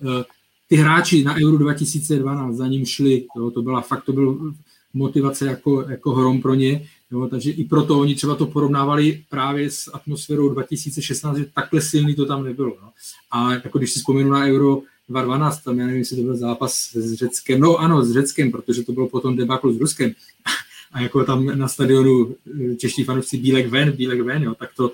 [0.01, 0.23] Uh,
[0.67, 4.53] ty hráči na Euro 2012 za ním šli, jo, to byla fakt, to byl
[4.93, 6.87] motivace jako, jako hrom pro ně.
[7.11, 12.15] Jo, takže i proto oni třeba to porovnávali právě s atmosférou 2016, že takhle silný
[12.15, 12.77] to tam nebylo.
[12.81, 12.91] No.
[13.31, 16.89] A jako když si vzpomenu na Euro 2012, tam já nevím, jestli to byl zápas
[16.93, 20.11] s Řeckem, no ano, s Řeckem, protože to bylo potom debakl s Ruskem.
[20.91, 22.35] A jako tam na stadionu
[22.71, 24.91] eh, čeští fanoušci bílek ven, bílek ven, jo, tak to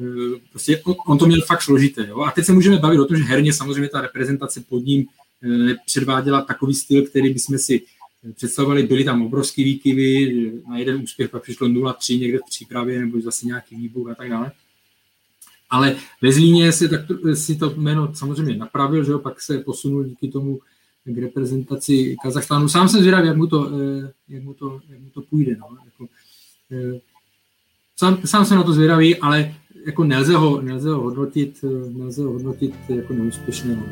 [0.00, 2.06] eh, prostě on, to měl fakt složité.
[2.08, 2.20] Jo.
[2.20, 5.06] A teď se můžeme bavit o tom, že herně samozřejmě ta reprezentace pod ním
[5.42, 7.82] eh, předváděla takový styl, který bychom si
[8.34, 10.34] představovali, byly tam obrovské výkyvy,
[10.68, 14.30] na jeden úspěch pak přišlo 0-3 někde v přípravě, nebo zase nějaký výbuch a tak
[14.30, 14.52] dále.
[15.70, 17.00] Ale ve Zlíně si, tak,
[17.34, 20.60] si to jméno samozřejmě napravil, že jo, pak se posunul díky tomu
[21.04, 22.68] k reprezentaci Kazachstánu.
[22.68, 25.56] Sám jsem zvědavý, jak mu to, eh, jak mu to, jak mu to půjde.
[25.56, 25.66] No.
[25.84, 26.06] Jako,
[26.72, 27.00] eh,
[27.96, 29.54] sám, sám jsem na to zvědavý, ale
[29.86, 33.82] jako nelze ho, nelze ho hodnotit, eh, nelze ho hodnotit jako neúspěšného.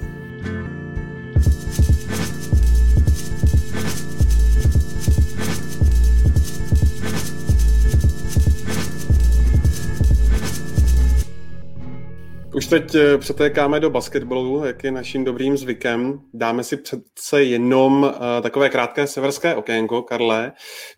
[12.55, 16.21] Už teď eh, přetékáme do basketbalu, jak je naším dobrým zvykem.
[16.35, 20.53] Dáme si přece jenom uh, takové krátké severské okénko, Karle,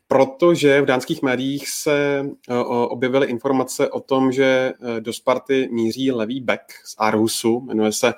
[0.08, 6.40] protože v dánských médiích se uh, objevily informace o tom, že do Sparty míří levý
[6.40, 8.14] back z Arhusu, jmenuje se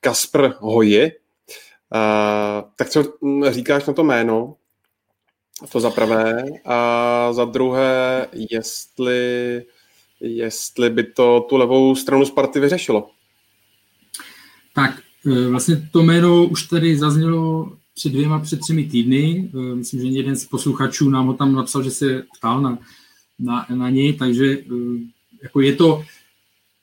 [0.00, 1.12] Kasper Hoji.
[2.76, 4.56] Tak co hm, říkáš na to jméno?
[5.72, 6.44] To za prvé.
[6.64, 9.62] A za druhé, jestli
[10.20, 13.10] jestli by to tu levou stranu Sparty vyřešilo.
[14.74, 19.50] Tak e, vlastně to jméno už tady zaznělo před dvěma, před třemi týdny.
[19.54, 22.78] E, myslím, že jeden z posluchačů nám ho tam napsal, že se ptal na,
[23.38, 24.64] na, na něj, takže e,
[25.42, 26.04] jako je to,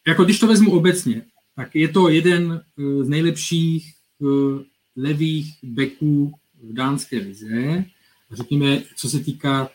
[0.07, 1.21] jako když to vezmu obecně,
[1.55, 2.61] tak je to jeden
[3.01, 3.93] z nejlepších
[4.95, 6.31] levých beků
[6.63, 7.85] v dánské lize.
[8.31, 9.69] Řekněme, co se týká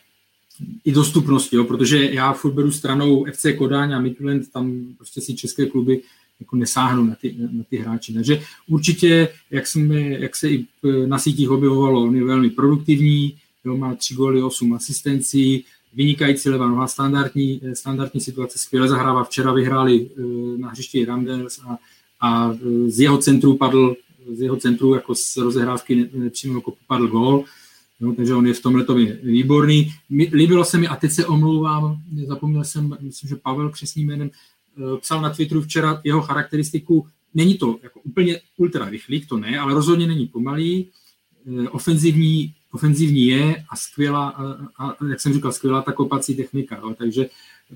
[0.85, 5.33] i dostupnosti, jo, protože já furt beru stranou FC Kodáň a Midland, tam prostě si
[5.33, 6.01] české kluby
[6.39, 8.13] jako nesáhnou na ty, na ty hráči.
[8.13, 10.65] Takže určitě, jak, jsme, jak se i
[11.05, 16.67] na sítích objevovalo, on je velmi produktivní, jo, má tři góly, osm asistencí, vynikající levá
[16.67, 19.23] noha, standardní, standardní situace, skvěle zahrává.
[19.23, 20.21] Včera vyhráli eh,
[20.57, 21.77] na hřišti Randers a,
[22.21, 22.57] a
[22.87, 23.95] z jeho centru padl,
[24.33, 27.43] z jeho centru jako z rozehrávky nepřímo jako padl gól.
[27.99, 28.85] No, takže on je v tomhle
[29.23, 29.93] výborný.
[30.09, 34.97] Líbilo se mi, a teď se omlouvám, zapomněl jsem, myslím, že Pavel křesným jménem eh,
[34.97, 37.07] psal na Twitteru včera jeho charakteristiku.
[37.33, 40.87] Není to jako úplně ultra rychlý, to ne, ale rozhodně není pomalý.
[41.47, 44.43] Eh, ofenzivní, ofenzivní je a skvělá, a,
[44.85, 46.77] a, jak jsem říkal, skvělá ta kopací technika.
[46.77, 46.95] Jo.
[46.97, 47.29] Takže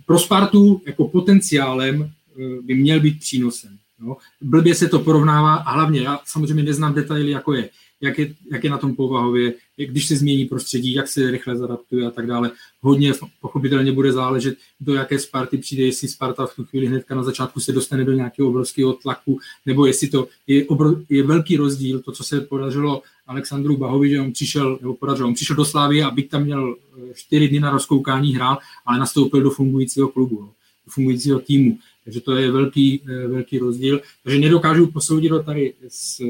[0.06, 3.78] pro Spartu jako potenciálem eh, by měl být přínosem.
[4.06, 4.18] Jo.
[4.42, 7.70] Blbě se to porovnává a hlavně já samozřejmě neznám detaily, jako je
[8.02, 12.08] jak je, jak je na tom povahově, když se změní prostředí, jak se rychle zadaptuje
[12.08, 12.52] a tak dále.
[12.82, 17.24] Hodně pochopitelně bude záležet, do jaké Sparty přijde, jestli Sparta v tu chvíli hnedka na
[17.24, 22.00] začátku se dostane do nějakého obrovského tlaku, nebo jestli to je, obro, je velký rozdíl,
[22.00, 26.04] to, co se podařilo Alexandru Bahovi, že on přišel, nebo podařilo, on přišel do Slávy
[26.04, 30.38] a byť tam měl eh, čtyři dny na rozkoukání hrál, ale nastoupil do fungujícího klubu,
[30.86, 31.78] do fungujícího týmu.
[32.04, 34.02] Takže to je velký, eh, velký rozdíl.
[34.24, 36.22] Takže nedokážu posoudit tady s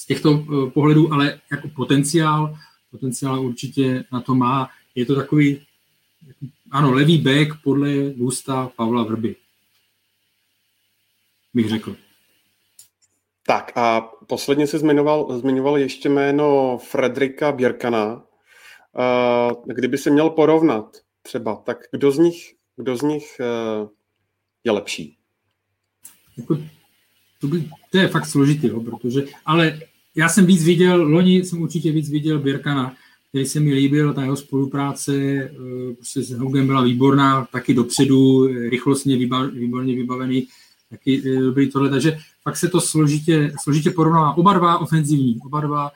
[0.00, 2.58] z těchto eh, pohledů, ale jako potenciál,
[2.90, 4.70] potenciál určitě na to má.
[4.94, 5.66] Je to takový,
[6.70, 9.36] ano, levý back podle gusta Pavla Vrby,
[11.54, 11.96] bych řekl.
[13.46, 18.22] Tak a posledně se zmiňoval, zmiňoval ještě jméno Fredrika Běrkana.
[18.98, 23.88] Eh, kdyby se měl porovnat třeba, tak kdo z nich, kdo z nich eh,
[24.64, 25.16] je lepší?
[26.36, 26.58] Jako,
[27.40, 29.80] to, by, to je fakt složitý, jo, protože, ale
[30.16, 32.94] já jsem víc viděl, loni jsem určitě víc viděl Birkana,
[33.28, 35.12] který se mi líbil, ta jeho spolupráce
[35.94, 39.16] prostě s Haugem byla výborná, taky dopředu, rychlostně
[39.52, 40.46] výborně vybavený,
[40.90, 44.36] taky dobrý tohle, takže fakt se to složitě, složitě porovnává.
[44.36, 45.90] Oba dva ofenzivní, oba dva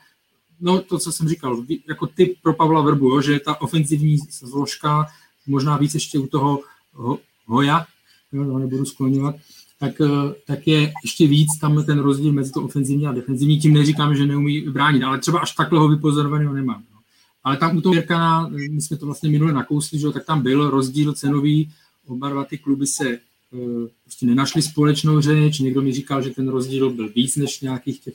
[0.61, 5.05] no to, co jsem říkal, jako typ pro Pavla Verbu, jo, že ta ofenzivní zložka,
[5.47, 6.59] možná víc ještě u toho
[6.93, 7.85] ho, Hoja,
[8.31, 9.35] jo, nebudu skloňovat,
[9.79, 13.59] tak, eh, tak je ještě víc tam ten rozdíl mezi to ofenzivní a defenzivní.
[13.59, 16.83] Tím neříkám, že neumí bránit, ale třeba až takhle ho vypozorovaného nemám.
[16.93, 16.99] No.
[17.43, 20.69] Ale tam u toho Jirkana, my jsme to vlastně minule nakousli, že tak tam byl
[20.69, 21.71] rozdíl cenový,
[22.07, 23.19] oba dva ty kluby se
[23.51, 27.99] uh, prostě nenašli společnou řeč, někdo mi říkal, že ten rozdíl byl víc než nějakých
[27.99, 28.13] těch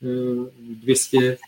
[0.00, 0.46] uh,
[0.80, 1.38] 200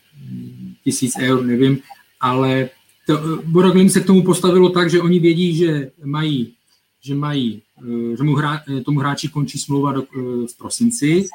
[0.84, 1.78] tisíc eur, nevím,
[2.20, 2.70] ale
[3.06, 6.52] to, Boroglim se k tomu postavilo tak, že oni vědí, že mají,
[7.02, 7.62] že mají,
[8.16, 10.02] že mu hra, tomu hráči končí smlouva do,
[10.46, 11.26] v prosinci,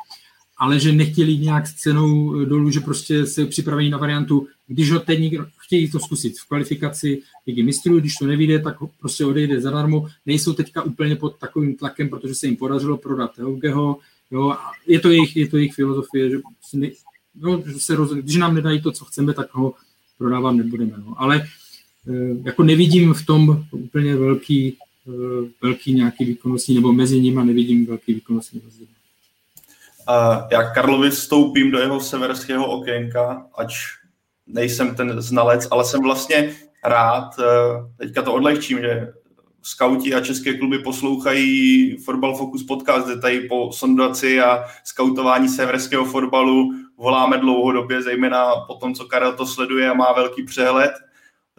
[0.58, 5.00] ale že nechtěli nějak s cenou dolů, že prostě se připravení na variantu, když ho
[5.00, 9.62] teď někdo, chtějí to zkusit v kvalifikaci ligy mistrů, když to nevíde, tak prostě odejde
[9.62, 10.08] zadarmo.
[10.26, 13.98] Nejsou teďka úplně pod takovým tlakem, protože se jim podařilo prodat Heugeho,
[14.32, 14.56] jo,
[14.88, 16.38] je to jejich, je to jejich filozofie, že
[17.36, 18.12] no, že se roz...
[18.12, 19.74] když nám nedají to, co chceme, tak ho
[20.18, 20.94] prodávat nebudeme.
[20.98, 21.14] No.
[21.18, 21.48] Ale
[22.44, 24.78] jako nevidím v tom úplně velký,
[25.62, 28.88] velký nějaký výkonnostní, nebo mezi nimi nevidím velký výkonnostní rozdíl.
[30.52, 33.76] Já Karlovi vstoupím do jeho severského okénka, ač
[34.48, 36.56] nejsem ten znalec, ale jsem vlastně
[36.86, 37.30] rád,
[37.98, 39.14] teďka to odlehčím, že
[39.62, 46.06] skauti a české kluby poslouchají Football Focus podcast, kde tady po sondaci a skautování severského
[46.06, 50.92] fotbalu voláme dlouhodobě, zejména po tom, co Karel to sleduje a má velký přehled.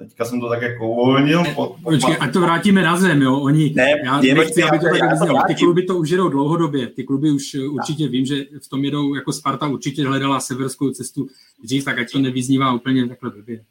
[0.00, 1.44] Teďka jsem to tak jako uvolnil.
[1.54, 3.40] Po, Počkej, ať to vrátíme na zem, jo.
[3.40, 5.40] Oni, ne, já je, nechci, aby to tak vyznělo.
[5.46, 6.86] Ty kluby to už jedou dlouhodobě.
[6.86, 7.70] Ty kluby už tak.
[7.70, 11.28] určitě vím, že v tom jedou, jako Sparta určitě hledala severskou cestu
[11.64, 13.64] dřív, tak ať to nevyznívá úplně takhle blbě.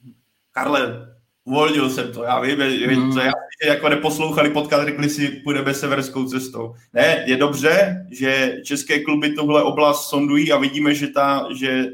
[0.51, 1.07] Karle,
[1.43, 2.57] uvolnil jsem to, já vím,
[2.88, 3.18] vím mm.
[3.18, 3.31] já,
[3.65, 6.73] jako neposlouchali podcast, řekli si, půjdeme severskou cestou.
[6.93, 11.85] Ne, je dobře, že české kluby tuhle oblast sondují a vidíme, že, ta, že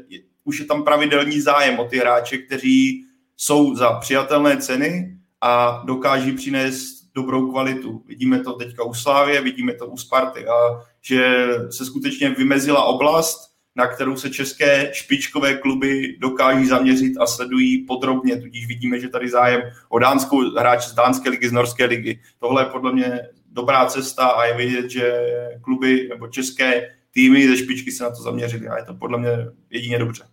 [0.44, 3.05] už je tam pravidelný zájem o ty hráče, kteří
[3.36, 8.02] jsou za přijatelné ceny a dokáží přinést dobrou kvalitu.
[8.06, 10.54] Vidíme to teďka u Slávě, vidíme to u Sparty a
[11.02, 17.78] že se skutečně vymezila oblast, na kterou se české špičkové kluby dokáží zaměřit a sledují
[17.86, 18.40] podrobně.
[18.40, 22.20] Tudíž vidíme, že tady zájem o dánskou hráč z dánské ligy, z norské ligy.
[22.38, 23.20] Tohle je podle mě
[23.52, 25.20] dobrá cesta a je vidět, že
[25.60, 29.30] kluby nebo české týmy ze špičky se na to zaměřili a je to podle mě
[29.70, 30.24] jedině dobře.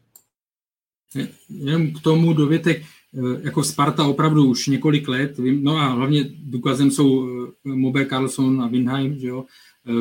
[1.50, 2.82] Jenom k tomu dovětek,
[3.42, 7.28] jako Sparta opravdu už několik let, vím, no a hlavně důkazem jsou
[7.64, 9.46] Mober Carlson a Winheim, že jo.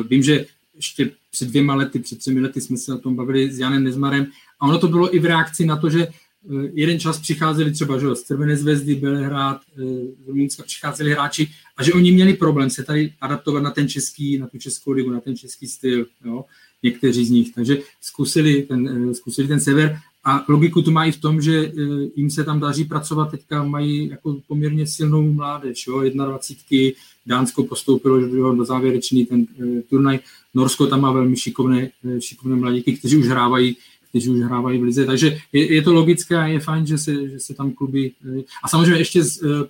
[0.09, 0.45] Vím, že
[0.75, 4.27] ještě před dvěma lety, před třemi lety jsme se o tom bavili s Janem Nezmarem
[4.59, 7.99] a ono to bylo i v reakci na to, že eh, jeden čas přicházeli třeba
[7.99, 9.81] že z Červené zvezdy, Belehrad, eh,
[10.25, 14.37] z Rumínska přicházeli hráči a že oni měli problém se tady adaptovat na ten český,
[14.37, 16.45] na tu českou ligu, na ten český styl, jo,
[16.83, 17.53] někteří z nich.
[17.53, 21.71] Takže zkusili ten, eh, zkusili ten sever a logiku to má i v tom, že
[22.15, 26.91] jim se tam daří pracovat, teďka mají jako poměrně silnou mládež, jo, 21.
[27.25, 28.19] Dánsko postoupilo
[28.55, 29.47] do, závěrečný ten
[29.89, 30.19] turnaj,
[30.53, 33.77] Norsko tam má velmi šikovné, eh, šikovné mladíky, kteří už hrávají
[34.09, 35.05] kteří už hrávají v lize.
[35.05, 38.11] Takže je, je to logické a je fajn, že se, že se tam kluby...
[38.39, 39.67] Eh, a samozřejmě ještě z, eh,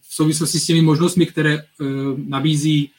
[0.00, 1.62] v souvislosti s těmi možnostmi, které
[2.16, 2.90] nabízí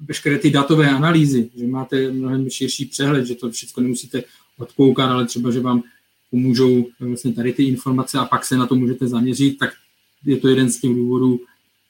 [0.00, 4.22] veškeré ty datové analýzy, že máte mnohem širší přehled, že to všechno nemusíte
[4.58, 5.82] odkoukat, ale třeba, že vám
[6.30, 9.70] pomůžou vlastně tady ty informace a pak se na to můžete zaměřit, tak
[10.24, 11.40] je to jeden z těch důvodů,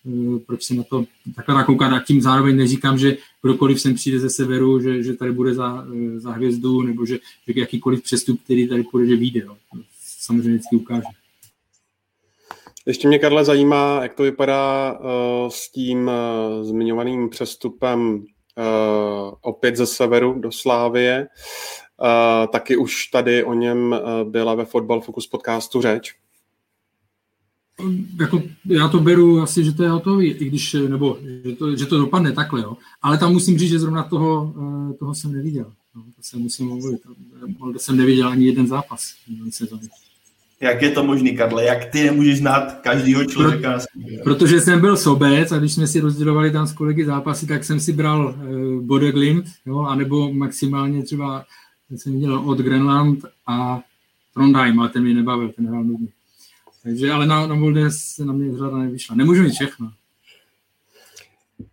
[0.09, 1.05] Eh, proč se na to
[1.37, 5.33] takhle nakoukat a tím zároveň neříkám, že kdokoliv sem přijde ze severu, že, že tady
[5.33, 9.41] bude za, eh, za hvězdu, nebo že, že jakýkoliv přestup, který tady půjde, že vyjde.
[9.41, 9.57] Jo.
[10.21, 11.03] samozřejmě vždycky ukáže.
[12.87, 18.25] Ještě mě, Karle, zajímá, jak to vypadá uh, s tím uh, zmiňovaným přestupem uh,
[19.41, 21.29] opět ze severu do Slávie.
[22.01, 26.15] Uh, taky už tady o něm uh, byla ve Fotbal Focus podcastu řeč
[28.21, 31.87] jako, já to beru asi, že to je hotový, i když, nebo že to, že
[31.87, 32.77] to dopadne takhle, jo.
[33.03, 34.55] Ale tam musím říct, že zrovna toho,
[34.91, 35.73] eh, toho jsem neviděl.
[35.95, 37.01] No, to se musím omluvit.
[37.73, 39.13] To jsem neviděl ani jeden zápas
[40.61, 41.65] Jak je to možný, Karle?
[41.65, 43.79] Jak ty nemůžeš znát každýho člověka?
[43.79, 47.65] Pro, protože jsem byl sobec a když jsme si rozdělovali tam s kolegy zápasy, tak
[47.65, 51.45] jsem si bral uh, Bode Glimt, jo, anebo maximálně třeba
[51.91, 53.81] jsem viděl od Grenland a
[54.35, 56.09] Trondheim, ale ten mě nebavil, ten hrál nudně.
[56.83, 57.57] Takže ale na, na
[57.91, 59.17] se na mě řada nevyšla.
[59.17, 59.93] Nemůžu mít všechno.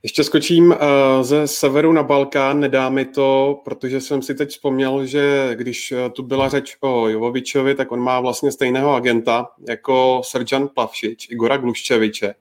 [0.04, 0.78] Ještě skočím uh,
[1.22, 5.98] ze severu na Balkán, nedá mi to, protože jsem si teď vzpomněl, že když uh,
[6.14, 11.58] tu byla řeč o Jovovičovi, tak on má vlastně stejného agenta jako Sergeant Plavšič, Igora
[11.58, 12.36] Gluščeviče.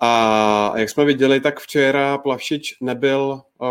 [0.00, 3.68] A jak jsme viděli, tak včera Plavšič nebyl uh,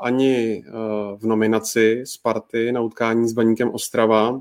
[0.00, 4.40] ani uh, v nominaci Sparty na utkání s Baníkem Ostrava.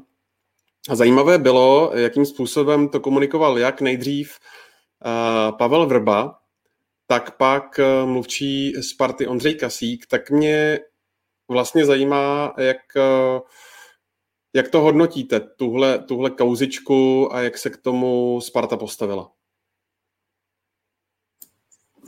[0.90, 4.38] A zajímavé bylo, jakým způsobem to komunikoval jak nejdřív
[5.06, 6.40] uh, Pavel Vrba,
[7.08, 10.80] tak pak eh, mluvčí Sparty Ondřej Kasík, tak mě
[11.50, 13.40] vlastně zajímá, jak, eh,
[14.54, 19.32] jak to hodnotíte, tuhle, tuhle kauzičku a jak se k tomu Sparta postavila.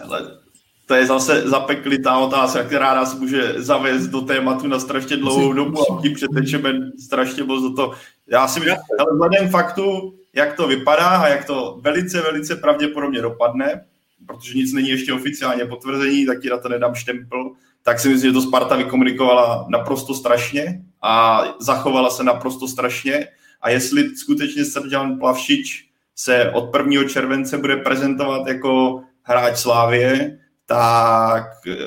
[0.03, 0.39] Ale
[0.85, 5.91] to je zase zapeklitá otázka, která nás může zavést do tématu na strašně dlouhou dobu
[5.91, 7.93] a tím přetečeme strašně moc do toho.
[8.27, 13.21] Já si myslím, ale vzhledem faktu, jak to vypadá a jak to velice, velice pravděpodobně
[13.21, 13.85] dopadne,
[14.27, 17.51] protože nic není ještě oficiálně potvrzení, tak ti na to nedám štempel,
[17.83, 23.27] tak si myslím, že to Sparta vykomunikovala naprosto strašně a zachovala se naprosto strašně.
[23.61, 27.03] A jestli skutečně Srdžan Plavšič se od 1.
[27.03, 31.77] července bude prezentovat jako hráč Slávie, tak eh,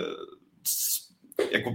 [1.51, 1.75] jako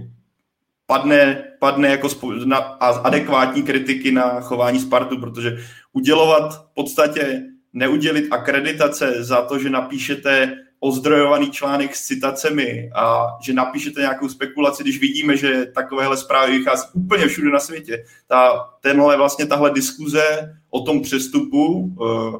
[0.86, 2.08] padne, padne jako
[2.44, 5.58] na, adekvátní kritiky na chování Spartu, protože
[5.92, 7.42] udělovat v podstatě
[7.72, 14.82] neudělit akreditace za to, že napíšete ozdrojovaný článek s citacemi a že napíšete nějakou spekulaci,
[14.82, 18.04] když vidíme, že takovéhle zprávy vychází úplně všude na světě.
[18.26, 22.36] Ta, tenhle vlastně tahle diskuze o tom přestupu uh,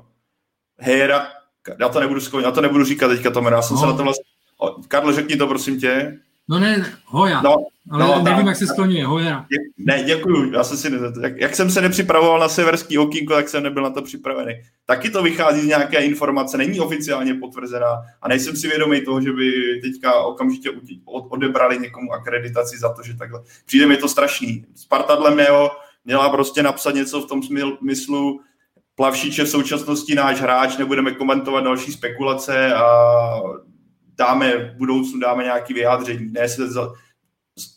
[0.79, 1.27] Hejera,
[1.81, 3.81] já to nebudu, já to nebudu říkat teďka, Tomer, já jsem no.
[3.81, 4.25] se na to vlastně...
[4.89, 6.19] Karlo, řekni to, prosím tě.
[6.49, 7.43] No ne, Hoja.
[7.43, 7.57] No,
[7.91, 9.47] ale no, nevím, tak, jak se skloňuje, Hoja.
[9.79, 10.53] Ne, děkuju.
[10.53, 10.93] Já jsem si,
[11.23, 14.55] jak, jak, jsem se nepřipravoval na severský okýnko, tak jsem nebyl na to připravený.
[14.87, 19.33] Taky to vychází z nějaké informace, není oficiálně potvrzená a nejsem si vědomý toho, že
[19.33, 20.71] by teďka okamžitě
[21.05, 23.43] odebrali někomu akreditaci za to, že takhle.
[23.67, 24.65] Přijde mi to strašný.
[24.75, 25.71] Sparta dle mého
[26.05, 28.41] měla prostě napsat něco v tom smyslu,
[28.99, 32.87] Plavšič je v současnosti náš hráč, nebudeme komentovat další spekulace a
[34.19, 36.33] dáme v budoucnu dáme nějaké vyjádření.
[36.33, 36.93] Ne se za,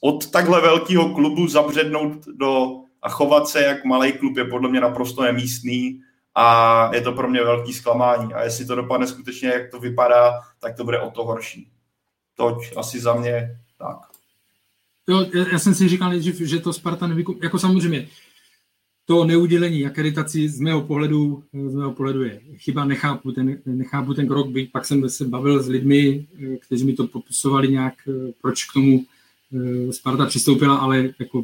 [0.01, 2.67] od takhle velkého klubu zabřednout do
[3.01, 5.99] a chovat se jak malý klub je podle mě naprosto nemístný
[6.35, 8.33] a je to pro mě velký zklamání.
[8.33, 11.71] A jestli to dopadne skutečně, jak to vypadá, tak to bude o to horší.
[12.35, 13.97] Toť asi za mě tak.
[15.09, 17.43] Jo, já jsem si říkal nejdřív, že to Sparta nevykup...
[17.43, 18.07] Jako samozřejmě,
[19.11, 24.27] to neudělení akreditací z mého pohledu, z mého pohledu je chyba, nechápu ten, nechápu ten
[24.27, 26.27] krok, by, pak jsem se bavil s lidmi,
[26.59, 27.93] kteří mi to popisovali nějak,
[28.41, 29.05] proč k tomu
[29.53, 31.43] eh, Sparta přistoupila, ale jako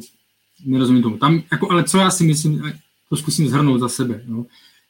[0.64, 1.16] nerozumím tomu.
[1.16, 2.72] Tam, jako, ale co já si myslím,
[3.08, 4.22] to zkusím zhrnout za sebe.
[4.26, 4.46] No.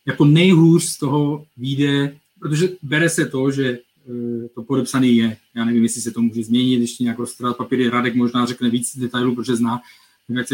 [0.07, 3.79] Jako nejhůř z toho vyjde, protože bere se to, že
[4.09, 5.37] eh, to podepsaný je.
[5.55, 7.91] Já nevím, jestli se to může změnit, ještě nějak rozstrát papíry.
[7.91, 9.81] Radek možná řekne víc detailů, protože zná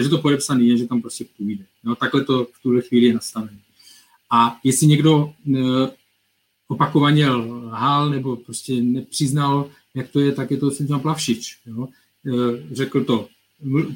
[0.02, 1.64] že to podepsaný je, že tam prostě půjde.
[1.84, 3.58] No, takhle to v tuhle chvíli je nastavené.
[4.30, 5.60] A jestli někdo e,
[6.68, 11.58] opakovaně lhal nebo prostě nepřiznal, jak to je, tak je to Silvan Plavšič.
[11.66, 11.88] Jo?
[12.26, 13.28] E, řekl to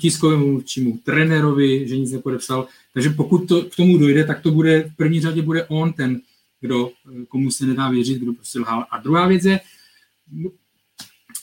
[0.01, 2.67] tiskovému mluvčímu, trenérovi, že nic nepodepsal.
[2.95, 6.21] Takže pokud to k tomu dojde, tak to bude, v první řadě bude on ten,
[6.61, 8.87] kdo, e, komu se nedá věřit, kdo prostě lhal.
[8.91, 9.61] A druhá věc je,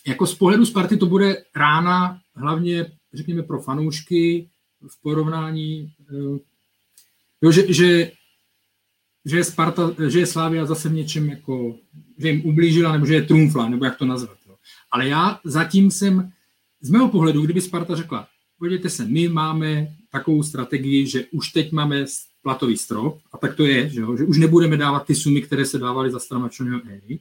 [0.08, 2.86] jako z pohledu Sparty to bude rána hlavně
[3.16, 4.50] řekněme, pro fanoušky
[4.88, 6.40] v porovnání, eh,
[7.42, 8.12] jo, že, že,
[9.26, 11.76] že, je Sparta, že je Slávia zase v něčem jako,
[12.18, 14.38] že jim ublížila, nebo že je trumfla, nebo jak to nazvat.
[14.48, 14.56] Jo.
[14.92, 16.32] Ale já zatím jsem,
[16.82, 18.28] z mého pohledu, kdyby Sparta řekla,
[18.60, 22.06] podívejte se, my máme takovou strategii, že už teď máme
[22.42, 25.66] platový strop, a tak to je, že, jo, že už nebudeme dávat ty sumy, které
[25.66, 27.20] se dávaly za Stramačoného éry,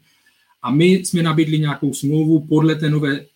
[0.64, 3.26] a my jsme nabídli nějakou smlouvu podle té nové e,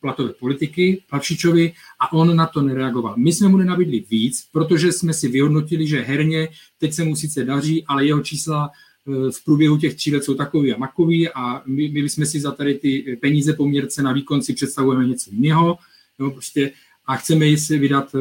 [0.00, 3.14] platové politiky Plavšičovi a on na to nereagoval.
[3.16, 6.48] My jsme mu nenabídli víc, protože jsme si vyhodnotili, že herně
[6.78, 10.34] teď se mu sice daří, ale jeho čísla e, v průběhu těch tří let jsou
[10.34, 14.42] takový a makový a my, my jsme si za tady ty peníze poměrce na výkon
[14.42, 15.78] si představujeme něco jiného
[16.18, 16.72] jo, prostě,
[17.06, 18.18] a chceme si vydat, e,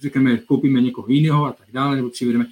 [0.00, 2.46] řekněme, koupíme někoho jiného a tak dále, nebo přivedeme.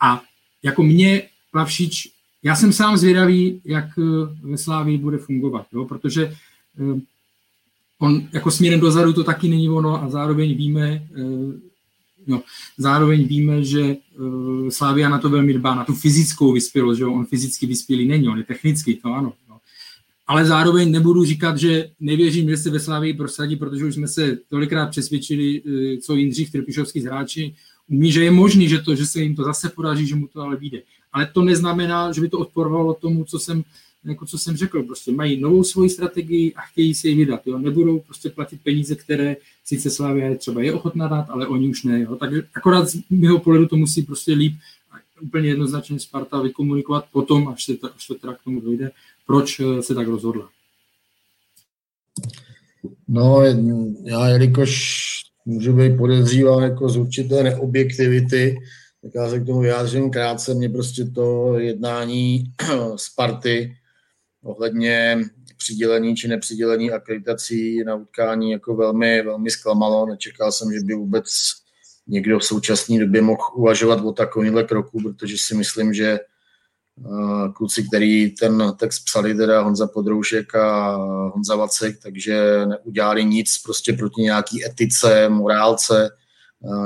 [0.00, 0.22] A
[0.62, 4.02] jako mě Plavšič já jsem sám zvědavý, jak eh,
[4.42, 5.84] ve Slávii bude fungovat, jo?
[5.84, 7.00] protože eh,
[7.98, 11.06] on jako směrem dozadu to taky není ono a zároveň víme,
[12.26, 12.42] no,
[12.78, 13.96] zároveň víme, že
[14.68, 18.38] Slávia na to velmi dbá, na tu fyzickou vyspělost, že on fyzicky vyspělý není, on
[18.38, 19.32] je technicky, to ano.
[19.48, 19.58] No.
[20.26, 24.38] Ale zároveň nebudu říkat, že nevěřím, že se ve Slávii prosadí, protože už jsme se
[24.48, 25.62] tolikrát přesvědčili,
[26.02, 27.54] co Jindřich Trpišovský z hráči
[27.88, 30.40] umí, že je možný, že, to, že se jim to zase podaří, že mu to
[30.40, 33.64] ale vyjde ale to neznamená, že by to odporovalo tomu, co jsem
[34.04, 37.46] jako co jsem řekl, prostě mají novou svoji strategii a chtějí si ji vydat.
[37.46, 37.58] Jo?
[37.58, 42.00] Nebudou prostě platit peníze, které sice Slavia třeba je ochotná dát, ale oni už ne.
[42.00, 42.16] Jo?
[42.16, 44.54] Takže akorát z mého pohledu to musí prostě líp
[45.20, 48.90] úplně jednoznačně Sparta vykomunikovat potom, až se, až se teda k tomu dojde,
[49.26, 50.48] proč eh, se tak rozhodla.
[53.08, 53.42] No,
[54.04, 54.96] já jelikož
[55.44, 58.56] můžu být podezříván jako z určité neobjektivity,
[59.02, 60.54] tak já se k tomu vyjádřím krátce.
[60.54, 62.44] Mě prostě to jednání
[62.96, 63.76] Sparty
[64.42, 65.20] ohledně
[65.56, 70.06] přidělení či nepřidělení akreditací na utkání jako velmi, velmi zklamalo.
[70.06, 71.24] Nečekal jsem, že by vůbec
[72.06, 76.18] někdo v současné době mohl uvažovat o takovýmhle kroku, protože si myslím, že
[77.54, 80.96] kluci, který ten text psali, teda Honza Podroušek a
[81.34, 86.10] Honza Vacek, takže neudělali nic prostě proti nějaký etice, morálce,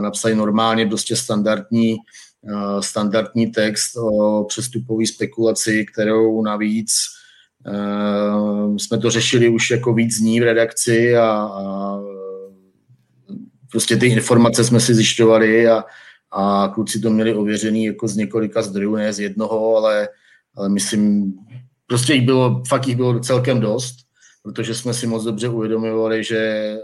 [0.00, 1.96] napsali normálně prostě standardní,
[2.80, 6.90] standardní text o přestupové spekulaci, kterou navíc
[8.76, 11.98] jsme to řešili už jako víc dní v redakci a, a
[13.70, 15.84] prostě ty informace jsme si zjišťovali a,
[16.30, 20.08] a kluci to měli ověřený jako z několika zdrojů, ne z jednoho, ale,
[20.56, 21.34] ale myslím,
[21.86, 23.96] prostě jich bylo, fakt jich bylo celkem dost,
[24.44, 26.78] protože jsme si moc dobře uvědomovali, že eh,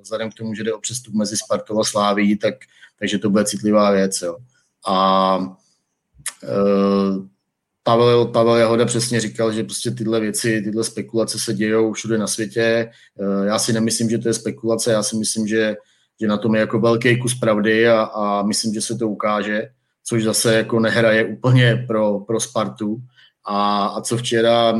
[0.00, 2.54] vzhledem k tomu, že jde o přestup mezi Spartou a Sláví, tak,
[2.98, 4.22] takže to bude citlivá věc.
[4.22, 4.36] Jo.
[4.88, 7.26] A uh,
[7.82, 12.26] Pavel, Pavel Jahoda přesně říkal, že prostě tyhle věci, tyhle spekulace se dějou všude na
[12.26, 12.90] světě.
[13.14, 15.76] Uh, já si nemyslím, že to je spekulace, já si myslím, že
[16.20, 19.68] že na tom je jako velký kus pravdy a, a myslím, že se to ukáže,
[20.04, 22.98] což zase jako nehraje úplně pro, pro Spartu.
[23.44, 24.74] A, a co včera,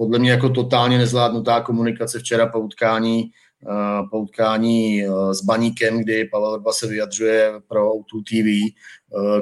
[0.00, 3.30] podle mě jako totálně nezvládnutá komunikace včera po utkání,
[3.68, 8.74] uh, po utkání uh, s Baníkem, kdy Pavel Vrba se vyjadřuje pro O2 TV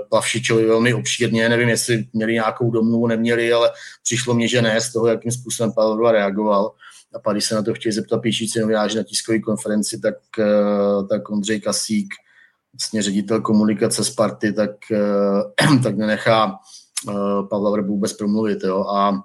[0.04, 1.48] k Plavšičovi velmi obšírně.
[1.48, 3.70] Nevím, jestli měli nějakou domluvu, neměli, ale
[4.02, 6.72] přišlo mně, že ne z toho, jakým způsobem Pavel Vrba reagoval.
[7.14, 11.06] A pak, když se na to chtějí zeptat píšící novináři na tiskové konferenci, tak, eh,
[11.08, 12.08] tak Ondřej Kasík,
[12.74, 16.54] vlastně ředitel komunikace Sparty, tak, eh, tak nenechá
[17.08, 17.12] eh,
[17.50, 18.58] Pavla Vrbu vůbec promluvit.
[18.64, 18.84] Jo.
[18.84, 19.22] A,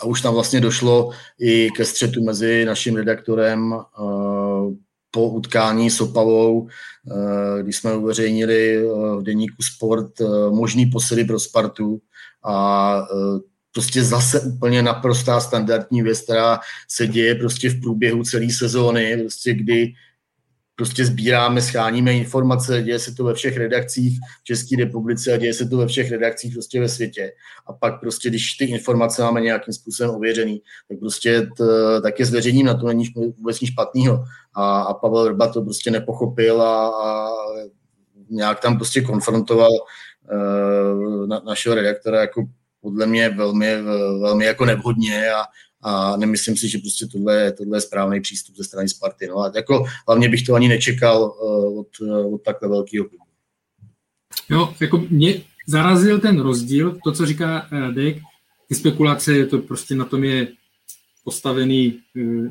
[0.00, 1.10] a už tam vlastně došlo
[1.40, 3.74] i ke střetu mezi naším redaktorem
[5.10, 6.68] po utkání s Opavou,
[7.62, 8.84] když jsme uveřejnili
[9.18, 10.10] v deníku Sport
[10.50, 12.00] možný posily pro Spartu.
[12.44, 13.06] A
[13.72, 19.54] prostě zase úplně naprostá standardní věc, která se děje prostě v průběhu celé sezóny, prostě
[19.54, 19.92] kdy
[20.76, 25.54] prostě sbíráme, scháníme informace, děje se to ve všech redakcích v České republice a děje
[25.54, 27.32] se to ve všech redakcích prostě ve světě.
[27.66, 31.64] A pak prostě, když ty informace máme nějakým způsobem ověřený, tak prostě t,
[32.02, 34.24] tak je zveřejním na to není vůbec nic špatného.
[34.54, 37.30] A, a Pavel Rba to prostě nepochopil a, a
[38.30, 42.44] nějak tam prostě konfrontoval uh, na, našeho redaktora jako
[42.80, 43.82] podle mě velmi,
[44.20, 45.44] velmi jako nevhodně a,
[45.82, 49.26] a nemyslím si, že prostě tohle, tohle je správný přístup ze strany Sparty.
[49.26, 53.24] No a jako hlavně bych to ani nečekal uh, od, uh, od takhle velkého klubu.
[54.50, 58.16] Jo, jako mě zarazil ten rozdíl, to, co říká uh, Dek,
[58.68, 60.48] ty spekulace, to prostě na tom je
[61.24, 61.98] postavený,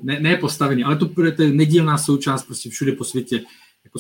[0.04, 3.44] ne, ne postavený, ale to, to nedílná součást prostě všude po světě.
[3.84, 4.00] Jako,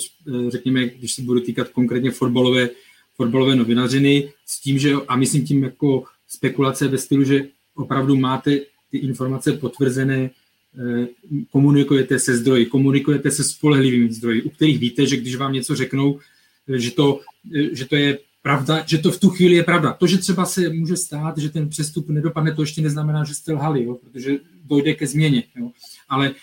[0.49, 2.69] řekněme, když se budu týkat konkrétně fotbalové,
[3.15, 8.59] fotbalové novinařiny, s tím, že, a myslím tím jako spekulace ve stylu, že opravdu máte
[8.91, 11.07] ty informace potvrzené, eh,
[11.51, 16.19] komunikujete se zdroji, komunikujete se spolehlivými zdroji, u kterých víte, že když vám něco řeknou,
[16.67, 17.19] eh, že to,
[17.55, 19.93] eh, že to je pravda, že to v tu chvíli je pravda.
[19.93, 23.53] To, že třeba se může stát, že ten přestup nedopadne, to ještě neznamená, že jste
[23.53, 25.43] lhali, jo, protože dojde ke změně.
[25.55, 25.71] Jo.
[26.09, 26.33] Ale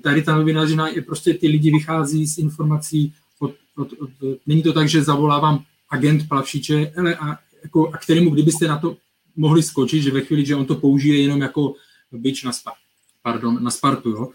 [0.00, 4.10] tady ta novinařina je prostě ty lidi vychází z informací od, od, od,
[4.46, 8.96] není to tak, že zavolávám agent Plavšiče, ale a, jako, a kterému, kdybyste na to
[9.36, 11.74] mohli skočit, že ve chvíli, že on to použije jenom jako
[12.18, 12.72] byč na, spa,
[13.22, 14.10] pardon, na Spartu.
[14.10, 14.28] Jo?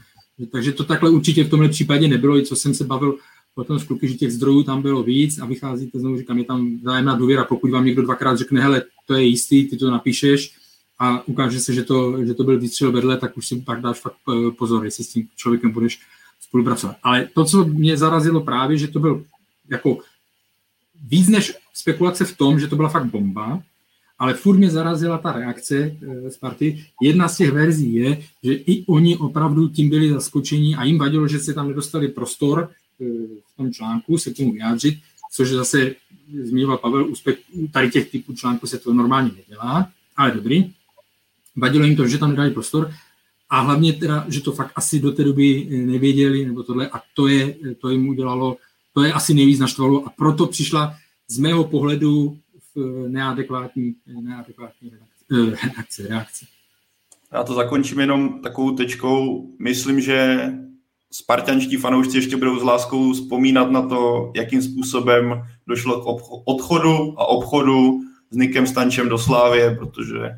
[0.51, 3.17] Takže to takhle určitě v tomhle případě nebylo, i co jsem se bavil
[3.55, 6.77] potom s kluky, že těch zdrojů tam bylo víc a vycházíte, znovu říkám, je tam
[6.77, 10.55] vzájemná důvěra, pokud vám někdo dvakrát řekne, hele, to je jistý, ty to napíšeš
[10.99, 13.99] a ukáže se, že to, že to byl výstřel vedle, tak už si pak dáš
[13.99, 15.99] fakt eh, pozor, jestli s tím člověkem budeš
[16.41, 16.95] spolupracovat.
[17.03, 19.25] Ale to, co mě zarazilo právě, že to byl
[19.69, 19.99] jako
[21.07, 23.61] víc než spekulace v tom, že to byla fakt bomba,
[24.19, 25.97] ale furt mě zarazila ta reakce
[26.29, 26.85] Sparty.
[27.01, 31.27] Jedna z těch verzí je, že i oni opravdu tím byli zaskočení a jim vadilo,
[31.27, 32.69] že se tam nedostali prostor
[33.01, 33.05] eh,
[33.53, 34.99] v tom článku se k tomu vyjádřit,
[35.31, 35.95] což zase
[36.43, 37.07] zmiňoval Pavel,
[37.53, 40.71] u tady těch typů článků se to normálně nedělá, ale dobrý.
[41.55, 42.91] Vadilo jim to, že tam nedali prostor
[43.49, 47.27] a hlavně teda, že to fakt asi do té doby nevěděli, nebo tohle, a to,
[47.27, 48.57] je, to jim udělalo,
[48.93, 50.95] to je asi nejvíc naštvalo a proto přišla
[51.27, 52.37] z mého pohledu
[53.07, 54.91] neadekvátní, neadekvátní
[55.61, 56.45] reakce, reakce.
[57.33, 59.47] Já to zakončím jenom takovou tečkou.
[59.59, 60.49] Myslím, že
[61.11, 67.25] spartanští fanoušci ještě budou s láskou vzpomínat na to, jakým způsobem došlo k odchodu a
[67.25, 67.99] obchodu
[68.29, 70.29] s Nikem Stančem do Slávě, protože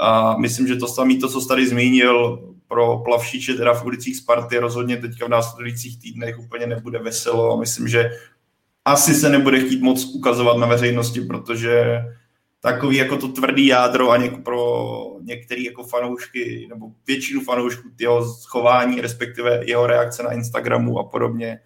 [0.00, 4.58] a myslím, že to samé, to, co tady zmínil, pro plavšiče teda v ulicích Sparty
[4.58, 8.10] rozhodně teďka v následujících týdnech úplně nebude veselo a myslím, že
[8.88, 12.00] asi se nebude chtít moc ukazovat na veřejnosti, protože
[12.60, 18.34] takový jako to tvrdý jádro a něk pro některé jako fanoušky, nebo většinu fanoušků jeho
[18.46, 21.60] chování, respektive jeho reakce na Instagramu a podobně,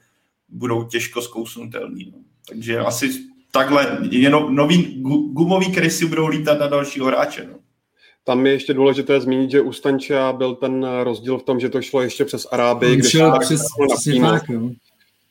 [0.48, 2.12] budou těžko zkousnutelný.
[2.12, 2.18] No.
[2.48, 3.10] Takže asi
[3.50, 7.48] takhle, jenom nový gumový krysy budou lítat na dalšího hráče.
[7.52, 7.58] No.
[8.24, 11.82] Tam je ještě důležité zmínit, že u Stanča byl ten rozdíl v tom, že to
[11.82, 14.42] šlo ještě přes Arábii, kde šel přes, přesně tak.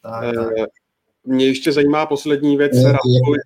[0.01, 0.69] Tak, tak.
[1.27, 2.73] Eh, mě ještě zajímá poslední věc.
[2.75, 3.39] Je, je,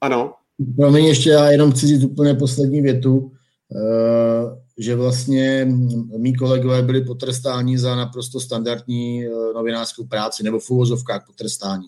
[0.00, 0.34] ano.
[0.76, 3.32] Promiň, ještě já jenom chci říct úplně poslední větu,
[3.76, 5.68] eh, že vlastně
[6.16, 11.86] mý kolegové byli potrestáni za naprosto standardní eh, novinářskou práci, nebo v úvozovkách potrestáni.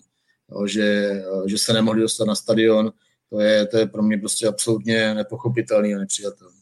[0.65, 1.09] Že,
[1.45, 2.91] že se nemohli dostat na stadion,
[3.29, 6.52] to je, to je pro mě prostě absolutně nepochopitelný a nepřijatelný.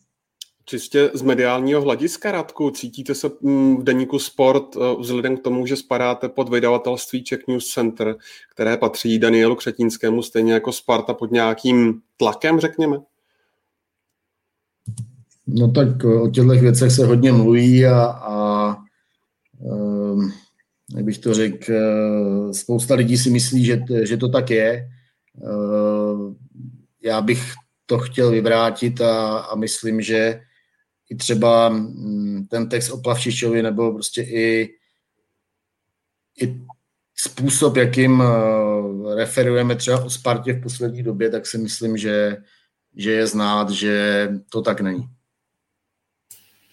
[0.65, 5.65] Čistě z mediálního hlediska, Radku, cítíte se mm, v deníku Sport eh, vzhledem k tomu,
[5.65, 8.15] že spadáte pod vydavatelství Czech News Center,
[8.51, 12.97] které patří Danielu Křetínskému, stejně jako Sparta pod nějakým tlakem, řekněme?
[15.47, 18.77] No tak o těchto věcech se hodně mluví a, a
[19.59, 20.33] um,
[20.95, 24.87] jak bych to řekl, eh, spousta lidí si myslí, že, že to tak je.
[25.41, 26.33] Uh,
[27.03, 27.53] já bych
[27.85, 30.41] to chtěl vyvrátit a, a myslím, že
[31.11, 34.69] i třeba mm, ten text o Plavčičovi nebo prostě i,
[36.41, 36.61] i
[37.15, 42.37] způsob, jakým eh, referujeme třeba o Spartě v poslední době, tak si myslím, že,
[42.95, 45.09] že je znát, že to tak není.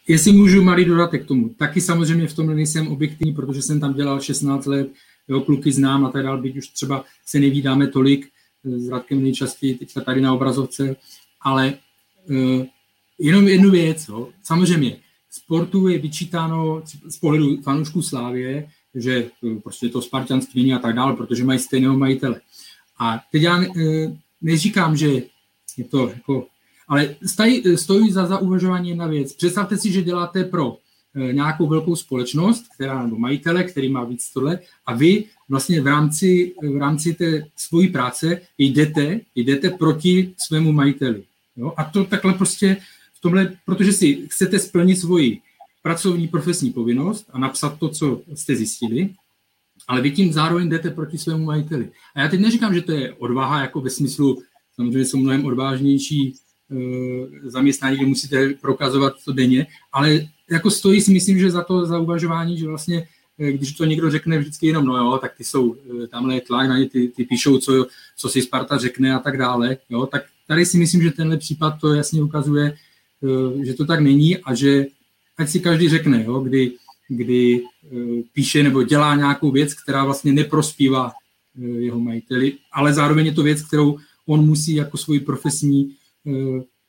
[0.08, 3.94] Jestli můžu malý dodatek k tomu, taky samozřejmě v tomhle nejsem objektivní, protože jsem tam
[3.94, 4.88] dělal 16 let,
[5.28, 8.28] jo, kluky znám a tak dále, byť už třeba se nevídáme tolik,
[8.64, 10.96] eh, s Radkem nejčastěji, teďka tady na obrazovce,
[11.40, 11.74] ale
[12.30, 12.66] uh,
[13.18, 14.28] Jenom jednu věc, jo.
[14.42, 14.96] samozřejmě,
[15.30, 21.16] sportu je vyčítáno z pohledu fanoušků Slávě, že eh, prostě to spartanství a tak dále,
[21.16, 22.40] protože mají stejného majitele.
[22.98, 25.08] A teď já eh, neříkám, že
[25.76, 26.46] je to jako,
[26.88, 29.32] ale stojí, stojí za zauvažování jedna věc.
[29.32, 30.76] Představte si, že děláte pro
[31.14, 35.86] eh, nějakou velkou společnost, která, nebo majitele, který má víc tohle, a vy vlastně v
[35.86, 41.22] rámci, v rámci té svojí práce jdete, jdete proti svému majiteli.
[41.56, 41.72] Jo?
[41.76, 42.76] A to takhle prostě
[43.18, 45.40] v tomhle, protože si chcete splnit svoji
[45.82, 49.10] pracovní profesní povinnost a napsat to, co jste zjistili,
[49.88, 51.90] ale vy tím zároveň jdete proti svému majiteli.
[52.14, 54.42] A já teď neříkám, že to je odvaha, jako ve smyslu,
[54.74, 61.12] samozřejmě jsou mnohem odvážnější e, zaměstnání, kde musíte prokazovat to denně, ale jako stojí si
[61.12, 63.08] myslím, že za to za uvažování, že vlastně
[63.38, 66.40] e, když to někdo řekne vždycky jenom, no jo, tak ty jsou, e, tamhle je
[66.40, 67.86] tlak, na ně, ty, ty píšou, co,
[68.16, 71.80] co si Sparta řekne a tak dále, jo, tak tady si myslím, že tenhle případ
[71.80, 72.87] to jasně ukazuje, Eh,
[73.62, 74.86] že to tak není a že
[75.38, 76.72] ať si každý řekne, jo, kdy,
[77.08, 83.26] kdy eh, píše nebo dělá nějakou věc, která vlastně neprospívá eh, jeho majiteli, ale zároveň
[83.26, 85.94] je to věc, kterou on musí jako svoji profesní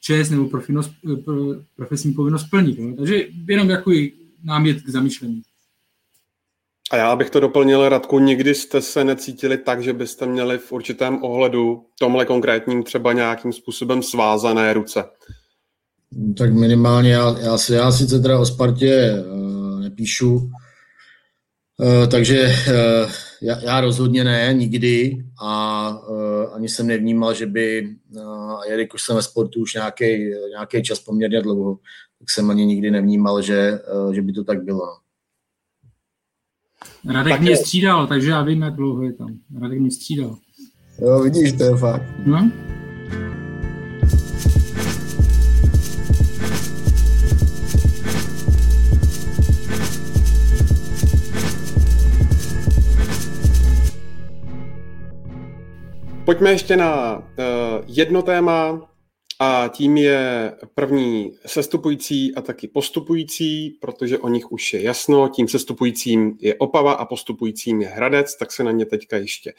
[0.01, 0.49] čest nebo
[1.75, 2.79] profesní povinnost plnit.
[2.79, 2.93] Jo.
[2.97, 3.91] Takže jenom jako
[4.43, 5.41] námět k zamýšlení.
[6.91, 10.71] A já bych to doplnil, Radku, nikdy jste se necítili tak, že byste měli v
[10.71, 15.03] určitém ohledu, tomhle konkrétním třeba nějakým způsobem svázané ruce.
[16.37, 23.11] Tak minimálně já, já, si, já sice teda o Spartě uh, nepíšu, uh, takže uh,
[23.41, 29.15] já, já rozhodně ne, nikdy a uh, ani jsem nevnímal, že by, uh, jelikož jsem
[29.15, 29.77] ve sportu už
[30.49, 31.79] nějaký čas poměrně dlouho,
[32.19, 34.83] tak jsem ani nikdy nevnímal, že, uh, že by to tak bylo.
[37.09, 37.57] Radek tak mě je...
[37.57, 39.37] střídal, takže já vím, jak dlouho je tam.
[39.61, 40.37] Radek mě střídal.
[41.01, 42.03] Jo, vidíš, to je fakt.
[42.25, 42.51] No?
[56.29, 57.23] Pojďme ještě na uh,
[57.87, 58.89] jedno téma
[59.39, 65.29] a tím je první sestupující a taky postupující, protože o nich už je jasno.
[65.29, 69.53] Tím sestupujícím je Opava a postupujícím je Hradec, tak se na ně teďka ještě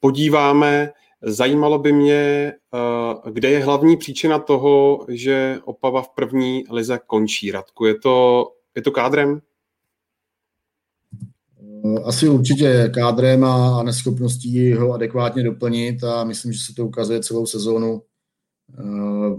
[0.00, 0.92] podíváme.
[1.22, 7.50] Zajímalo by mě, uh, kde je hlavní příčina toho, že Opava v první lize končí.
[7.50, 8.46] Radku, je to,
[8.76, 9.40] je to kádrem?
[11.84, 17.20] Eh, asi určitě kádrem a, neschopností ho adekvátně doplnit a myslím, že se to ukazuje
[17.20, 18.02] celou sezónu.
[18.78, 19.36] Eh,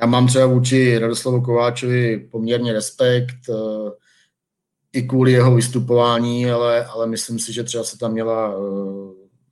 [0.00, 3.36] Já mám třeba vůči Radoslavu Kováčovi poměrně respekt,
[4.92, 8.54] i kvůli jeho vystupování, ale, ale myslím si, že třeba se tam měla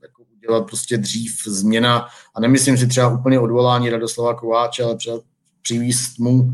[0.03, 5.21] jako udělat prostě dřív změna a nemyslím si třeba úplně odvolání Radoslava Kováče, ale třeba
[5.63, 6.53] přivíst mu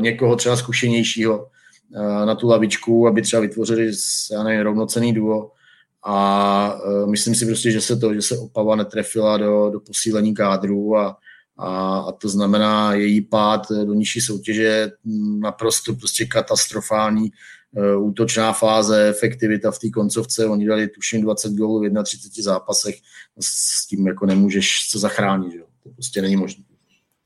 [0.00, 1.46] někoho třeba zkušenějšího
[2.24, 3.92] na tu lavičku, aby třeba vytvořili
[4.32, 5.50] já nevím, rovnocený duo.
[6.02, 10.34] A uh, myslím si prostě, že se to, že se Opava netrefila do, do posílení
[10.34, 11.16] kádru a,
[11.58, 14.92] a, a to znamená její pád do nižší soutěže
[15.38, 17.30] naprosto prostě katastrofální
[17.72, 22.94] uh, útočná fáze, efektivita v té koncovce, oni dali tuším 20 gólů v 31 zápasech,
[23.40, 25.58] s tím jako nemůžeš co zachránit, že?
[25.82, 26.64] to prostě není možné.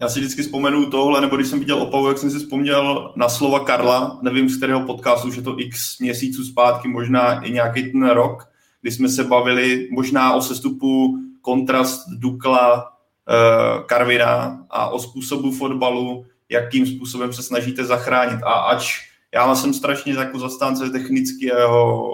[0.01, 3.29] Já si vždycky vzpomenu tohle, nebo když jsem viděl Opavu, jak jsem si vzpomněl na
[3.29, 8.09] slova Karla, nevím z kterého podcastu, že to x měsíců zpátky, možná i nějaký ten
[8.09, 8.49] rok,
[8.81, 12.93] kdy jsme se bavili možná o sestupu kontrast Dukla,
[13.29, 18.43] eh, Karvina a o způsobu fotbalu, jakým způsobem se snažíte zachránit.
[18.43, 19.01] A ač
[19.35, 22.11] já jsem strašně jako zastánce technického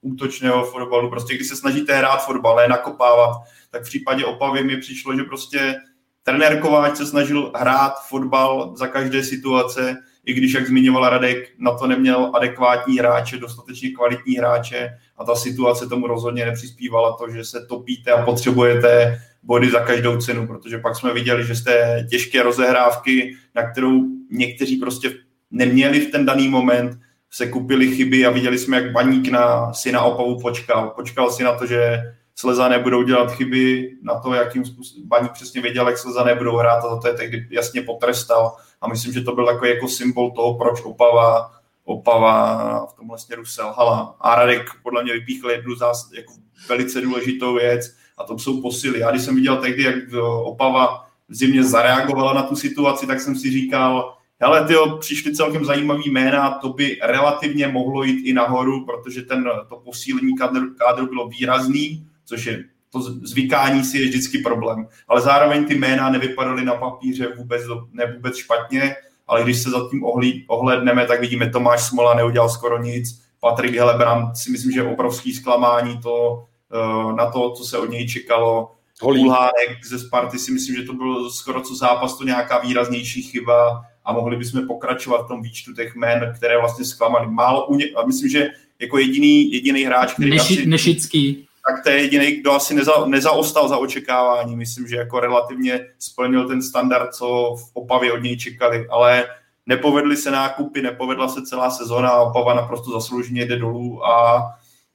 [0.00, 3.36] útočného fotbalu, prostě když se snažíte hrát fotbal, ne nakopávat,
[3.70, 5.76] tak v případě Opavy mi přišlo, že prostě
[6.22, 11.78] trenér Kováč se snažil hrát fotbal za každé situace, i když, jak zmiňoval Radek, na
[11.78, 17.44] to neměl adekvátní hráče, dostatečně kvalitní hráče a ta situace tomu rozhodně nepřispívala to, že
[17.44, 22.42] se topíte a potřebujete body za každou cenu, protože pak jsme viděli, že jste těžké
[22.42, 24.00] rozehrávky, na kterou
[24.30, 25.10] někteří prostě
[25.50, 26.98] neměli v ten daný moment,
[27.30, 30.90] se kupili chyby a viděli jsme, jak baník na syna Opavu počkal.
[30.90, 32.02] Počkal si na to, že
[32.42, 36.84] Slezané budou dělat chyby na to, jakým způsobem Baník přesně věděl, jak Slezané budou hrát
[36.84, 38.56] a za to je tehdy jasně potrestal.
[38.80, 41.50] A myslím, že to byl takový jako symbol toho, proč Opava,
[41.84, 44.16] Opava v tomhle směru selhala.
[44.20, 46.32] A Radek podle mě vypíchl jednu zás, jako
[46.68, 48.98] velice důležitou věc a to jsou posily.
[48.98, 49.94] Já když jsem viděl tehdy, jak
[50.42, 55.64] Opava v zimě zareagovala na tu situaci, tak jsem si říkal, ale ty přišly celkem
[55.64, 61.06] zajímavý jména, to by relativně mohlo jít i nahoru, protože ten, to posílení kádru, kádru
[61.06, 64.86] bylo výrazný což je to zvykání si je vždycky problém.
[65.08, 67.62] Ale zároveň ty jména nevypadaly na papíře vůbec,
[67.92, 68.96] ne vůbec špatně,
[69.26, 73.74] ale když se za tím ohlí, ohledneme, tak vidíme Tomáš Smola neudělal skoro nic, Patrik
[73.74, 78.08] Helebrant si myslím, že je obrovský zklamání to, eh, na to, co se od něj
[78.08, 78.72] čekalo.
[79.00, 83.82] Kulhánek ze Sparty si myslím, že to byl skoro co zápas, to nějaká výraznější chyba
[84.04, 87.26] a mohli bychom pokračovat v tom výčtu těch jmén, které vlastně zklamali.
[87.30, 90.66] Málo u ně, a myslím, že jako jediný, jediný hráč, který Neši, asi...
[90.66, 94.56] Nešický tak to je jediný, kdo asi neza, nezaostal za očekávání.
[94.56, 99.24] Myslím, že jako relativně splnil ten standard, co v Opavě od něj čekali, ale
[99.66, 104.42] nepovedly se nákupy, nepovedla se celá sezona a Opava naprosto zaslouženě jde dolů a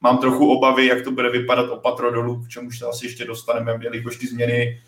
[0.00, 3.78] mám trochu obavy, jak to bude vypadat opatro dolů, k čemu se asi ještě dostaneme,
[3.82, 4.78] jelikož ty změny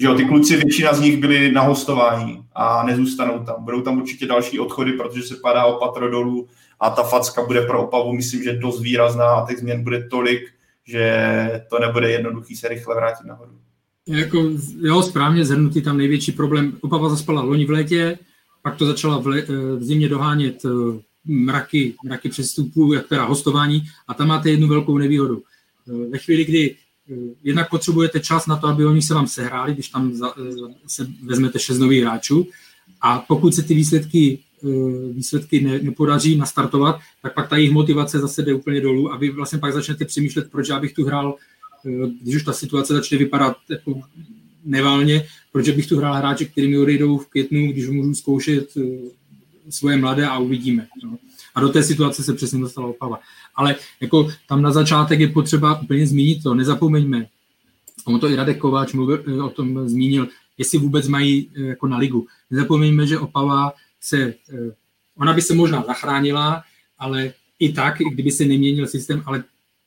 [0.00, 3.64] že jo, ty kluci, většina z nich byli na hostování a nezůstanou tam.
[3.64, 6.48] Budou tam určitě další odchody, protože se padá opatro dolů
[6.80, 10.40] a ta facka bude pro Opavu, myslím, že dost výrazná a těch změn bude tolik,
[10.88, 13.52] že to nebude jednoduchý se rychle vrátit nahoru.
[14.06, 14.50] Jako,
[14.80, 16.72] jo, správně zhrnutý tam největší problém.
[16.80, 18.18] Opava zaspala loni v létě,
[18.62, 20.68] pak to začala v, le, eh, v zimě dohánět eh,
[21.24, 25.42] mraky, mraky přestupů, jak teda hostování, a tam máte jednu velkou nevýhodu.
[25.88, 26.76] Eh, ve chvíli, kdy
[27.42, 30.34] jednak potřebujete čas na to, aby oni se vám sehráli, když tam za,
[30.86, 32.48] se vezmete šest nových hráčů,
[33.00, 34.47] a pokud se ty výsledky Eh,
[35.12, 39.30] výsledky ne, nepodaří nastartovat, tak pak ta jejich motivace zase jde úplně dolů a vy
[39.30, 41.36] vlastně pak začnete přemýšlet, proč já bych tu hrál,
[41.86, 41.90] eh,
[42.22, 44.00] když už ta situace začne vypadat jako
[44.64, 48.82] neválně, proč bych tu hrál hráče, který mi odejdou v květnu, když můžu zkoušet eh,
[49.70, 50.86] svoje mladé a uvidíme.
[51.04, 51.18] No.
[51.54, 53.20] A do té situace se přesně dostala Opava.
[53.54, 57.26] Ale jako tam na začátek je potřeba úplně zmínit to, nezapomeňme,
[58.04, 60.28] on to i Radek Kováč mluvil, o tom zmínil,
[60.58, 62.26] jestli vůbec mají jako na ligu.
[62.50, 64.74] Nezapomeňme, že Opava se, eh,
[65.16, 66.62] ona by se možná zachránila,
[66.98, 69.44] ale i tak, i kdyby se neměnil systém, ale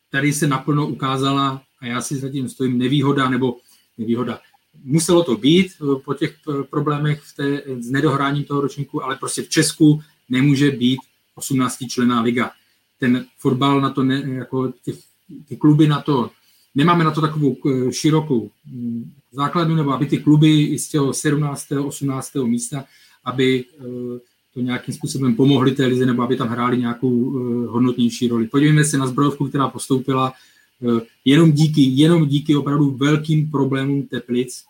[0.10, 3.58] tady se naplno ukázala, a já si zatím stojím, nevýhoda nebo
[3.98, 4.40] nevýhoda.
[4.84, 9.16] Muselo to být eh, po těch eh, problémech v té, s nedohráním toho ročníku, ale
[9.16, 11.00] prostě v Česku nemůže být
[11.36, 12.52] 18 člená liga.
[13.00, 14.96] Ten fotbal na to, ne, jako těch,
[15.48, 16.30] ty kluby na to,
[16.76, 17.58] nemáme na to takovou
[17.92, 21.72] širokou mm, základnu, nebo aby ty kluby z toho 17.
[21.72, 22.36] 18.
[22.36, 22.86] místa
[23.24, 23.84] aby eh,
[24.54, 28.48] to nějakým způsobem pomohli té lize, nebo aby tam hráli nějakou eh, hodnotnější roli.
[28.48, 34.64] Podívejme se na zbrojovku, která postoupila eh, jenom díky, jenom díky opravdu velkým problémům Teplic,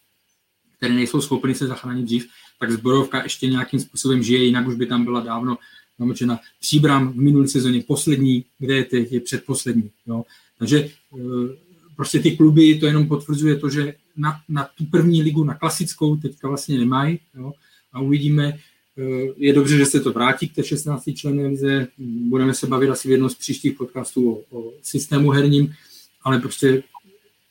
[0.78, 2.28] které nejsou schopny se zachránit dřív,
[2.60, 5.58] tak zbrojovka ještě nějakým způsobem žije, jinak už by tam byla dávno
[6.00, 6.40] namočena.
[6.60, 9.90] Příbram v minulé sezóně poslední, kde je teď, je předposlední.
[10.08, 10.26] Jo.
[10.58, 10.90] Takže
[11.96, 16.16] prostě ty kluby to jenom potvrzuje to, že na, na tu první ligu, na klasickou
[16.16, 17.20] teďka vlastně nemají.
[17.36, 17.54] Jo
[17.94, 18.60] a uvidíme.
[19.38, 21.04] Je dobře, že se to vrátí k té 16.
[21.16, 21.88] členné lize.
[21.98, 25.74] Budeme se bavit asi v jednom z příštích podcastů o, o systému herním,
[26.24, 26.84] ale prostě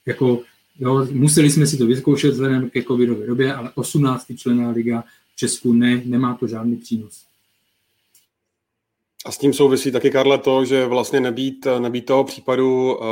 [0.07, 0.43] jako
[0.81, 4.27] jo, museli jsme si to vyzkoušet vzhledem ke covidové době, ale 18.
[4.37, 7.25] členná liga v Česku ne, nemá to žádný přínos.
[9.27, 13.05] A s tím souvisí taky, Karle, to, že vlastně nebýt, nebýt toho případu uh,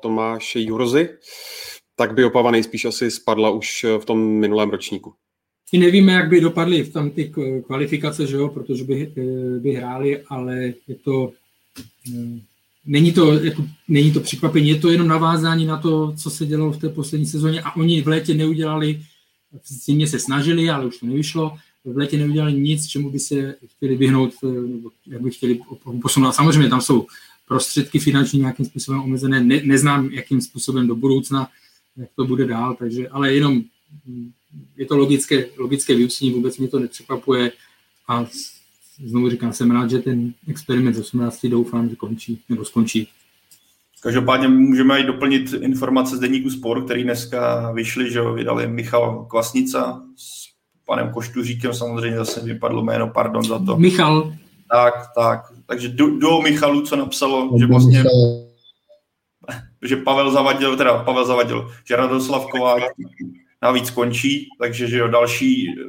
[0.00, 1.08] Tomáše Jurozy,
[1.96, 5.14] tak by Opava nejspíš asi spadla už v tom minulém ročníku.
[5.72, 7.32] I nevíme, jak by dopadly v tam ty
[7.66, 11.32] kvalifikace, že jo, protože by, eh, by hráli, ale je to,
[12.14, 12.40] eh,
[12.86, 16.72] není to, jako, není to překvapení, je to jenom navázání na to, co se dělalo
[16.72, 17.62] v té poslední sezóně.
[17.62, 19.00] A oni v létě neudělali,
[19.62, 23.54] v zimě se snažili, ale už to nevyšlo, v létě neudělali nic, čemu by se
[23.66, 25.60] chtěli vyhnout, eh, nebo jak by chtěli
[26.02, 26.32] posunout.
[26.32, 27.06] Samozřejmě tam jsou
[27.48, 31.48] prostředky finanční nějakým způsobem omezené, ne, neznám, jakým způsobem do budoucna,
[31.96, 33.62] jak to bude dál, takže, ale jenom
[34.06, 34.30] hm,
[34.76, 37.52] je to logické, logické vyústění, vůbec mě to nepřekvapuje
[38.08, 38.26] a
[39.04, 43.08] znovu říkám, jsem rád, že ten experiment z 18 doufám, že končí, nebo skončí.
[44.02, 50.02] Každopádně můžeme i doplnit informace z deníku Sport, který dneska vyšly, že vydali Michal Kvasnica
[50.16, 50.48] s
[50.86, 53.76] panem Koštuříkem, samozřejmě zase vypadlo jméno, pardon za to.
[53.76, 54.32] Michal.
[54.70, 55.40] Tak, tak.
[55.66, 58.04] Takže do, do Michalu, co napsalo, že vlastně
[59.82, 62.82] že Pavel Zavadil, teda Pavel Zavadil, že Radoslav Kováč
[63.62, 65.84] navíc končí, takže že jo, další eh,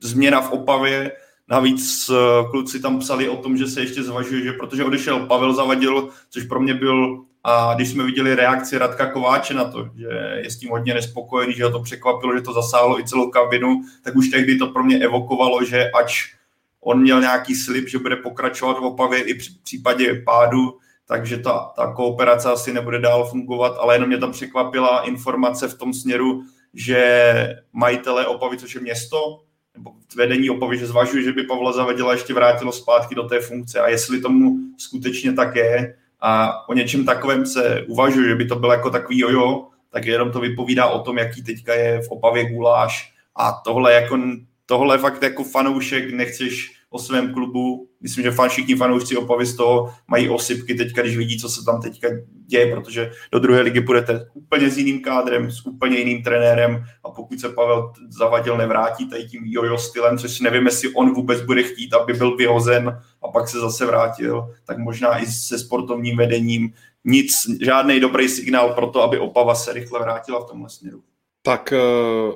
[0.00, 1.12] změna v Opavě,
[1.48, 5.54] navíc eh, kluci tam psali o tom, že se ještě zvažuje, že protože odešel Pavel
[5.54, 10.40] Zavadil, což pro mě byl a když jsme viděli reakci Radka Kováče na to, že
[10.42, 13.82] je s tím hodně nespokojený, že ho to překvapilo, že to zasáhlo i celou kabinu,
[14.04, 16.36] tak už tehdy to pro mě evokovalo, že ač
[16.80, 20.78] on měl nějaký slib, že bude pokračovat v Opavě i v případě pádu,
[21.08, 25.78] takže ta, ta kooperace asi nebude dál fungovat, ale jenom mě tam překvapila informace v
[25.78, 26.42] tom směru,
[26.76, 29.42] že majitele Opavy, což je město,
[29.74, 33.80] nebo vedení Opavy, že zvažuje, že by Pavla Zavadila ještě vrátilo zpátky do té funkce.
[33.80, 38.56] A jestli tomu skutečně tak je a o něčem takovém se uvažuje, že by to
[38.56, 42.52] bylo jako takový jojo, tak jenom to vypovídá o tom, jaký teďka je v Opavě
[42.52, 43.12] guláš.
[43.36, 44.18] A tohle jako
[44.66, 47.88] tohle fakt jako fanoušek nechceš o svém klubu.
[48.00, 51.64] Myslím, že fan, všichni fanoušci Opavy z toho mají osypky teďka, když vidí, co se
[51.64, 52.08] tam teďka
[52.46, 57.10] děje, protože do druhé ligy půjdete úplně s jiným kádrem, s úplně jiným trenérem a
[57.10, 61.62] pokud se Pavel Zavadil nevrátí tady tím jojo stylem, což nevím, jestli on vůbec bude
[61.62, 66.72] chtít, aby byl vyhozen a pak se zase vrátil, tak možná i se sportovním vedením
[67.04, 71.02] nic, žádný dobrý signál pro to, aby Opava se rychle vrátila v tomhle směru.
[71.42, 72.34] Tak uh,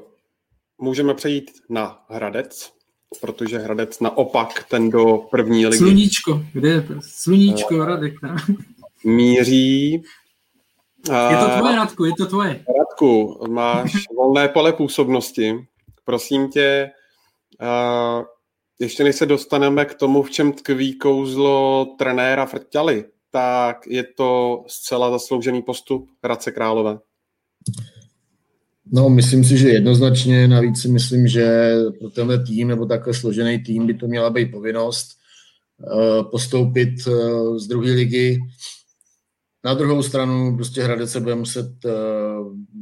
[0.79, 2.80] můžeme přejít na Hradec,
[3.21, 5.79] protože Hradec naopak ten do první ligy...
[5.79, 6.95] Sluníčko, kde je to?
[7.01, 8.37] Sluníčko, uh, Hradec, ne?
[9.05, 10.03] Míří...
[11.09, 12.65] Uh, je to tvoje, Radku, je to tvoje.
[12.79, 15.67] Radku, máš volné pole působnosti.
[16.05, 16.91] Prosím tě,
[17.63, 18.25] uh,
[18.81, 24.63] ještě než se dostaneme k tomu, v čem tkví kouzlo trenéra Frťaly, tak je to
[24.67, 26.99] zcela zasloužený postup Hradce Králové.
[28.93, 33.59] No, myslím si, že jednoznačně, navíc si myslím, že pro tenhle tým nebo takhle složený
[33.59, 35.09] tým by to měla být povinnost
[35.79, 38.41] uh, postoupit uh, z druhé ligy.
[39.65, 41.93] Na druhou stranu prostě Hradec se bude muset uh,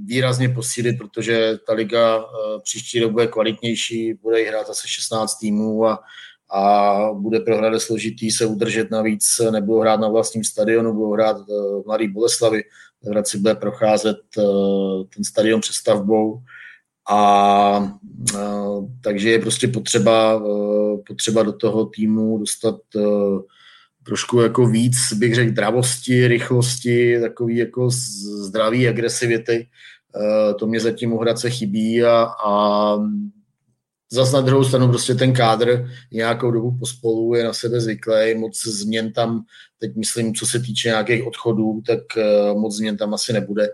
[0.04, 2.24] výrazně posílit, protože ta liga
[2.62, 5.98] příští rok bude kvalitnější, bude hrát zase 16 týmů a,
[6.50, 11.36] a bude pro Hradec složitý se udržet navíc, nebudou hrát na vlastním stadionu, budou hrát
[11.48, 12.62] v Mladý Boleslavi,
[13.06, 16.40] Hradci bude procházet uh, ten stadion přestavbou
[17.10, 17.78] a
[18.34, 22.76] uh, takže je prostě potřeba, uh, potřeba do toho týmu dostat
[24.02, 27.90] trošku jako víc, bych řekl, dravosti, rychlosti, takový jako
[28.46, 29.68] zdravý agresivity.
[30.58, 32.94] To mě zatím u Hradce chybí a, a
[34.10, 38.66] Zas na druhou stranu prostě ten kádr nějakou dobu pospolu je na sebe zvyklý, moc
[38.66, 39.44] změn tam,
[39.78, 43.68] teď myslím, co se týče nějakých odchodů, tak eh, moc změn tam asi nebude.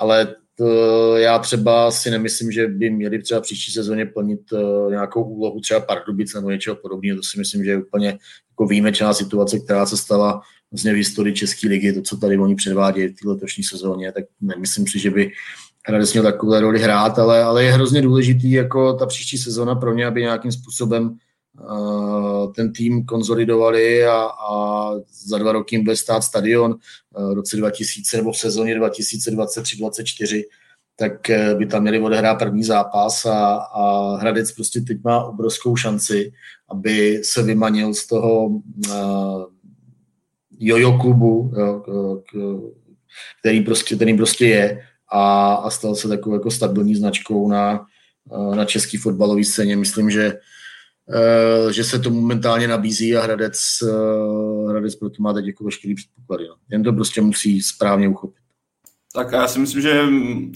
[0.00, 5.24] Ale to já třeba si nemyslím, že by měli třeba příští sezóně plnit eh, nějakou
[5.24, 7.16] úlohu třeba Pardubic nebo něčeho podobného.
[7.16, 8.18] To si myslím, že je úplně
[8.50, 10.40] jako výjimečná situace, která se stala
[10.72, 14.24] vlastně v historii České ligy, to, co tady oni předvádějí v té letošní sezóně, tak
[14.40, 15.30] nemyslím si, že by
[15.88, 19.94] Hradec měl takové roli hrát, ale, ale je hrozně důležitý jako ta příští sezona pro
[19.94, 21.18] ně, aby nějakým způsobem
[21.70, 24.90] uh, ten tým konzolidovali a, a
[25.26, 26.74] za dva roky jim bude stát stadion
[27.16, 30.42] uh, v roce 2000 nebo v sezóně 2023-2024
[31.00, 35.76] tak eh, by tam měli odehrát první zápas a, a Hradec prostě teď má obrovskou
[35.76, 36.32] šanci,
[36.70, 39.44] aby se vymanil z toho uh,
[40.58, 42.22] jojo klubu, jo,
[43.40, 47.86] který prostě, který prostě je a, a stal se takovou jako stabilní značkou na,
[48.54, 49.76] na český fotbalový scéně.
[49.76, 50.38] Myslím, že,
[51.70, 53.60] že se to momentálně nabízí a Hradec,
[54.68, 56.48] Hradec proto má teď jako veškerý předpoklady.
[56.48, 56.54] No.
[56.70, 58.42] Jen to prostě musí správně uchopit.
[59.14, 60.02] Tak já si myslím, že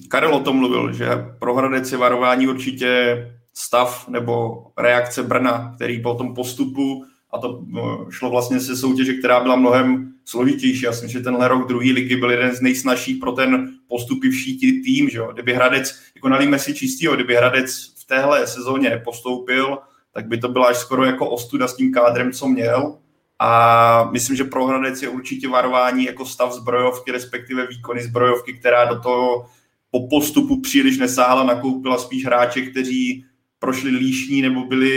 [0.09, 1.09] Karel o tom mluvil, že
[1.39, 3.16] pro Hradec je varování určitě
[3.55, 7.65] stav nebo reakce Brna, který po tom postupu a to
[8.11, 10.85] šlo vlastně se soutěže, která byla mnohem složitější.
[10.85, 14.59] Já si myslím, že tenhle rok druhý ligy byl jeden z nejsnažších pro ten postupivší
[14.59, 15.09] tým.
[15.09, 15.32] Že jo?
[15.32, 19.78] Kdyby Hradec, jako nalíme si čistýho, kdyby Hradec v téhle sezóně nepostoupil,
[20.12, 22.98] tak by to byla až skoro jako ostuda s tím kádrem, co měl.
[23.39, 28.85] A myslím, že pro Hradec je určitě varování jako stav zbrojovky, respektive výkony zbrojovky, která
[28.85, 29.47] do toho
[29.90, 33.24] po postupu příliš nesáhla, nakoupila spíš hráče, kteří
[33.59, 34.90] prošli líšní nebo byli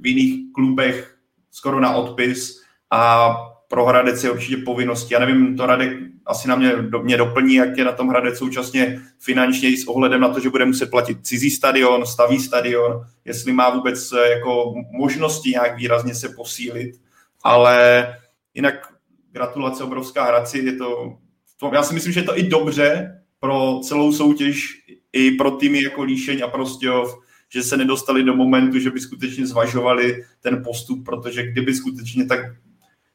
[0.00, 1.16] v jiných klubech
[1.50, 3.30] skoro na odpis a
[3.68, 5.14] pro Hradec je určitě povinnosti.
[5.14, 8.38] Já nevím, to Radek asi na mě, do, mě doplní, jak je na tom Hradec
[8.38, 13.52] současně finančně s ohledem na to, že bude muset platit cizí stadion, staví stadion, jestli
[13.52, 17.00] má vůbec eh, jako možnosti nějak výrazně se posílit.
[17.44, 18.06] Ale
[18.54, 18.74] jinak
[19.32, 21.16] gratulace obrovská Hradci, je to,
[21.60, 24.82] to, já si myslím, že je to i dobře pro celou soutěž,
[25.12, 27.18] i pro týmy jako Líšeň a Prostějov,
[27.52, 32.40] že se nedostali do momentu, že by skutečně zvažovali ten postup, protože kdyby skutečně tak,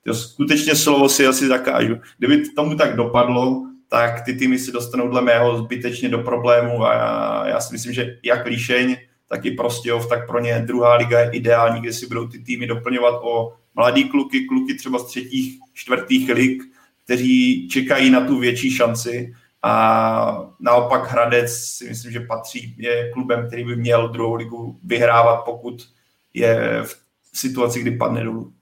[0.05, 5.07] to skutečně slovo si asi zakážu, kdyby tomu tak dopadlo, tak ty týmy se dostanou
[5.07, 8.97] dle mého zbytečně do problému a já, já si myslím, že jak Líšeň,
[9.29, 12.67] tak i Prostějov, tak pro ně druhá liga je ideální, kde si budou ty týmy
[12.67, 16.63] doplňovat o mladý kluky, kluky třeba z třetích, čtvrtých lig,
[17.03, 23.47] kteří čekají na tu větší šanci a naopak Hradec si myslím, že patří, je klubem,
[23.47, 25.87] který by měl druhou ligu vyhrávat, pokud
[26.33, 26.97] je v
[27.33, 28.53] situaci, kdy padne dolů.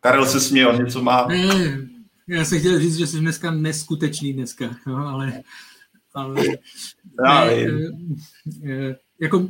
[0.00, 1.26] Karel se směl, něco má.
[1.26, 1.88] Ne,
[2.28, 5.42] já jsem chtěl říct, že jsi dneska neskutečný dneska, no, ale,
[6.14, 6.44] ale
[7.24, 7.70] já ne, e,
[8.64, 9.48] e, jako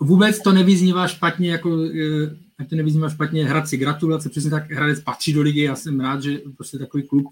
[0.00, 5.00] vůbec to nevyznívá špatně, jako e, ať to nevyznívá špatně, Hradci gratulace, přesně tak Hradec
[5.00, 7.26] patří do ligy, já jsem rád, že prostě takový klub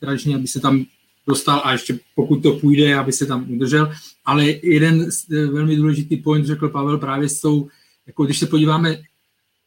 [0.00, 0.84] tradičně, aby se tam
[1.28, 3.92] dostal a ještě pokud to půjde, aby se tam udržel.
[4.24, 7.68] Ale jeden eh, velmi důležitý point řekl Pavel právě s tou,
[8.06, 8.98] jako když se podíváme,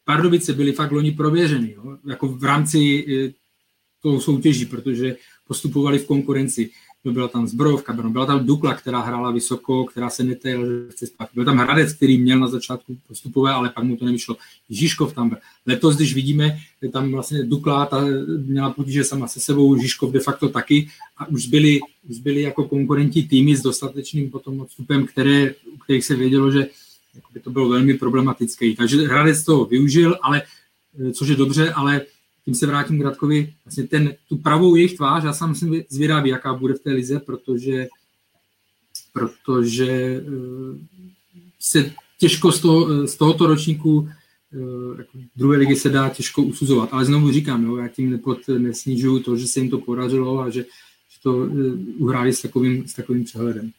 [0.04, 1.98] Pardubice byly fakt loni prověřeny, jo?
[2.06, 3.32] jako v rámci eh,
[4.02, 5.16] toho soutěží, protože
[5.46, 6.70] postupovali v konkurenci
[7.10, 11.28] byla tam Zbrojovka, byla tam Dukla, která hrála vysoko, která se netajila, že chce spát.
[11.34, 14.36] Byl tam Hradec, který měl na začátku postupové, ale pak mu to nevyšlo.
[14.70, 15.38] Žižkov tam byl.
[15.66, 18.04] Letos, když vidíme, že tam vlastně Dukla ta
[18.46, 22.68] měla potíže sama se sebou, Žižkov de facto taky a už byli, už byli jako
[22.68, 26.66] konkurenti týmy s dostatečným potom odstupem, které, u kterých se vědělo, že
[27.34, 28.74] by to bylo velmi problematické.
[28.76, 30.42] Takže Hradec to využil, ale
[31.12, 32.00] což je dobře, ale
[32.44, 36.30] tím se vrátím k Radkovi, vlastně ten, tu pravou jejich tvář, já sám musím zvědavý,
[36.30, 37.88] jaká bude v té lize, protože,
[39.12, 40.78] protože eh,
[41.60, 44.08] se těžko z, toho, z tohoto ročníku
[44.52, 46.88] eh, jako druhé ligy se dá těžko usuzovat.
[46.92, 50.50] Ale znovu říkám, jo, já tím nepod, nesnižuju to, že se jim to podařilo a
[50.50, 50.62] že,
[51.08, 51.48] že to eh,
[51.98, 53.72] uhráli s takovým, s takovým přehledem.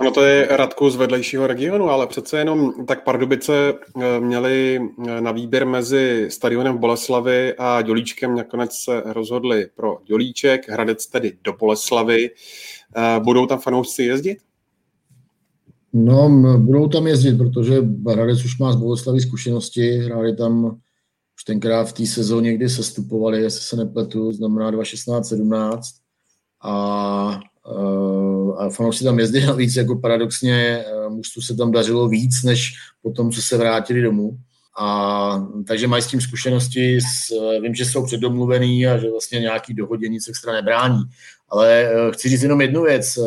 [0.00, 5.20] Ono to je Radku z vedlejšího regionu, ale přece jenom tak Pardubice eh, měli eh,
[5.20, 8.36] na výběr mezi stadionem v Boleslavi a Dělíčkem.
[8.36, 12.30] Nakonec se rozhodli pro Dělíček, Hradec tedy do Boleslavy.
[12.96, 14.38] Eh, budou tam fanoušci jezdit?
[15.92, 16.28] No,
[16.58, 17.74] budou tam jezdit, protože
[18.08, 19.98] Hradec už má z Boleslavy zkušenosti.
[19.98, 20.80] Hráli tam
[21.36, 25.80] už tenkrát v té sezóně, kdy se stupovali, jestli se nepletu, znamená 2016-17.
[26.62, 27.40] A
[28.58, 32.72] a fanoušci tam jezdili navíc, jako paradoxně eh, mužstvu se tam dařilo víc, než
[33.02, 34.38] po tom, co se vrátili domů.
[34.78, 39.40] A takže mají s tím zkušenosti, s, eh, vím, že jsou předdomluvený a že vlastně
[39.40, 41.02] nějaký dohodě nic extra nebrání.
[41.48, 43.18] Ale eh, chci říct jenom jednu věc.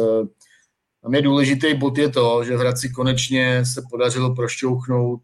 [1.04, 5.22] Tam je důležitý bod je to, že v Hradci konečně se podařilo prošťouchnout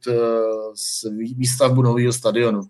[0.76, 2.62] s výstavbu nového stadionu.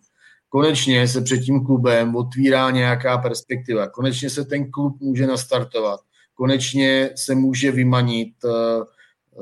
[0.49, 3.87] Konečně se před tím klubem otvírá nějaká perspektiva.
[3.87, 5.99] Konečně se ten klub může nastartovat
[6.35, 8.49] konečně se může vymanit eh,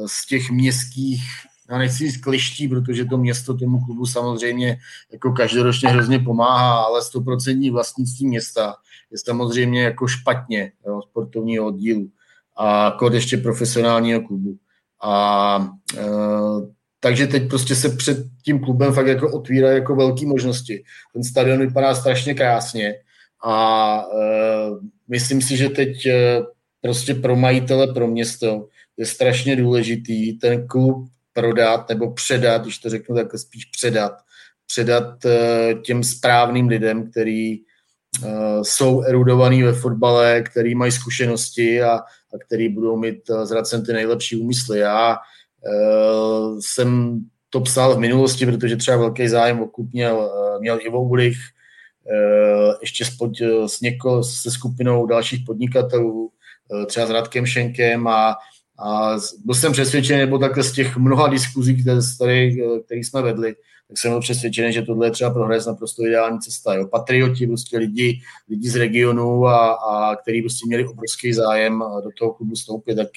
[0.08, 1.22] z těch městských,
[1.70, 4.78] já nechci říct kliští, protože to město tomu klubu samozřejmě
[5.12, 8.76] jako každoročně hrozně pomáhá, ale 100% vlastnictví města
[9.12, 12.10] je samozřejmě jako špatně jo, sportovního oddílu
[12.58, 14.58] a kod ještě profesionálního klubu.
[15.04, 15.68] A
[15.98, 16.04] e,
[17.00, 20.84] takže teď prostě se před tím klubem fakt jako otvírají jako velké možnosti.
[21.14, 22.94] Ten stadion vypadá strašně krásně
[23.46, 24.26] a e,
[25.08, 26.08] myslím si, že teď
[26.84, 32.90] prostě pro majitele, pro město je strašně důležitý ten klub prodat nebo předat, když to
[32.90, 34.14] řeknu tak spíš předat,
[34.68, 37.60] předat eh, těm správným lidem, který eh,
[38.62, 41.94] jsou erudovaní ve fotbale, který mají zkušenosti a,
[42.34, 44.80] a který budou mít z eh, ty nejlepší úmysly.
[44.80, 45.18] Já
[46.60, 47.20] jsem
[47.50, 51.38] to psal v minulosti, protože třeba velký zájem o klub měl, měl Ivo Ulich,
[52.82, 53.32] ještě spod,
[53.68, 56.32] s něko, se skupinou dalších podnikatelů,
[56.86, 58.36] třeba s Radkem Šenkem a,
[58.80, 62.00] a byl jsem přesvědčený, nebo takhle z těch mnoha diskuzí, které,
[62.86, 63.56] které jsme vedli,
[63.88, 66.74] tak jsem byl přesvědčený, že tohle je třeba pro Hradec naprosto ideální cesta.
[66.74, 66.88] Jo.
[66.88, 68.20] Patrioti, prostě lidi,
[68.50, 73.08] lidi z regionu a, a který prostě měli obrovský zájem do toho klubu stoupit, tak,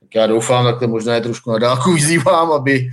[0.00, 2.88] tak já doufám, takhle možná je trošku na dálku vyzývám, aby,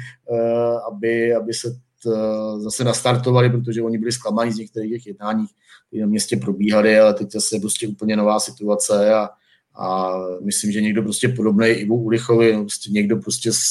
[0.91, 1.71] aby, aby se
[2.03, 2.09] t,
[2.57, 5.45] zase nastartovali, protože oni byli zklamaní z některých těch jednání,
[5.87, 9.29] které na městě probíhaly, ale teď zase je prostě úplně nová situace a,
[9.75, 13.69] a myslím, že někdo prostě podobný Ivu Ulichovi, prostě někdo prostě s,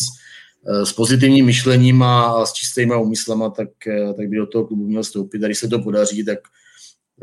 [0.66, 4.86] Eh, s pozitivním myšlením a s čistýma úmyslama, tak, eh, tak by do toho klubu
[4.86, 5.44] měl stoupit.
[5.44, 6.38] A když se to podaří, tak,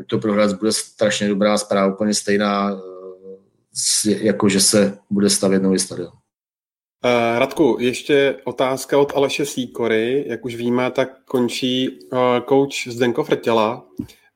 [0.06, 2.70] to pro Hradec bude strašně dobrá zpráva, úplně stejná,
[4.06, 6.12] eh, jako že se bude stavět nový stadion.
[7.38, 10.24] Radku, ještě otázka od Aleše Sýkory.
[10.28, 11.98] Jak už víme, tak končí
[12.48, 13.86] coach Zdenko Frtěla.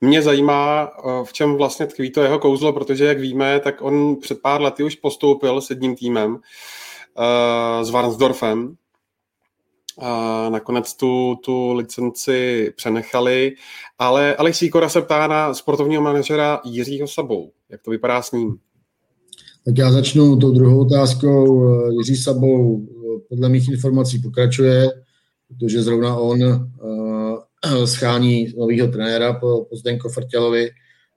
[0.04, 4.16] Mě zajímá, uh, v čem vlastně tkví to jeho kouzlo, protože jak víme, tak on
[4.16, 8.76] před pár lety už postoupil s jedním týmem, uh, s Varnsdorfem,
[9.98, 13.52] a nakonec tu, tu licenci přenechali,
[13.98, 17.50] ale Alex Sikora se ptá na sportovního manažera Jiřího Sabou.
[17.68, 18.56] Jak to vypadá s ním?
[19.64, 21.64] Tak já začnu tou druhou otázkou.
[21.90, 22.86] Jiří Sabou
[23.28, 24.88] podle mých informací pokračuje,
[25.48, 26.38] protože zrovna on
[27.84, 30.70] schání nového trenéra po, po Zdenko Frtělovi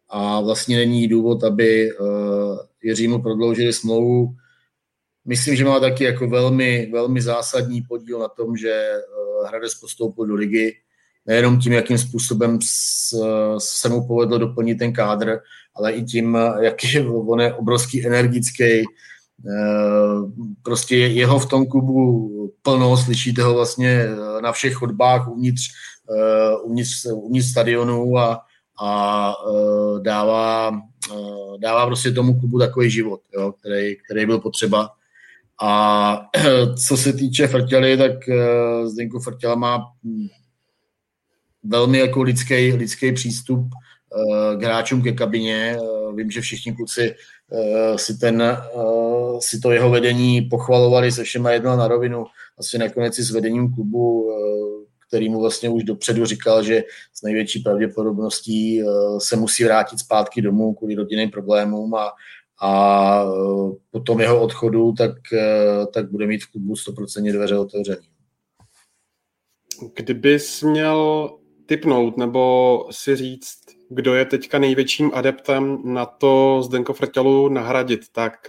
[0.09, 4.35] a vlastně není důvod, aby uh, Jiřímu prodloužili smlouvu.
[5.25, 10.25] Myslím, že má taky jako velmi, velmi zásadní podíl na tom, že eh, Hradec postoupil
[10.25, 10.77] do ligy,
[11.25, 12.59] nejenom tím, jakým způsobem
[13.57, 15.39] se mu povedlo doplnit ten kádr,
[15.75, 18.83] ale i tím, jak je on je obrovský energický, eh,
[20.63, 22.29] prostě jeho v tom klubu
[22.61, 25.71] plno, slyšíte ho vlastně eh, na všech chodbách uvnitř,
[26.63, 28.41] uvnitř, uvnitř stadionu a,
[28.81, 29.33] a
[30.01, 30.71] dává,
[31.57, 34.89] dává prostě tomu klubu takový život, jo, který, který byl potřeba
[35.61, 36.21] a
[36.87, 40.27] co se týče Frtěly, tak eh, Zdenko Frtěla má hm,
[41.63, 45.77] velmi jako lidský, lidský přístup eh, k hráčům ke kabině.
[45.79, 47.15] Eh, vím, že všichni kluci
[47.95, 48.57] si, ten,
[49.39, 52.25] si to jeho vedení pochvalovali se všema jedno na rovinu.
[52.59, 54.31] Asi nakonec i s vedením klubu,
[55.15, 56.83] který mu vlastně už dopředu říkal, že
[57.13, 58.83] s největší pravděpodobností
[59.17, 62.11] se musí vrátit zpátky domů kvůli rodinným problémům a,
[62.61, 63.25] a e,
[63.91, 68.07] po tom jeho odchodu, tak, e, tak bude mít v klubu 100% dveře otevřený.
[69.95, 71.29] Kdybys měl
[71.65, 73.59] typnout nebo si říct,
[73.89, 78.47] kdo je teďka největším adeptem na to Zdenko Frtělu nahradit, tak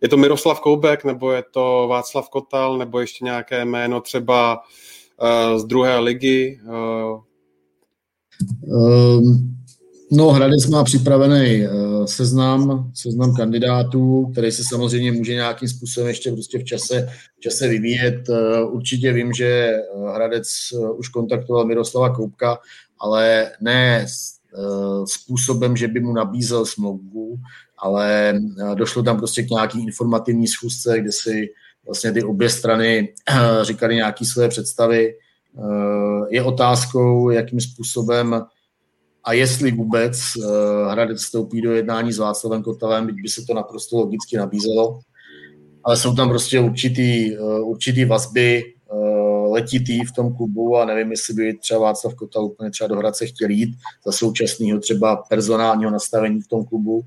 [0.00, 4.62] je to Miroslav Koubek, nebo je to Václav Kotal, nebo ještě nějaké jméno třeba
[5.56, 6.60] z druhé ligy?
[8.66, 9.54] Um,
[10.16, 16.32] No, Hradec má připravený uh, seznam, seznam kandidátů, který se samozřejmě může nějakým způsobem ještě
[16.32, 18.28] prostě v čase, v čase vyvíjet.
[18.28, 19.80] Uh, určitě vím, že eh,
[20.14, 20.48] Hradec
[20.96, 22.58] už kontaktoval Miroslava Koupka,
[22.98, 24.06] ale ne
[25.04, 27.36] způsobem, že by mu nabízel smlouvu,
[27.78, 28.34] ale
[28.74, 31.48] došlo tam prostě k nějaký informativní schůzce, kde si
[31.86, 35.14] vlastně ty obě strany uh, říkali nějaké své představy.
[35.52, 38.42] Uh, je otázkou, jakým způsobem
[39.24, 40.44] a jestli vůbec uh,
[40.90, 45.00] Hradec vstoupí do jednání s Václavem Kotalem, byť by se to naprosto logicky nabízelo.
[45.84, 48.74] Ale jsou tam prostě určitý, určitý vazby
[49.54, 53.26] letitý v tom klubu a nevím, jestli by třeba Václav Kotal úplně třeba do Hradce
[53.26, 57.04] chtěl jít za současného třeba personálního nastavení v tom klubu.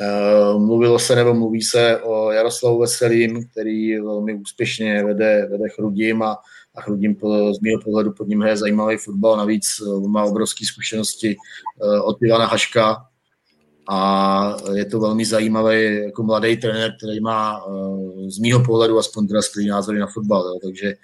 [0.00, 6.22] Uh, mluvilo se nebo mluví se o Jaroslavu Veselým, který velmi úspěšně vede, vede Chrudim
[6.22, 6.38] a
[6.78, 7.16] a Chrudím
[7.52, 12.22] z mého pohledu pod ním hraje zajímavý fotbal, navíc eh, má obrovské zkušenosti eh, od
[12.22, 13.04] Ivana Haška
[13.88, 19.26] a je to velmi zajímavý jako mladý trenér, který má eh, z mého pohledu aspoň
[19.26, 20.58] teda názory na fotbal, jo.
[20.62, 20.94] takže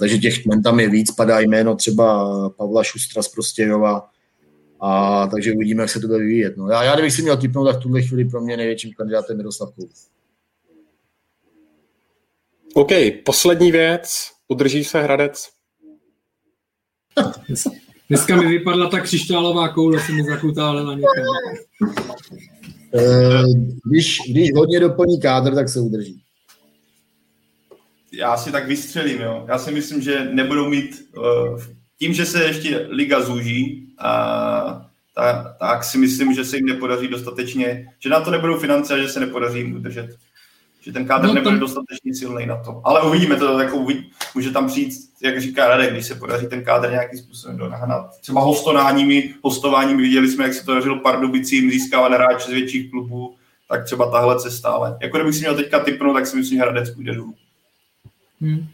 [0.00, 4.08] takže těch men tam je víc, padá jméno třeba Pavla Šustra z Prostějova,
[4.82, 6.56] a takže uvidíme, jak se to bude vyvíjet.
[6.56, 6.68] No.
[6.68, 9.74] Já, já kdybych si měl typnout, tak v tuhle chvíli pro mě největším kandidátem Miroslav
[9.74, 9.88] Koul.
[12.74, 12.90] OK,
[13.24, 14.30] poslední věc.
[14.48, 15.48] Udrží se Hradec?
[18.08, 21.24] Dneska mi vypadla ta křišťálová koule, se mi zakutálela někam.
[22.94, 23.42] Eh,
[23.84, 26.22] když, když hodně doplní kádr, tak se udrží.
[28.12, 29.44] Já si tak vystřelím, jo.
[29.48, 31.60] Já si myslím, že nebudou mít, uh,
[32.02, 37.08] tím, že se ještě liga zúží, a tak, tak si myslím, že se jim nepodaří
[37.08, 40.16] dostatečně, že na to nebudou finance a že se nepodaří jim udržet
[40.80, 42.80] že ten kádr no, nebude dostatečně silný na to.
[42.84, 44.92] Ale uvidíme to, jako uvidí, může tam přijít,
[45.22, 48.20] jak říká Radek, když se podaří ten kádr nějakým způsobem donahnat.
[48.20, 53.36] Třeba hostonáními, hostováními, viděli jsme, jak se to dařilo Pardubicím, získávat hráče z větších klubů,
[53.68, 56.62] tak třeba tahle cesta, ale jako kdybych si měl teďka typnout, tak si myslím, že
[56.62, 57.34] Hradec půjde dolů.
[58.40, 58.66] Hmm.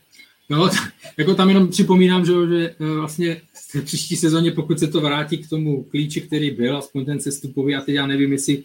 [0.51, 0.71] No,
[1.17, 3.41] jako tam jenom připomínám, že, že eh, vlastně
[3.73, 7.75] v příští sezóně, pokud se to vrátí k tomu klíči, který byl, aspoň ten sestupový,
[7.75, 8.65] a teď já nevím, jestli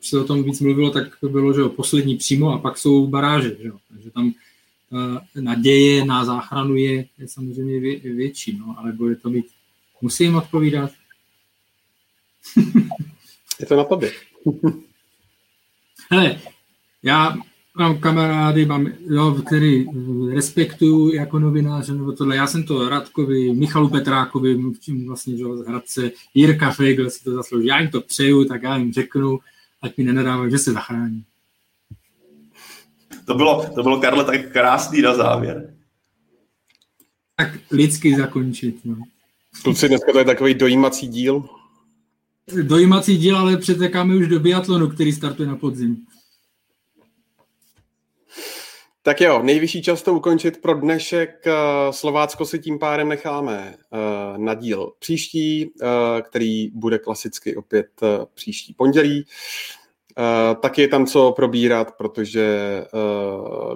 [0.00, 3.06] se o tom víc mluvilo, tak to bylo, že jo, poslední přímo a pak jsou
[3.06, 3.78] baráže, že jo.
[3.88, 9.30] Takže tam uh, naděje na záchranu je, je samozřejmě vě, větší, no, ale bude to
[9.30, 9.46] být,
[10.00, 10.90] musím odpovídat.
[13.60, 14.12] je to na tobě.
[16.10, 16.40] Hele,
[17.02, 17.36] já
[17.80, 19.86] mám kamarády, mám, jo, který
[20.34, 22.36] respektuju jako novináře, nebo tohle.
[22.36, 27.34] Já jsem to Radkovi, Michalu Petrákovi, mluvčím vlastně že, z Hradce, Jirka Feigl si to
[27.34, 27.66] zaslouží.
[27.66, 29.38] Já jim to přeju, tak já jim řeknu,
[29.82, 31.24] ať mi nenadávají, že se zachrání.
[33.24, 35.74] To bylo, to bylo Karle, tak krásný na závěr.
[37.36, 38.76] Tak lidsky zakončit.
[38.84, 38.96] No.
[39.62, 41.44] Kluci, dneska to je takový dojímací díl.
[42.62, 46.06] Dojímací díl, ale přetekáme už do biatlonu, který startuje na podzim.
[49.10, 51.46] Tak jo, nejvyšší čas to ukončit pro dnešek.
[51.46, 51.52] Eh,
[51.90, 53.98] Slovácko si tím pádem necháme eh,
[54.36, 55.86] na díl příští, eh,
[56.22, 57.86] který bude klasicky opět
[58.34, 59.26] příští pondělí.
[60.60, 62.48] Tak je tam co probírat, protože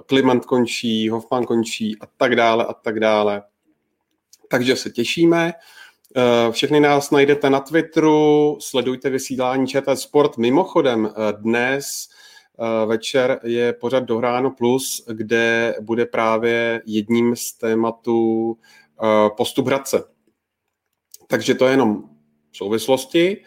[0.05, 3.43] Klimant končí, Hoffman končí a tak dále a tak dále.
[4.49, 5.53] Takže se těšíme.
[6.51, 10.37] Všechny nás najdete na Twitteru, sledujte vysílání ČT Sport.
[10.37, 12.07] Mimochodem dnes
[12.85, 18.57] večer je pořad Dohráno Plus, kde bude právě jedním z tématů
[19.03, 20.03] eh, postup Hradce.
[21.27, 22.03] Takže to je jenom
[22.51, 23.37] v souvislosti.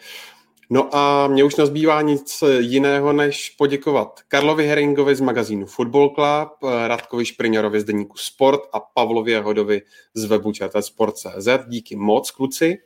[0.69, 6.71] No a mě už nezbývá nic jiného, než poděkovat Karlovi Heringovi z magazínu Football Club,
[6.87, 9.81] Radkovi Špriňarovi z deníku Sport a Pavlovi Jahodovi
[10.13, 11.47] z webu Sport.cz.
[11.67, 12.77] Díky moc, kluci.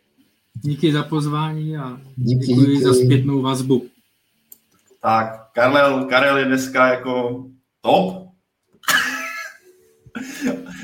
[0.61, 2.83] Díky za pozvání a díky, díky.
[2.83, 3.85] za zpětnou vazbu.
[5.03, 7.45] Tak, Karel, Karel je dneska jako
[7.81, 8.27] top.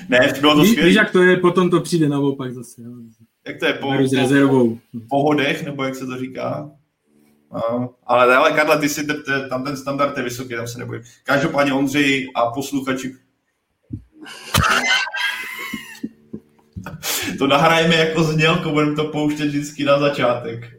[0.10, 0.88] ne, bylo to skvělé.
[0.88, 2.82] Víš, jak to je, potom to přijde naopak zase.
[2.82, 2.92] Jo.
[3.48, 4.80] Jak to je, po, po, rezervou.
[5.10, 6.72] po hodech, nebo jak se to říká?
[7.54, 11.04] No, ale, ale Karle, ty si te, tam ten standard je vysoký, tam se nebojím.
[11.24, 13.16] Každopádně Ondřej a posluchači.
[17.38, 20.79] to nahrajeme jako znělko, budeme to pouštět vždycky na začátek.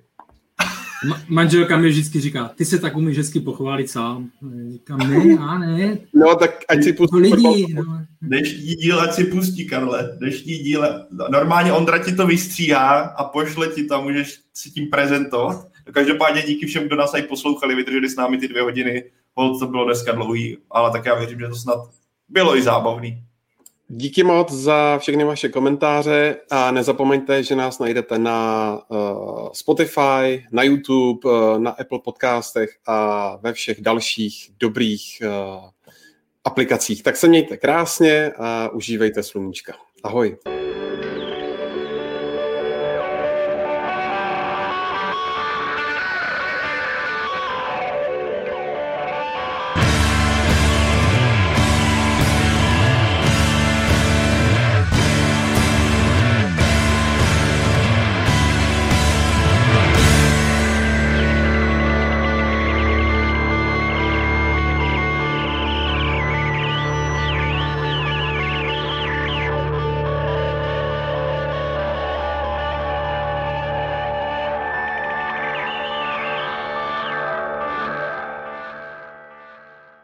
[1.09, 4.31] Ma- manželka mi vždycky říká, ty se tak umíš hezky pochválit sám.
[4.73, 5.99] Říkám, ne, já ne.
[6.15, 7.17] No tak ať si pustí.
[7.17, 8.05] Lidi, no.
[8.23, 10.17] Dnešní díl, ať si pustí, Karle.
[10.19, 10.85] Dnešní díl,
[11.31, 15.69] normálně Ondra ti to vystříhá a pošle ti tam, můžeš si tím prezentovat.
[15.93, 19.05] Každopádně díky všem, kdo nás tady poslouchali, vydrželi s námi ty dvě hodiny.
[19.35, 21.79] Hold, to bylo dneska dlouhý, ale tak já věřím, že to snad
[22.29, 23.23] bylo i zábavný.
[23.93, 30.63] Díky moc za všechny vaše komentáře a nezapomeňte, že nás najdete na uh, Spotify, na
[30.63, 35.65] YouTube, uh, na Apple podcastech a ve všech dalších dobrých uh,
[36.45, 37.03] aplikacích.
[37.03, 39.75] Tak se mějte krásně a užívejte sluníčka.
[40.03, 40.37] Ahoj.